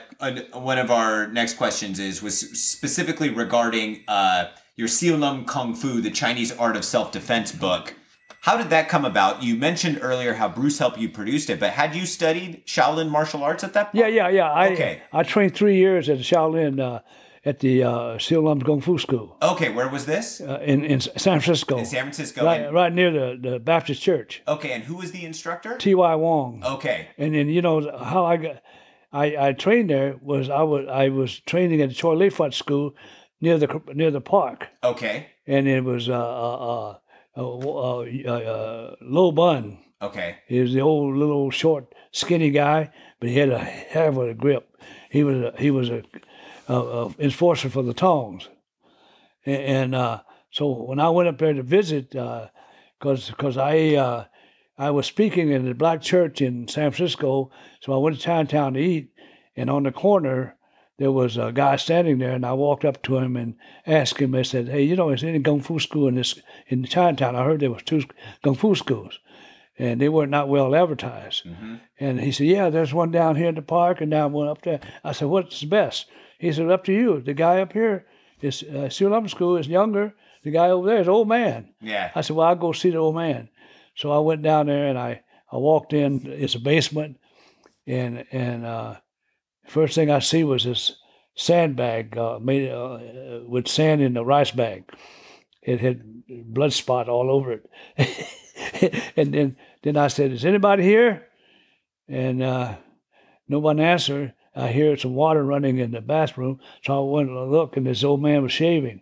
one 0.54 0.78
of 0.80 0.89
our 0.92 1.28
next 1.28 1.56
questions 1.56 2.00
is 2.00 2.22
was 2.22 2.39
specifically 2.39 3.30
regarding 3.30 4.04
uh, 4.08 4.46
your 4.76 4.88
Sil 4.89 5.18
Lum 5.18 5.46
Kung 5.46 5.74
Fu, 5.76 6.02
the 6.02 6.12
Chinese 6.12 6.52
art 6.58 6.76
of 6.76 6.84
self 6.84 7.12
defense 7.12 7.52
book. 7.52 7.96
How 8.42 8.58
did 8.58 8.72
that 8.72 8.89
come 8.89 9.06
about? 9.06 9.44
You 9.44 9.56
mentioned 9.56 10.00
earlier 10.02 10.34
how 10.34 10.50
Bruce 10.50 10.80
helped 10.80 10.98
you 10.98 11.08
produce 11.10 11.48
it, 11.50 11.60
but 11.60 11.72
had 11.72 11.96
you 11.96 12.08
studied 12.08 12.66
Shaolin 12.66 13.10
martial 13.10 13.44
arts 13.44 13.64
at 13.64 13.74
that 13.74 13.92
point? 13.92 14.04
Yeah, 14.04 14.08
yeah, 14.08 14.30
yeah. 14.30 14.52
I 14.52 14.70
Okay. 14.72 15.02
I 15.14 15.22
trained 15.24 15.54
three 15.54 15.78
years 15.78 16.10
at 16.10 16.18
Shaolin 16.20 16.80
uh, 16.80 17.02
at 17.44 17.60
the 17.60 17.84
uh, 17.84 18.18
Sil 18.22 18.42
Lum 18.46 18.62
Kung 18.62 18.82
Fu 18.82 18.98
School 18.98 19.36
Okay, 19.42 19.70
where 19.70 19.89
was 19.89 20.06
this? 20.06 20.42
uh, 20.42 20.60
in 20.64 20.84
in 20.86 21.00
San 21.02 21.39
Francisco. 21.39 21.78
In 21.78 21.86
San 21.86 22.04
Francisco. 22.04 22.46
right, 22.46 22.62
And- 22.62 22.74
right 22.74 22.94
near 22.94 23.12
the, 23.12 23.50
the 23.50 23.60
Baptist 23.60 24.02
church. 24.02 24.42
okay, 24.48 24.72
and 24.72 24.84
who 24.84 24.96
was 24.96 25.12
the 25.12 25.26
instructor? 25.26 25.78
T.Y. 25.78 26.16
Wong. 26.16 26.64
Okay. 26.64 27.08
And 27.18 27.34
then 27.36 27.50
you 27.50 27.62
know 27.62 27.78
how 27.98 28.26
I 28.26 28.38
got 28.38 28.62
I, 29.14 29.48
I 29.48 29.54
trained 29.54 29.89
there 29.89 30.16
was 30.22 30.50
I 30.50 30.64
was 30.64 30.86
I 30.89 31.10
was 31.10 31.39
training 31.42 31.82
at 31.82 31.89
the 31.89 31.96
Choy 31.96 32.16
Li 32.18 32.30
Fut 32.30 32.54
School 32.54 32.96
near 33.42 33.58
the 33.58 33.82
near 33.94 34.12
the 34.12 34.22
park, 34.22 34.68
Okay. 34.84 35.28
and 35.48 35.68
it 35.68 35.84
was 35.84 36.08
uh 36.10 36.14
uh 36.14 36.96
uh, 37.38 37.58
uh, 37.58 38.06
uh, 38.26 38.32
uh 38.32 38.96
Lau 39.02 39.32
Bun. 39.32 39.80
Okay. 40.02 40.38
He 40.48 40.60
was 40.60 40.74
the 40.74 40.82
old 40.82 41.16
little 41.18 41.52
short 41.52 41.94
skinny 42.12 42.50
guy, 42.52 42.89
but 43.20 43.30
he 43.30 43.38
had 43.38 43.50
a 43.50 43.60
hell 43.60 44.10
of 44.22 44.30
a 44.30 44.34
grip. 44.34 44.68
He 45.10 45.24
was 45.24 45.38
a, 45.42 45.54
he 45.60 45.70
was 45.72 45.89
a, 45.89 46.02
a 46.68 47.09
enforcer 47.20 47.70
for 47.70 47.84
the 47.84 47.93
tongs, 47.93 48.49
and, 49.45 49.62
and 49.64 49.95
uh, 49.95 50.22
so 50.51 50.72
when 50.84 50.99
I 50.99 51.09
went 51.09 51.30
up 51.30 51.38
there 51.38 51.53
to 51.53 51.64
visit, 51.64 52.12
because 52.12 53.30
because 53.30 53.57
I 53.57 53.95
uh, 53.95 54.26
I 54.78 54.91
was 54.91 55.05
speaking 55.05 55.49
in 55.49 55.66
the 55.66 55.74
black 55.74 56.01
church 56.01 56.41
in 56.41 56.68
San 56.68 56.91
Francisco, 56.91 57.51
so 57.82 57.93
I 57.93 57.97
went 57.97 58.18
to 58.18 58.22
Chinatown 58.22 58.74
to 58.74 58.80
eat, 58.80 59.12
and 59.55 59.70
on 59.70 59.84
the 59.84 59.91
corner 59.91 60.55
there 60.97 61.12
was 61.12 61.38
a 61.38 61.51
guy 61.51 61.78
standing 61.78 62.20
there, 62.20 62.34
and 62.34 62.45
I 62.45 62.53
walked 62.53 62.86
up 62.86 63.01
to 63.03 63.18
him 63.18 63.36
and 63.36 63.55
asked 63.88 64.20
him. 64.20 64.36
I 64.36 64.43
said, 64.43 64.70
"Hey, 64.70 64.84
you 64.84 64.95
know, 64.95 65.09
is 65.09 65.22
there 65.22 65.30
any 65.30 65.41
kung 65.41 65.62
fu 65.62 65.80
school 65.80 66.07
in 66.07 66.16
this 66.16 66.39
in 66.68 66.84
Chinatown? 66.84 67.36
I 67.36 67.43
heard 67.43 67.59
there 67.59 67.72
was 67.72 67.84
two 67.84 68.03
kung 68.43 68.55
fu 68.55 68.76
schools." 68.76 69.20
and 69.82 69.99
they 69.99 70.09
were 70.09 70.28
not 70.28 70.47
well 70.47 70.76
advertised. 70.76 71.43
Mm-hmm. 71.43 71.76
And 71.99 72.20
he 72.20 72.32
said, 72.32 72.45
"Yeah, 72.45 72.70
there's 72.70 72.93
one 72.93 73.09
down 73.09 73.36
here 73.36 73.47
in 73.47 73.55
the 73.55 73.64
park, 73.64 73.99
and 73.99 74.12
down 74.12 74.32
one 74.32 74.47
up 74.47 74.62
there." 74.62 74.80
I 75.03 75.12
said, 75.12 75.30
"What's 75.30 75.59
the 75.62 75.66
best?" 75.68 76.05
He 76.42 76.52
said, 76.52 76.72
"Up 76.72 76.84
to 76.86 76.92
you. 76.92 77.22
The 77.22 77.36
guy 77.36 77.62
up 77.62 77.72
here 77.72 78.08
is 78.42 78.64
uh, 78.64 78.89
Sil 78.89 79.14
Lum 79.14 79.28
School 79.28 79.58
is 79.58 79.68
younger. 79.68 80.16
The 80.44 80.50
guy 80.50 80.72
over 80.72 80.88
there 80.88 81.00
is 81.00 81.08
old 81.08 81.28
man." 81.28 81.76
Yeah. 81.80 82.12
I 82.16 82.22
said, 82.22 82.36
"Well, 82.36 82.48
I'll 82.48 82.56
go 82.56 82.72
see 82.72 82.89
the 82.89 82.98
old 82.98 83.16
man." 83.16 83.50
So 83.96 84.12
I 84.12 84.18
went 84.18 84.42
down 84.42 84.66
there 84.66 84.88
and 84.88 84.98
I, 84.98 85.22
I 85.52 85.58
walked 85.58 85.94
in. 85.94 86.26
It's 86.26 86.56
a 86.56 86.60
basement, 86.60 87.20
and 87.86 88.26
and 88.32 88.66
uh, 88.66 88.96
first 89.68 89.94
thing 89.94 90.10
I 90.10 90.18
see 90.18 90.44
was 90.44 90.64
this 90.64 90.96
sandbag 91.36 92.18
uh, 92.18 92.39
made 92.39 92.72
uh, 92.72 93.42
with 93.46 93.68
sand 93.68 94.02
in 94.02 94.16
the 94.16 94.26
rice 94.26 94.50
bag. 94.50 94.89
It 95.62 95.80
had 95.80 96.02
blood 96.28 96.74
spot 96.74 97.08
all 97.08 97.30
over 97.30 97.52
it, 97.52 99.14
and 99.16 99.32
then 99.32 99.58
then 99.84 99.96
I 99.96 100.08
said, 100.08 100.32
"Is 100.32 100.44
anybody 100.44 100.82
here?" 100.82 101.28
And 102.08 102.42
uh, 102.42 102.78
no 103.48 103.60
one 103.60 103.80
answered. 103.80 104.34
I 104.56 104.70
hear 104.70 104.97
some 104.97 105.16
water 105.16 105.43
running 105.43 105.78
in 105.78 105.91
the 105.91 106.02
bathroom, 106.02 106.60
so 106.84 106.97
I 106.97 107.12
went 107.12 107.30
to 107.30 107.45
look, 107.45 107.78
and 107.78 107.88
this 107.88 108.04
old 108.04 108.22
man 108.22 108.43
was 108.43 108.52
shaving. 108.52 109.02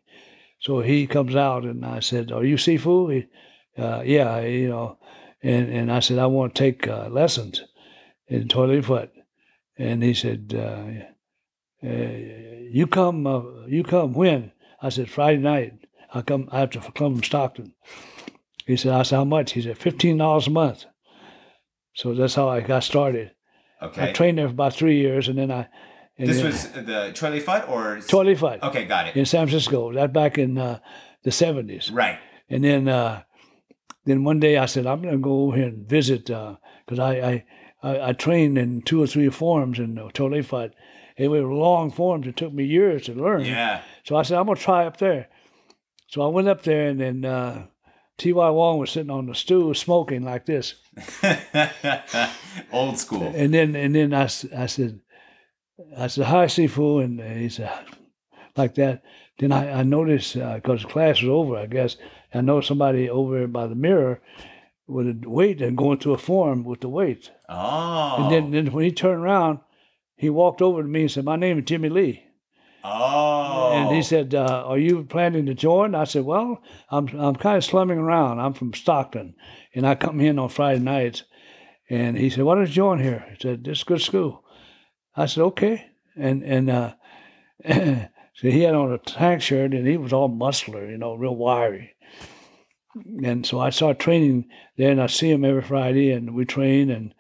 So 0.60 0.82
he 0.82 1.08
comes 1.08 1.36
out, 1.36 1.64
and 1.64 1.86
I 1.86 2.02
said, 2.02 2.32
"Are 2.32 2.43
you 2.43 2.56
Sifu?" 2.56 3.14
He, 3.14 3.82
uh, 3.82 4.02
"Yeah, 4.06 4.41
you 4.41 4.70
know." 4.70 4.97
And 5.41 5.70
and 5.70 5.91
I 5.91 6.00
said, 6.02 6.20
"I 6.20 6.28
want 6.28 6.54
to 6.56 6.60
take 6.60 6.88
uh, 6.88 7.08
lessons 7.10 7.64
in 8.28 8.47
Choy 8.47 8.68
Li 8.68 8.82
Fut." 8.82 9.12
And 9.78 10.04
he 10.04 10.14
said, 10.14 10.54
uh, 10.54 11.88
uh, 11.88 12.12
"You 12.70 12.86
come, 12.88 13.26
uh, 13.26 13.66
you 13.68 13.84
come 13.84 14.14
when?" 14.14 14.52
I 14.82 14.89
said, 14.89 15.10
"Friday 15.10 15.41
night. 15.41 15.74
I 16.14 16.22
come. 16.22 16.50
I 16.52 16.60
have 16.60 16.72
to 16.72 16.80
come 16.80 17.16
from 17.16 17.24
Stockton." 17.24 17.74
He 18.68 18.76
said, 18.78 18.91
"I 18.91 19.04
said 19.04 19.16
how 19.16 19.26
much?" 19.26 19.54
He 19.54 19.62
said, 19.62 19.78
15 19.78 20.18
dollars 20.18 20.47
a 20.47 20.52
month." 20.52 20.86
So 21.93 22.14
that's 22.14 22.36
how 22.36 22.50
I 22.50 22.62
got 22.62 22.84
started. 22.84 23.32
Okay. 23.82 24.10
I 24.10 24.12
trained 24.12 24.38
there 24.38 24.48
for 24.48 24.54
about 24.54 24.74
three 24.74 24.98
years, 24.98 25.28
and 25.28 25.38
then 25.38 25.52
I. 25.52 25.68
And 26.18 26.28
this 26.28 26.38
then, 26.38 26.46
was 26.48 26.68
the 26.72 27.12
Choy 27.14 27.32
Li 27.32 27.40
Fut 27.40 27.70
or 27.70 27.98
Choy 27.98 28.26
Li 28.26 28.36
Fut 28.36 28.62
Okay, 28.62 28.86
got 28.86 29.08
it. 29.08 29.16
in 29.16 29.26
San 29.26 29.48
Francisco. 29.48 29.94
That 29.94 30.12
back 30.12 30.38
in 30.38 30.58
uh, 30.58 30.80
the 31.24 31.30
70s. 31.30 31.90
Right. 31.94 32.20
And 32.50 32.62
then 32.62 32.90
uh, 32.90 33.24
then 34.06 34.24
one 34.24 34.40
day 34.40 34.58
I 34.58 34.66
said, 34.66 34.88
I'm 34.88 35.02
going 35.02 35.14
to 35.14 35.20
go 35.20 35.44
over 35.44 35.56
here 35.56 35.68
and 35.68 35.88
visit 35.88 36.26
because 36.26 37.00
I, 37.00 37.12
I, 37.14 37.46
I, 37.84 38.10
I 38.10 38.14
trained 38.14 38.58
in 38.58 38.82
two 38.82 39.02
or 39.02 39.08
three 39.08 39.30
forms 39.30 39.80
in 39.80 39.96
the 39.96 40.44
fight. 40.44 40.72
It 41.16 41.28
were 41.28 41.42
long 41.42 41.92
forms. 41.92 42.26
It 42.28 42.38
took 42.38 42.54
me 42.54 42.64
years 42.64 43.04
to 43.06 43.14
learn. 43.14 43.46
Yeah. 43.46 43.82
So 44.06 44.16
I 44.16 44.24
said, 44.24 44.38
I'm 44.38 44.46
going 44.46 44.58
to 44.58 44.64
try 44.64 44.86
up 44.86 44.98
there. 44.98 45.28
So 46.08 46.22
I 46.24 46.28
went 46.28 46.48
up 46.48 46.64
there, 46.64 46.88
and 46.88 47.00
then 47.00 47.24
uh, 47.24 47.68
T.Y. 48.20 48.50
Wong 48.50 48.78
was 48.78 48.92
sitting 48.92 49.10
on 49.10 49.26
the 49.28 49.34
stool 49.34 49.74
smoking 49.74 50.24
like 50.24 50.46
this. 50.46 50.76
Old 52.72 52.98
school. 53.00 53.32
And 53.34 53.54
then 53.54 53.76
and 53.76 53.96
then 53.96 54.14
I, 54.14 54.24
I 54.24 54.66
said, 54.66 55.00
I 55.98 56.08
said, 56.08 56.26
hi, 56.26 56.46
Sifu. 56.46 57.04
And 57.04 57.22
he 57.22 57.50
said, 57.50 57.72
like 58.58 58.76
that. 58.76 59.02
Then 59.40 59.54
I, 59.54 59.80
I 59.80 59.84
noticed, 59.84 60.36
uh, 60.36 60.56
because 60.56 60.84
class 60.84 61.22
was 61.22 61.30
over, 61.30 61.56
I 61.56 61.66
guess, 61.66 61.96
I 62.34 62.42
noticed 62.42 62.68
somebody 62.68 63.10
over 63.10 63.48
by 63.48 63.68
the 63.68 63.76
mirror 63.76 64.22
with 64.86 65.08
a 65.08 65.30
weight 65.30 65.62
and 65.62 65.78
going 65.78 66.00
to 66.00 66.14
a 66.14 66.18
form 66.18 66.66
with 66.66 66.82
the 66.82 66.90
weight. 66.90 67.32
Oh. 67.48 68.24
And 68.24 68.32
then, 68.32 68.48
oh. 68.48 68.52
then 68.52 68.74
when 68.74 68.84
he 68.84 68.92
turned 68.92 69.22
around, 69.22 69.60
he 70.18 70.30
walked 70.30 70.62
over 70.62 70.82
to 70.82 70.88
me 70.88 71.02
and 71.04 71.12
said, 71.12 71.24
my 71.24 71.38
name 71.38 71.60
is 71.60 71.66
Jimmy 71.66 71.88
Lee. 71.88 72.24
oh. 72.84 73.59
And 73.88 73.96
he 73.96 74.02
said, 74.02 74.36
uh, 74.36 74.64
"Are 74.66 74.78
you 74.78 75.04
planning 75.04 75.46
to 75.46 75.54
join?" 75.54 75.96
I 75.96 76.04
said, 76.04 76.26
"Well, 76.26 76.62
I'm 76.90 77.08
I'm 77.20 77.36
kind 77.36 77.58
of 77.58 77.66
slumming 77.66 77.98
around. 77.98 78.40
I'm 78.40 78.54
from 78.54 78.74
Stockton, 78.74 79.36
and 79.74 79.88
I 79.88 79.96
come 79.96 80.20
in 80.20 80.40
on 80.40 80.50
Friday 80.50 80.80
nights." 80.80 81.24
And 81.90 82.18
he 82.18 82.30
said, 82.30 82.44
"Why 82.44 82.56
don't 82.56 82.68
you 82.68 82.74
join 82.74 83.00
here?" 83.00 83.26
He 83.32 83.38
said, 83.40 83.64
"This 83.64 83.80
is 83.80 83.82
a 83.84 83.86
good 83.86 84.02
school." 84.02 84.44
I 85.16 85.26
said, 85.26 85.44
"Okay." 85.44 85.86
And 86.16 86.44
and 86.44 86.70
uh, 86.70 86.94
so 87.68 88.08
he 88.42 88.62
had 88.62 88.76
on 88.76 88.92
a 88.92 88.98
tank 88.98 89.42
shirt, 89.42 89.74
and 89.74 89.88
he 89.88 89.98
was 89.98 90.14
all 90.14 90.28
muscular, 90.28 90.90
you 90.90 90.98
know, 90.98 91.16
real 91.16 91.36
wiry. 91.36 91.96
And 93.24 93.46
so 93.46 93.60
I 93.60 93.70
started 93.70 94.00
training 94.00 94.50
there, 94.78 94.92
and 94.92 95.02
I 95.02 95.08
see 95.08 95.32
him 95.32 95.46
every 95.46 95.62
Friday, 95.62 96.12
and 96.12 96.34
we 96.34 96.46
train, 96.46 96.90
and 96.90 97.14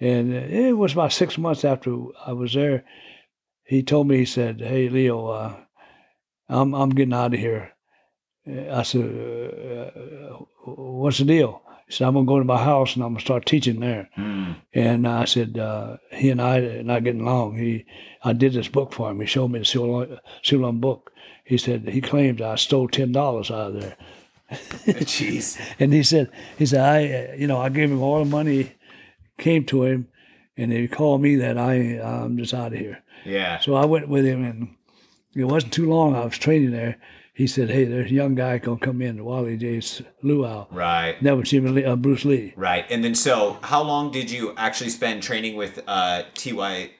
and 0.00 0.32
it 0.32 0.76
was 0.76 0.92
about 0.92 1.12
six 1.12 1.38
months 1.38 1.64
after 1.64 1.96
I 2.26 2.32
was 2.32 2.54
there 2.54 2.84
he 3.64 3.82
told 3.82 4.08
me, 4.08 4.18
he 4.18 4.24
said, 4.26 4.60
"Hey, 4.60 4.88
Leo, 4.88 5.26
uh, 5.26 5.63
I'm 6.48 6.74
I'm 6.74 6.90
getting 6.90 7.14
out 7.14 7.34
of 7.34 7.40
here." 7.40 7.72
I 8.46 8.82
said, 8.82 9.04
uh, 9.04 9.90
"What's 10.64 11.18
the 11.18 11.24
deal?" 11.24 11.62
He 11.86 11.92
said, 11.92 12.06
"I'm 12.06 12.14
gonna 12.14 12.26
go 12.26 12.38
to 12.38 12.44
my 12.44 12.62
house 12.62 12.94
and 12.94 13.04
I'm 13.04 13.12
gonna 13.12 13.20
start 13.20 13.46
teaching 13.46 13.80
there." 13.80 14.08
Hmm. 14.14 14.52
And 14.72 15.06
I 15.06 15.24
said, 15.24 15.58
uh, 15.58 15.96
"He 16.12 16.30
and 16.30 16.40
I 16.40 16.58
are 16.58 16.82
not 16.82 17.04
getting 17.04 17.22
along." 17.22 17.58
He, 17.58 17.84
I 18.22 18.32
did 18.32 18.52
this 18.52 18.68
book 18.68 18.92
for 18.92 19.10
him. 19.10 19.20
He 19.20 19.26
showed 19.26 19.48
me 19.48 19.58
the 19.60 19.64
Sil 19.64 20.60
Lum 20.60 20.80
book. 20.80 21.12
He 21.44 21.58
said 21.58 21.88
he 21.88 22.00
claimed 22.00 22.40
I 22.40 22.56
stole 22.56 22.88
ten 22.88 23.12
dollars 23.12 23.50
out 23.50 23.74
of 23.74 23.80
there. 23.80 23.96
Jeez. 24.50 25.58
And 25.78 25.92
he 25.92 26.02
said, 26.02 26.30
he 26.58 26.66
said, 26.66 26.80
I, 26.80 27.32
uh, 27.32 27.34
you 27.34 27.46
know, 27.46 27.58
I 27.58 27.68
gave 27.68 27.90
him 27.90 28.02
all 28.02 28.22
the 28.22 28.30
money, 28.30 28.72
came 29.38 29.64
to 29.66 29.84
him, 29.84 30.08
and 30.56 30.72
he 30.72 30.86
called 30.88 31.22
me 31.22 31.36
that 31.36 31.58
I, 31.58 31.98
I'm 32.00 32.36
just 32.36 32.54
out 32.54 32.72
of 32.72 32.78
here. 32.78 33.02
Yeah. 33.24 33.58
So 33.60 33.74
I 33.74 33.84
went 33.86 34.08
with 34.08 34.24
him, 34.24 34.44
and 34.44 34.73
it 35.36 35.44
wasn't 35.44 35.72
too 35.72 35.88
long. 35.88 36.14
I 36.14 36.24
was 36.24 36.38
training 36.38 36.70
there. 36.72 36.96
He 37.34 37.46
said, 37.48 37.68
"Hey, 37.70 37.84
there's 37.84 38.10
a 38.10 38.14
young 38.14 38.34
guy 38.36 38.58
gonna 38.58 38.78
come 38.78 39.02
in, 39.02 39.24
Wally 39.24 39.56
J. 39.56 39.80
Luau." 40.22 40.66
Right. 40.70 41.16
That 41.22 41.36
was 41.36 41.50
Jimmy 41.50 41.70
Lee, 41.70 41.84
uh, 41.84 41.96
Bruce 41.96 42.24
Lee. 42.24 42.52
Right. 42.56 42.84
And 42.90 43.02
then 43.02 43.14
so 43.14 43.58
how 43.62 43.82
long 43.82 44.12
did 44.12 44.30
you 44.30 44.54
actually 44.56 44.90
spend 44.90 45.22
training 45.22 45.56
with 45.56 45.82
uh 45.86 46.22
TY 46.34 46.90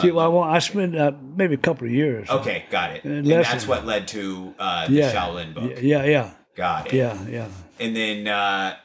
See, 0.00 0.10
well, 0.10 0.38
I, 0.38 0.54
I 0.54 0.58
spent 0.60 0.96
uh, 0.96 1.12
maybe 1.36 1.52
a 1.52 1.58
couple 1.58 1.86
of 1.86 1.92
years. 1.92 2.30
Okay, 2.30 2.64
got 2.70 2.92
it. 2.96 3.04
Uh, 3.04 3.10
And 3.10 3.26
that's 3.26 3.66
what 3.68 3.84
led 3.84 4.08
to 4.08 4.54
uh 4.58 4.86
the 4.88 4.94
yeah, 4.94 5.12
Shaolin 5.12 5.52
book. 5.54 5.72
Yeah, 5.82 6.04
yeah, 6.04 6.30
Got 6.56 6.86
it. 6.86 6.94
yeah, 6.94 7.18
yeah. 7.28 7.48
And 7.78 7.94
then 7.94 8.26
uh 8.26 8.76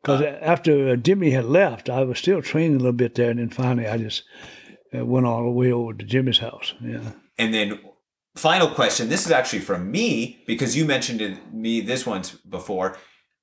Because 0.00 0.22
after 0.40 0.90
uh, 0.90 0.96
Jimmy 0.96 1.30
had 1.30 1.46
left, 1.46 1.90
I 1.90 2.04
was 2.04 2.18
still 2.20 2.40
training 2.42 2.76
a 2.76 2.78
little 2.78 2.92
bit 2.92 3.16
there, 3.16 3.30
and 3.30 3.40
then 3.40 3.50
finally 3.50 3.88
I 3.88 3.98
just 3.98 4.22
uh, 4.94 5.04
went 5.04 5.26
all 5.26 5.42
the 5.42 5.50
way 5.50 5.72
over 5.72 5.92
to 5.94 6.04
Jimmy's 6.04 6.38
house. 6.38 6.74
Yeah. 6.80 7.00
And 7.38 7.52
then 7.52 7.80
final 8.36 8.68
question. 8.68 9.08
This 9.08 9.26
is 9.26 9.32
actually 9.32 9.60
from 9.60 9.90
me 9.90 10.42
because 10.46 10.76
you 10.76 10.84
mentioned 10.84 11.18
to 11.20 11.36
me 11.52 11.80
this 11.80 12.06
once 12.06 12.30
before. 12.32 12.96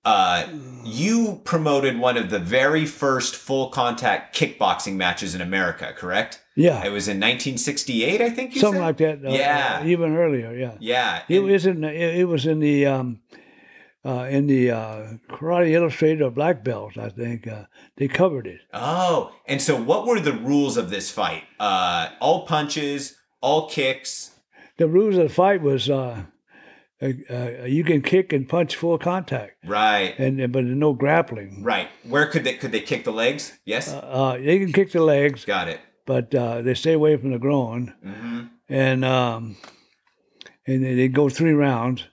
Uh, 0.06 0.46
you 0.84 1.42
promoted 1.46 1.98
one 1.98 2.18
of 2.18 2.30
the 2.30 2.38
very 2.40 2.86
first 2.86 3.38
full 3.38 3.70
contact 3.70 4.36
kickboxing 4.38 4.96
matches 4.96 5.34
in 5.34 5.40
America, 5.40 5.94
correct? 5.96 6.42
Yeah, 6.58 6.84
It 6.84 6.90
was 6.92 7.08
in 7.08 7.18
1968, 7.22 8.20
I 8.22 8.30
think 8.30 8.54
you 8.54 8.60
something 8.60 8.82
said? 8.82 8.86
like 8.86 8.98
that. 8.98 9.26
uh, 9.26 9.32
Yeah. 9.34 9.80
uh, 9.82 9.88
even 9.88 10.16
earlier. 10.18 10.54
Yeah. 10.54 10.76
Yeah. 10.82 11.22
It 11.30 11.40
was 11.40 11.66
in 11.66 11.82
the, 11.82 12.20
it 12.20 12.26
was 12.28 12.46
in 12.46 12.60
the 12.60 12.86
um, 12.86 13.22
uh, 14.06 14.28
in 14.30 14.48
the 14.48 14.72
uh, 14.72 15.08
Karate 15.30 15.72
Illustrated 15.72 16.22
or 16.22 16.32
Black 16.32 16.66
Belt, 16.66 16.98
I 16.98 17.08
think. 17.08 17.48
Uh, 17.48 17.64
they 17.96 18.10
covered 18.10 18.46
it. 18.46 18.60
Oh, 18.74 19.32
and 19.48 19.62
so 19.62 19.82
what 19.82 20.06
were 20.06 20.20
the 20.20 20.34
rules 20.34 20.76
of 20.76 20.90
this 20.90 21.10
fight? 21.10 21.44
Uh, 21.62 22.10
all 22.20 22.46
punches, 22.46 23.16
all 23.40 23.70
kicks. 23.70 24.32
The 24.78 24.88
rules 24.88 25.18
of 25.18 25.24
the 25.28 25.34
fight 25.34 25.62
was 25.62 25.90
uh, 25.90 26.24
uh, 27.02 27.10
uh, 27.30 27.66
you 27.66 27.84
can 27.84 28.02
kick 28.02 28.34
and 28.34 28.48
punch 28.48 28.76
full 28.76 28.98
contact, 28.98 29.54
Right. 29.66 30.16
and 30.18 30.52
but 30.52 30.64
no 30.66 30.94
grappling. 30.94 31.64
Right. 31.64 31.90
Where 32.08 32.26
could 32.28 32.44
they 32.44 32.56
could 32.56 32.72
they 32.72 32.80
kick 32.82 33.04
the 33.04 33.12
legs? 33.14 33.58
Yes. 33.66 33.90
Uh, 33.94 34.38
they 34.44 34.60
can 34.60 34.72
kick 34.74 34.92
the 34.92 35.02
legs, 35.04 35.46
Got 35.46 35.68
it. 35.68 35.80
but 36.06 36.34
uh, 36.34 36.62
they 36.62 36.74
stay 36.74 36.94
away 36.94 37.18
from 37.18 37.32
the 37.32 37.40
groin, 37.40 37.94
hmm 38.04 38.42
and 38.70 39.04
um, 39.06 39.58
and 40.66 40.84
they, 40.84 40.96
they 40.96 41.08
go 41.08 41.30
three 41.30 41.54
rounds. 41.54 42.06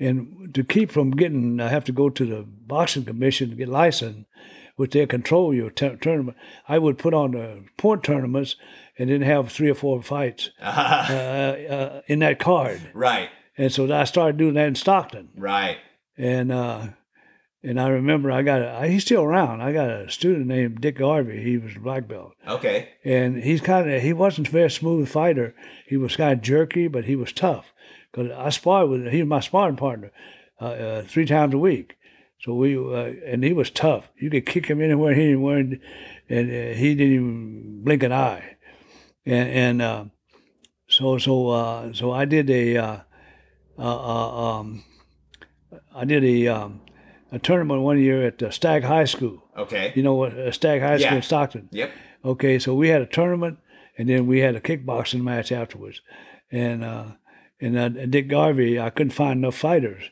And 0.00 0.54
to 0.54 0.62
keep 0.62 0.92
from 0.92 1.10
getting, 1.10 1.58
I 1.60 1.68
have 1.68 1.84
to 1.86 1.92
go 1.92 2.08
to 2.08 2.24
the 2.26 2.44
boxing 2.46 3.04
commission 3.04 3.50
to 3.50 3.56
get 3.56 3.68
licensed. 3.68 4.26
which 4.76 4.92
they 4.92 5.04
control 5.06 5.52
your 5.52 5.70
t- 5.70 5.96
tournament. 6.00 6.36
I 6.68 6.78
would 6.78 6.98
put 6.98 7.12
on 7.14 7.32
the 7.32 7.64
point 7.76 8.04
tournaments 8.04 8.54
and 8.98 9.08
then 9.10 9.22
have 9.22 9.50
three 9.52 9.70
or 9.70 9.74
four 9.74 10.02
fights 10.02 10.50
uh, 10.62 10.64
uh, 10.64 12.00
in 12.06 12.18
that 12.20 12.38
card. 12.38 12.80
right, 12.94 13.28
And 13.56 13.72
so 13.72 13.92
I 13.94 14.04
started 14.04 14.36
doing 14.36 14.54
that 14.54 14.68
in 14.68 14.74
Stockton. 14.74 15.28
right. 15.36 15.78
And 16.16 16.50
uh, 16.50 16.88
and 17.62 17.80
I 17.80 17.88
remember 17.88 18.30
I 18.32 18.42
got 18.42 18.60
a, 18.62 18.88
he's 18.88 19.04
still 19.04 19.22
around. 19.22 19.60
I 19.60 19.72
got 19.72 19.88
a 19.90 20.10
student 20.10 20.46
named 20.46 20.80
Dick 20.80 20.98
Garvey. 20.98 21.42
He 21.42 21.58
was 21.58 21.76
a 21.76 21.80
black 21.80 22.08
belt, 22.08 22.32
Okay. 22.46 22.88
and 23.04 23.36
he's 23.42 23.60
kind 23.60 23.88
of 23.90 24.02
he 24.02 24.12
wasn't 24.12 24.48
a 24.48 24.50
very 24.50 24.70
smooth 24.70 25.08
fighter. 25.08 25.54
He 25.86 25.96
was 25.96 26.16
kind 26.16 26.32
of 26.32 26.42
jerky, 26.42 26.88
but 26.88 27.04
he 27.04 27.14
was 27.16 27.32
tough. 27.32 27.72
Cause 28.12 28.30
I 28.36 28.48
sparred 28.50 28.88
with 28.90 29.02
him. 29.06 29.12
He 29.12 29.22
was 29.22 29.28
my 29.28 29.40
sparring 29.40 29.76
partner 29.76 30.10
uh, 30.60 30.64
uh, 30.64 31.02
three 31.02 31.26
times 31.26 31.54
a 31.54 31.58
week. 31.58 31.96
So 32.40 32.54
we 32.54 32.76
uh, 32.76 33.12
and 33.26 33.44
he 33.44 33.52
was 33.52 33.70
tough. 33.70 34.08
You 34.16 34.30
could 34.30 34.46
kick 34.46 34.66
him 34.66 34.80
anywhere, 34.80 35.12
anywhere, 35.14 35.58
and, 35.58 35.80
and 36.28 36.48
uh, 36.50 36.76
he 36.78 36.94
didn't 36.94 37.14
even 37.14 37.84
blink 37.84 38.02
an 38.02 38.12
eye. 38.12 38.56
And 39.28 39.48
and 39.50 39.82
uh, 39.82 40.04
so 40.88 41.18
so 41.18 41.48
uh, 41.50 41.92
so 41.92 42.12
I 42.12 42.24
did 42.24 42.48
a 42.50 42.76
uh, 42.76 42.96
uh, 43.78 43.82
uh, 43.82 44.58
um, 44.60 44.84
I 45.94 46.04
did 46.04 46.24
a 46.24 46.48
um, 46.48 46.80
a 47.30 47.38
tournament 47.38 47.82
one 47.82 47.98
year 48.00 48.26
at 48.26 48.42
uh, 48.42 48.50
Stagg 48.50 48.84
High 48.84 49.04
School. 49.04 49.42
Okay. 49.56 49.92
You 49.94 50.02
know 50.02 50.14
what 50.14 50.32
uh, 50.32 50.50
Stagg 50.50 50.80
High 50.80 50.96
School 50.98 51.10
Yeah. 51.10 51.16
in 51.16 51.22
Stockton. 51.22 51.68
Yep. 51.72 51.90
Okay, 52.24 52.58
so 52.58 52.74
we 52.74 52.88
had 52.88 53.00
a 53.02 53.06
tournament, 53.06 53.58
and 53.96 54.08
then 54.08 54.26
we 54.26 54.40
had 54.40 54.56
a 54.56 54.60
kickboxing 54.60 55.20
match 55.22 55.52
afterwards, 55.52 56.00
and 56.50 56.82
uh, 56.82 57.04
and 57.60 57.78
uh, 57.78 57.88
Dick 58.06 58.28
Garvey, 58.28 58.80
I 58.80 58.90
couldn't 58.90 59.12
find 59.12 59.38
enough 59.38 59.54
fighters, 59.56 60.04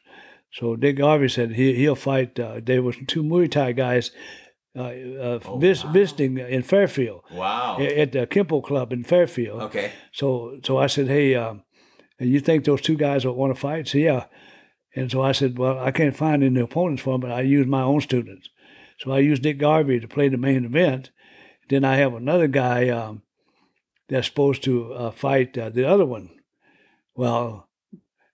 so 0.53 0.77
Dick 0.77 0.99
Garvey 0.99 1.29
said 1.29 1.53
he 1.53 1.75
he'll 1.75 1.97
fight. 1.97 2.39
Uh, 2.39 2.61
there 2.63 2.83
was 2.83 2.97
two 3.09 3.23
Muay 3.25 3.51
Thai 3.51 3.73
guys 3.73 4.11
uh, 4.77 4.81
uh, 4.83 5.39
Oh, 5.47 5.59
vis- 5.59 5.85
wow. 5.85 5.93
visiting 5.93 6.39
in 6.39 6.63
Fairfield 6.63 7.23
Wow. 7.33 7.79
at 7.81 8.13
the 8.13 8.27
Kenpo 8.27 8.63
Club 8.63 8.93
in 8.93 9.05
Fairfield. 9.05 9.63
Okay. 9.63 9.91
So 10.13 10.59
so 10.65 10.77
I 10.79 10.87
said, 10.89 11.09
hey, 11.09 11.35
um, 11.35 11.63
you 12.19 12.41
think 12.41 12.65
those 12.65 12.81
two 12.83 12.97
guys 12.97 13.25
will 13.25 13.35
want 13.35 13.55
to 13.55 13.61
fight? 13.61 13.89
So 13.89 13.99
yeah. 13.99 14.27
And 14.95 15.11
so 15.11 15.21
I 15.21 15.33
said, 15.33 15.59
well, 15.59 15.79
I 15.79 15.91
can't 15.91 16.17
find 16.17 16.43
any 16.43 16.61
opponents 16.61 17.03
for 17.03 17.13
them, 17.15 17.21
but 17.21 17.31
I 17.31 17.43
use 17.43 17.67
my 17.67 17.83
own 17.83 18.01
students. 18.01 18.49
So 18.99 19.13
I 19.13 19.19
used 19.19 19.43
Dick 19.43 19.59
Garvey 19.59 20.01
to 20.01 20.09
play 20.09 20.29
the 20.31 20.39
main 20.39 20.65
event. 20.65 21.11
Then 21.69 21.85
I 21.85 21.97
have 21.97 22.15
another 22.15 22.47
guy 22.49 22.89
um, 22.89 23.23
that's 24.09 24.27
supposed 24.27 24.63
to 24.65 24.95
uh, 24.95 25.11
fight 25.11 25.59
uh, 25.59 25.69
the 25.69 25.85
other 25.87 26.07
one. 26.07 26.31
Well, 27.15 27.69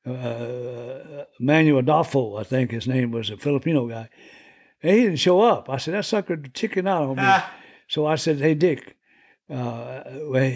uh, 0.06 1.24
Manuel 1.40 1.78
Adolfo, 1.80 2.36
I 2.36 2.44
think 2.44 2.70
his 2.70 2.86
name 2.86 3.10
was, 3.12 3.30
a 3.30 3.36
Filipino 3.36 3.88
guy. 3.88 4.08
And 4.82 4.96
he 4.96 5.02
didn't 5.02 5.18
show 5.18 5.40
up. 5.40 5.70
I 5.70 5.76
said, 5.76 5.94
that 5.94 6.04
sucker 6.04 6.36
chicken 6.54 6.86
out 6.88 7.02
on 7.04 7.16
me. 7.16 7.22
Ah, 7.24 7.52
So 7.88 8.06
I 8.06 8.16
said, 8.16 8.38
"Hey, 8.40 8.54
Dick." 8.54 8.96
Uh, 9.50 10.02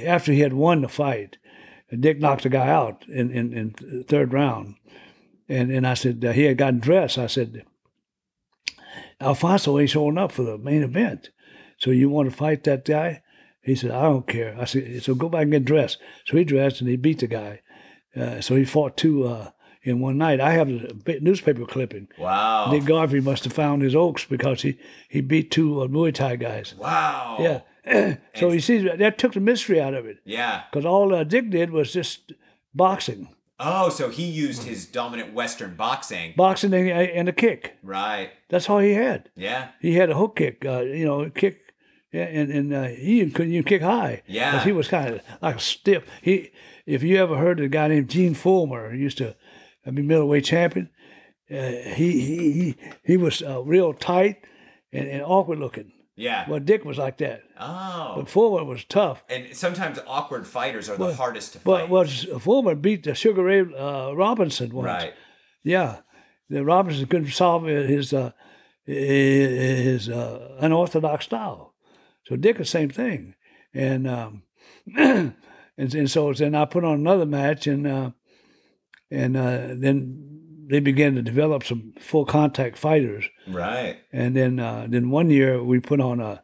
after 0.07 0.33
he 0.33 0.41
had 0.41 0.53
won 0.55 0.81
the 0.81 0.89
fight, 0.89 1.37
Dick 2.01 2.19
knocked 2.19 2.45
the 2.45 2.49
guy 2.49 2.69
out 2.69 3.05
in 3.09 3.31
in, 3.31 3.53
in 3.53 3.75
the 3.81 4.05
third 4.05 4.33
round, 4.33 4.77
and 5.49 5.71
and 5.71 5.87
I 5.87 5.95
said 5.95 6.25
uh, 6.25 6.33
he 6.33 6.45
had 6.45 6.57
gotten 6.57 6.81
dressed. 6.81 7.19
I 7.19 7.27
said, 7.27 7.65
"Alfonso 9.21 9.79
ain't 9.79 9.91
showing 9.91 10.19
up 10.19 10.33
for 10.33 10.43
the 10.43 10.59
main 10.59 10.83
event, 10.83 11.31
so 11.79 11.91
you 11.91 12.09
want 12.09 12.31
to 12.31 12.37
fight 12.37 12.65
that 12.65 12.85
guy?" 12.85 13.23
He 13.63 13.75
said, 13.75 13.91
"I 13.91 14.03
don't 14.03 14.27
care." 14.27 14.57
I 14.59 14.65
said, 14.65 15.03
"So 15.03 15.15
go 15.15 15.29
back 15.29 15.43
and 15.43 15.53
get 15.53 15.65
dressed." 15.65 15.99
So 16.25 16.37
he 16.37 16.45
dressed 16.45 16.81
and 16.81 16.89
he 16.89 16.97
beat 16.97 17.19
the 17.21 17.27
guy. 17.27 17.61
Uh, 18.17 18.41
so 18.41 18.57
he 18.57 18.65
fought 18.65 18.97
two 18.97 19.25
uh, 19.25 19.51
in 19.87 20.01
one 20.01 20.19
night. 20.19 20.41
I 20.41 20.53
have 20.53 20.69
a 20.69 20.93
bit- 20.95 21.23
newspaper 21.23 21.65
clipping. 21.65 22.09
wow. 22.19 22.69
Dick 22.71 22.85
Garvey 22.85 23.21
must 23.21 23.45
have 23.45 23.53
found 23.53 23.83
his 23.83 23.95
oaks 23.95 24.25
because 24.25 24.63
he 24.63 24.79
he 25.09 25.21
beat 25.21 25.51
two 25.51 25.81
uh, 25.83 25.87
Muay 25.87 26.13
Thai 26.13 26.37
guys. 26.37 26.75
wow. 26.77 27.37
Yeah. 27.41 27.61
so 28.35 28.51
you 28.51 28.61
see, 28.61 28.79
that 28.89 29.17
took 29.17 29.33
the 29.35 29.41
mystery 29.41 29.81
out 29.81 29.95
of 29.95 30.07
it 30.07 30.19
Yeah. 30.25 30.63
because 30.71 30.85
all 30.85 31.15
uh, 31.15 31.23
Dick 31.23 31.51
did 31.51 31.71
was 31.71 31.93
just 31.93 32.33
boxing, 32.75 33.29
Oh, 33.59 33.89
so 33.89 34.11
he 34.11 34.25
used 34.25 34.65
his 34.65 34.85
dominant 34.85 35.33
Western 35.33 35.77
boxing. 35.77 36.35
boxing 36.37 36.75
and, 36.75 36.91
and 36.91 37.29
a 37.29 37.33
kick. 37.33 37.77
Right. 37.83 38.31
That's 38.51 38.69
all 38.69 38.81
he 38.81 38.93
had. 38.93 39.31
Yeah. 39.35 39.69
He 39.81 39.95
had 39.95 40.11
a 40.11 40.15
hook 40.15 40.37
kick, 40.37 40.65
uh, 40.67 40.81
you 40.81 41.05
know, 41.07 41.31
kick, 41.31 41.61
and 42.13 42.51
and 42.51 42.75
uh, 42.75 42.83
he 42.89 43.31
couldn't 43.31 43.53
even 43.53 43.65
kick 43.65 43.83
high. 43.83 44.23
Yeah. 44.27 44.63
he 44.65 44.73
was 44.73 44.89
kind 44.89 45.15
of 45.15 45.21
like 45.41 45.57
a 45.57 45.61
stiff. 45.61 46.05
He, 46.23 46.51
if 46.87 47.03
you 47.03 47.17
ever 47.19 47.37
heard 47.39 47.59
of 47.61 47.67
a 47.67 47.69
guy 47.69 47.89
named 47.89 48.11
Gene 48.11 48.35
Fulmer, 48.35 48.91
who 48.91 48.97
used 48.99 49.19
to 49.19 49.35
uh, 49.87 49.91
mean, 49.91 50.07
middleweight 50.07 50.45
champion, 50.45 50.91
uh, 51.51 51.69
he 51.71 52.21
he 52.21 52.53
he 52.53 52.77
he 53.05 53.17
was 53.17 53.43
uh, 53.43 53.63
real 53.63 53.93
tight 53.95 54.45
and, 54.93 55.09
and 55.09 55.23
awkward 55.23 55.59
looking. 55.59 55.93
Yeah. 56.19 56.49
Well, 56.49 56.61
Dick 56.61 56.85
was 56.85 56.97
like 56.97 57.19
that, 57.19 57.43
Oh. 57.61 58.15
but 58.17 58.31
Fulmer 58.31 58.65
was 58.65 58.85
tough. 58.85 59.23
And 59.29 59.55
sometimes 59.55 59.99
awkward 60.07 60.47
fighters 60.47 60.89
are 60.89 60.97
the 60.97 61.15
hardest 61.15 61.53
to 61.53 61.59
fight. 61.59 61.65
But 61.65 61.81
fight. 61.83 61.91
was 61.91 62.27
Fulmer 62.41 62.75
beat 62.75 63.05
the 63.05 63.15
Sugar 63.15 63.43
Ray 63.45 63.61
uh, 63.61 64.13
Robinson 64.13 64.71
once. 64.73 64.87
right. 64.87 65.13
Yeah, 65.63 65.99
the 66.49 66.65
Robinson 66.65 67.07
couldn't 67.07 67.31
solve 67.33 67.65
his 67.67 68.13
uh, 68.15 68.33
his 68.85 70.09
uh, 70.09 70.57
unorthodox 70.61 71.25
style. 71.27 71.75
So 72.25 72.37
Dick 72.37 72.59
the 72.59 72.65
same 72.65 72.89
thing, 72.89 73.35
and 73.75 74.09
um, 74.09 74.43
and, 74.97 75.35
and 75.77 76.11
so 76.11 76.33
then 76.33 76.55
I 76.55 76.65
put 76.65 76.85
on 76.85 76.95
another 76.95 77.27
match, 77.27 77.67
and 77.67 77.87
uh, 77.87 78.11
and 79.11 79.37
uh, 79.37 79.69
then 79.77 80.67
they 80.69 80.81
began 80.81 81.15
to 81.15 81.23
develop 81.23 81.63
some 81.65 81.93
full 82.01 82.25
contact 82.27 82.77
fighters, 82.79 83.25
Right. 83.49 83.97
and 84.13 84.35
then 84.35 84.59
uh, 84.59 84.87
then 84.89 85.11
one 85.11 85.31
year 85.31 85.63
we 85.63 85.79
put 85.81 86.01
on 86.01 86.21
a, 86.21 86.43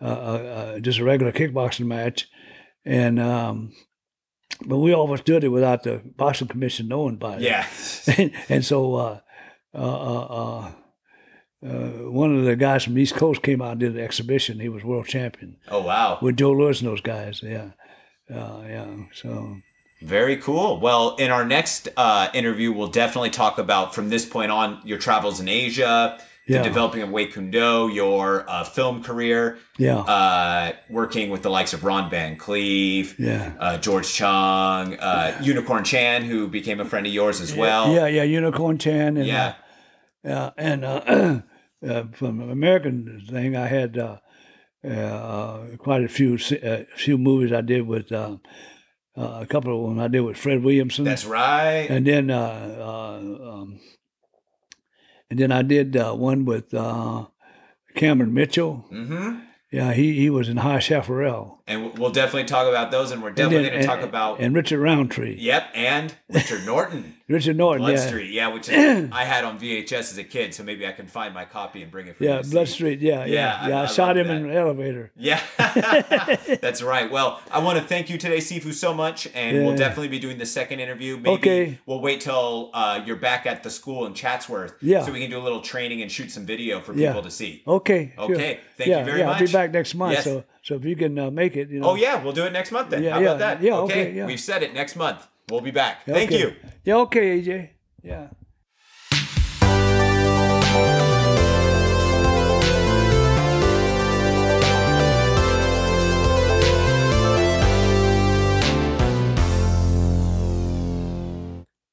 a, 0.00 0.06
a, 0.08 0.74
a 0.76 0.80
just 0.80 0.98
a 1.00 1.04
regular 1.04 1.32
kickboxing 1.32 1.86
match, 1.86 2.28
and 2.84 3.18
um, 3.18 3.72
but 4.66 4.78
we 4.78 4.92
always 4.94 5.20
did 5.22 5.42
it 5.44 5.48
without 5.48 5.82
the 5.82 6.00
boxing 6.16 6.46
commission 6.48 6.86
knowing 6.88 7.14
about 7.14 7.42
it 7.42 7.44
Yeah. 7.44 7.66
and, 8.18 8.30
and 8.48 8.64
so 8.64 8.94
uh, 8.94 9.20
uh, 9.74 9.78
uh, 9.78 10.26
uh, 10.26 10.72
uh, 11.66 12.10
one 12.10 12.36
of 12.36 12.44
the 12.44 12.54
guys 12.56 12.84
from 12.84 12.96
East 12.98 13.16
Coast 13.16 13.42
came 13.42 13.60
out 13.62 13.72
and 13.72 13.80
did 13.80 13.96
an 13.96 14.02
exhibition. 14.04 14.60
He 14.60 14.68
was 14.68 14.84
world 14.84 15.06
champion 15.06 15.56
oh 15.68 15.82
wow. 15.82 16.18
with 16.22 16.36
Joe 16.36 16.52
Lewis 16.52 16.80
and 16.80 16.88
those 16.90 17.00
guys. 17.00 17.42
Yeah, 17.42 17.70
uh, 18.32 18.62
yeah. 18.68 18.94
So 19.14 19.56
Very 20.04 20.36
cool. 20.36 20.78
Well, 20.80 21.16
in 21.16 21.30
our 21.30 21.44
next 21.46 21.88
uh, 21.96 22.28
interview, 22.34 22.72
we'll 22.72 22.88
definitely 22.88 23.30
talk 23.30 23.58
about 23.58 23.94
from 23.94 24.10
this 24.10 24.26
point 24.26 24.50
on 24.50 24.80
your 24.84 24.98
travels 24.98 25.40
in 25.40 25.48
Asia, 25.48 26.18
the 26.46 26.58
developing 26.62 27.00
of 27.00 27.10
Wei 27.10 27.24
Kuen 27.24 27.50
Do, 27.50 27.88
your 27.90 28.44
uh, 28.48 28.64
film 28.64 29.02
career, 29.02 29.56
yeah, 29.78 29.96
uh, 30.00 30.72
working 30.90 31.30
with 31.30 31.40
the 31.42 31.48
likes 31.48 31.72
of 31.72 31.84
Ron 31.84 32.10
Van 32.10 32.36
Clief, 32.36 33.18
yeah. 33.18 33.54
uh, 33.58 33.78
George 33.78 34.12
Chung, 34.12 34.94
uh, 34.98 35.40
Unicorn 35.42 35.84
Chan, 35.84 36.24
who 36.24 36.48
became 36.48 36.80
a 36.80 36.84
friend 36.84 37.06
of 37.06 37.12
yours 37.14 37.40
as 37.40 37.54
well. 37.54 37.94
yeah, 37.94 38.06
yeah. 38.06 38.24
Unicorn 38.24 38.76
Chan 38.76 39.16
and 39.16 39.26
Yeah. 39.26 39.54
uh, 40.22 40.28
uh, 40.28 40.50
and 40.58 40.84
uh, 40.84 41.00
uh, 41.88 42.04
from 42.12 42.40
an 42.42 42.50
American 42.50 43.24
thing, 43.30 43.56
I 43.56 43.66
had 43.68 43.96
uh, 43.96 44.18
uh, 44.86 45.60
quite 45.78 46.04
a 46.04 46.08
few 46.08 46.34
uh, 46.62 46.82
few 46.94 47.16
movies 47.16 47.52
I 47.54 47.62
did 47.62 47.86
with. 47.86 48.12
Uh, 48.12 48.36
uh, 49.16 49.38
a 49.42 49.46
couple 49.46 49.84
of 49.84 49.90
them 49.90 50.00
I 50.00 50.08
did 50.08 50.20
with 50.20 50.36
Fred 50.36 50.62
Williamson. 50.62 51.04
That's 51.04 51.24
right. 51.24 51.86
and 51.90 52.06
then 52.06 52.30
uh, 52.30 52.76
uh, 52.80 53.50
um, 53.52 53.80
and 55.30 55.38
then 55.38 55.52
I 55.52 55.62
did 55.62 55.96
uh, 55.96 56.12
one 56.14 56.44
with 56.44 56.72
uh, 56.74 57.26
Cameron 57.94 58.34
Mitchell. 58.34 58.84
hmm 58.90 59.38
Yeah, 59.70 59.92
he, 59.92 60.14
he 60.14 60.30
was 60.30 60.48
in 60.48 60.58
High 60.58 60.78
Chaparral. 60.80 61.53
And 61.66 61.98
we'll 61.98 62.10
definitely 62.10 62.44
talk 62.44 62.68
about 62.68 62.90
those, 62.90 63.10
and 63.10 63.22
we're 63.22 63.30
definitely 63.30 63.70
going 63.70 63.80
to 63.80 63.86
talk 63.86 64.02
about. 64.02 64.38
and 64.38 64.54
Richard 64.54 64.80
Roundtree, 64.80 65.36
Yep, 65.38 65.70
and 65.74 66.14
Richard 66.28 66.66
Norton, 66.66 67.14
Richard 67.28 67.56
Norton. 67.56 67.80
Blood 67.86 67.94
yeah, 67.94 68.06
Street, 68.06 68.30
yeah, 68.32 68.48
which 68.48 68.68
is, 68.68 69.08
I 69.12 69.24
had 69.24 69.44
on 69.44 69.58
VHS 69.58 69.94
as 69.94 70.18
a 70.18 70.24
kid, 70.24 70.52
so 70.52 70.62
maybe 70.62 70.86
I 70.86 70.92
can 70.92 71.06
find 71.06 71.32
my 71.32 71.46
copy 71.46 71.82
and 71.82 71.90
bring 71.90 72.06
it 72.08 72.18
for 72.18 72.24
yeah, 72.24 72.42
Blood. 72.42 72.68
Street. 72.68 73.00
Yeah, 73.00 73.24
Yeah, 73.24 73.32
yeah, 73.32 73.58
I- 73.62 73.68
yeah. 73.70 73.80
I, 73.80 73.82
I 73.84 73.86
shot 73.86 74.18
him 74.18 74.26
that. 74.26 74.36
in 74.36 74.50
an 74.50 74.54
elevator. 74.54 75.10
Yeah, 75.16 75.40
that's 76.60 76.82
right. 76.82 77.10
Well, 77.10 77.40
I 77.50 77.60
want 77.60 77.78
to 77.78 77.84
thank 77.84 78.10
you 78.10 78.18
today, 78.18 78.38
Sifu, 78.38 78.74
so 78.74 78.92
much, 78.92 79.26
and 79.34 79.64
we'll 79.64 79.76
definitely 79.76 80.08
be 80.08 80.18
doing 80.18 80.36
the 80.36 80.44
second 80.46 80.80
interview. 80.80 81.16
Maybe 81.16 81.30
Okay. 81.30 81.78
we'll 81.86 82.00
wait 82.02 82.20
till 82.20 82.70
uh, 82.74 83.00
you're 83.06 83.16
back 83.16 83.46
at 83.46 83.62
the 83.62 83.70
school 83.70 84.04
in 84.04 84.12
Chatsworth, 84.14 84.74
Yeah. 84.82 85.02
so 85.04 85.12
we 85.12 85.20
can 85.20 85.30
do 85.30 85.38
a 85.38 85.42
little 85.42 85.60
training 85.62 86.02
and 86.02 86.12
shoot 86.12 86.30
some 86.30 86.44
video 86.44 86.80
for 86.80 86.92
Yeah. 86.94 87.08
people 87.12 87.22
to 87.22 87.30
see. 87.30 87.62
Okay. 87.66 88.12
sure. 88.16 88.24
Okay, 88.34 88.60
thank 88.76 88.90
yeah, 88.90 88.98
you 88.98 89.04
very 89.06 89.20
yeah, 89.20 89.30
I'll 89.30 89.38
be 89.40 89.50
back 89.50 89.70
next 89.72 89.94
month. 89.94 90.12
Yes. 90.14 90.24
So 90.24 90.44
so 90.64 90.74
if 90.76 90.84
you 90.84 90.96
can 90.96 91.18
uh, 91.18 91.30
make 91.30 91.56
it, 91.56 91.68
you 91.70 91.78
know. 91.80 91.90
Oh 91.90 91.94
yeah, 91.94 92.22
we'll 92.22 92.32
do 92.32 92.44
it 92.44 92.52
next 92.52 92.72
month 92.72 92.88
then. 92.90 93.02
Yeah, 93.02 93.12
How 93.14 93.20
yeah, 93.20 93.26
about 93.26 93.38
that? 93.38 93.62
yeah, 93.62 93.76
okay, 93.84 94.12
yeah. 94.12 94.26
we've 94.26 94.40
said 94.40 94.62
it 94.62 94.72
next 94.74 94.96
month. 94.96 95.26
We'll 95.50 95.60
be 95.60 95.70
back. 95.70 96.04
Thank 96.06 96.30
Okay. 96.32 96.40
you. 96.40 96.56
Yeah. 96.84 96.96
Okay, 97.04 97.38
AJ. 97.40 97.68
Yeah. 98.02 98.28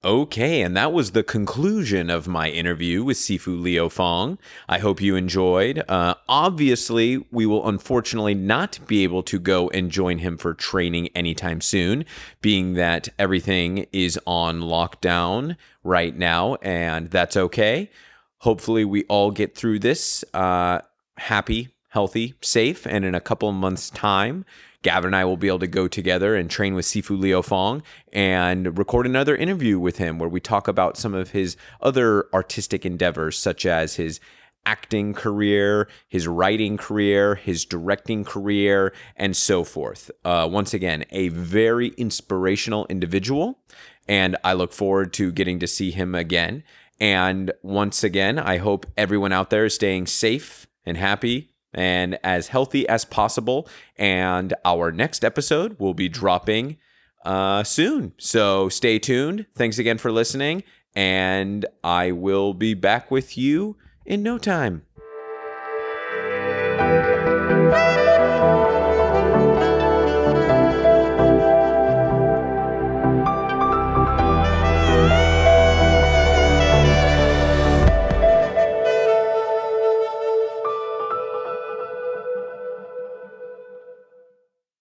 Okay. 0.04 0.64
And 0.64 0.76
that 0.76 0.92
was 0.92 1.12
the 1.12 1.22
conclusion 1.22 2.10
of 2.10 2.28
my 2.28 2.50
interview 2.50 3.04
with 3.04 3.18
Sifu 3.18 3.62
Leo 3.62 3.88
Fong. 3.88 4.40
I 4.68 4.80
hope 4.80 5.00
you 5.00 5.16
enjoyed. 5.16 5.84
Uh, 5.88 6.16
obviously, 6.28 7.24
we 7.30 7.46
will 7.46 7.68
unfortunately 7.68 8.34
not 8.34 8.80
be 8.88 9.04
able 9.04 9.22
to 9.22 9.38
go 9.38 9.70
and 9.70 9.92
join 9.92 10.18
him 10.18 10.40
for 10.40 10.56
training 10.56 11.10
anytime 11.10 11.62
soon, 11.62 12.06
being 12.42 12.74
that 12.74 13.10
everything 13.20 13.86
is 13.92 14.20
on 14.26 14.62
lockdown 14.62 15.56
right 15.84 16.18
now, 16.18 16.56
and 16.64 17.12
that's 17.12 17.38
okay. 17.38 17.92
Hopefully, 18.40 18.84
we 18.84 19.04
all 19.04 19.30
get 19.30 19.56
through 19.56 19.78
this 19.78 20.26
uh, 20.34 20.80
happy, 21.18 21.70
healthy, 21.90 22.34
safe, 22.42 22.88
and 22.88 23.06
in 23.06 23.14
a 23.14 23.22
couple 23.22 23.52
months' 23.52 23.92
time, 23.92 24.46
Gavin 24.84 25.10
and 25.10 25.16
I 25.16 25.26
will 25.26 25.38
be 25.38 25.48
able 25.48 25.60
to 25.60 25.68
go 25.68 25.88
together 25.88 26.36
and 26.36 26.50
train 26.50 26.74
with 26.74 26.86
Sifu 26.86 27.20
Leo 27.20 27.42
Fong 27.42 27.84
and 28.12 28.78
record 28.78 29.06
another 29.06 29.36
interview 29.36 29.80
with 29.80 29.98
him 29.98 30.18
where 30.18 30.30
we 30.30 30.40
talk 30.40 30.68
about 30.68 30.98
some 30.98 31.14
of 31.14 31.32
his 31.32 31.56
other 31.82 32.28
artistic 32.34 32.86
endeavors, 32.86 33.38
such 33.38 33.66
as 33.66 33.96
his 33.96 34.20
acting 34.66 35.14
career, 35.14 35.88
his 36.08 36.28
writing 36.28 36.78
career, 36.78 37.36
his 37.36 37.66
directing 37.66 38.24
career, 38.24 38.94
and 39.16 39.36
so 39.36 39.64
forth. 39.64 40.12
Uh, 40.24 40.48
once 40.52 40.74
again, 40.74 41.06
a 41.12 41.30
very 41.30 41.90
inspirational 41.90 42.86
individual, 42.88 43.60
and 44.08 44.36
I 44.44 44.54
look 44.54 44.74
forward 44.74 45.14
to 45.14 45.32
getting 45.32 45.60
to 45.60 45.68
see 45.68 45.92
him 45.92 46.16
again. 46.16 46.64
And 47.00 47.52
once 47.64 48.04
again, 48.04 48.38
I 48.38 48.58
hope 48.58 48.86
everyone 48.96 49.32
out 49.32 49.50
there 49.50 49.66
is 49.66 49.74
staying 49.74 50.08
safe 50.08 50.68
and 50.86 50.98
happy 50.98 51.51
and 51.74 52.18
as 52.24 52.50
healthy 52.50 52.88
as 52.88 53.06
possible. 53.06 53.68
And 53.98 54.54
our 54.66 54.92
next 54.92 55.24
episode 55.24 55.80
will 55.80 55.94
be 55.94 56.10
dropping 56.10 56.78
uh, 57.26 57.64
soon. 57.64 58.14
So 58.18 58.70
stay 58.70 59.00
tuned. 59.00 59.46
Thanks 59.56 59.80
again 59.80 59.98
for 59.98 60.12
listening. 60.12 60.64
And 60.96 61.66
I 61.84 62.12
will 62.12 62.54
be 62.54 62.74
back 62.74 63.12
with 63.12 63.38
you 63.38 63.78
in 64.06 64.24
no 64.24 64.38
time. 64.38 64.84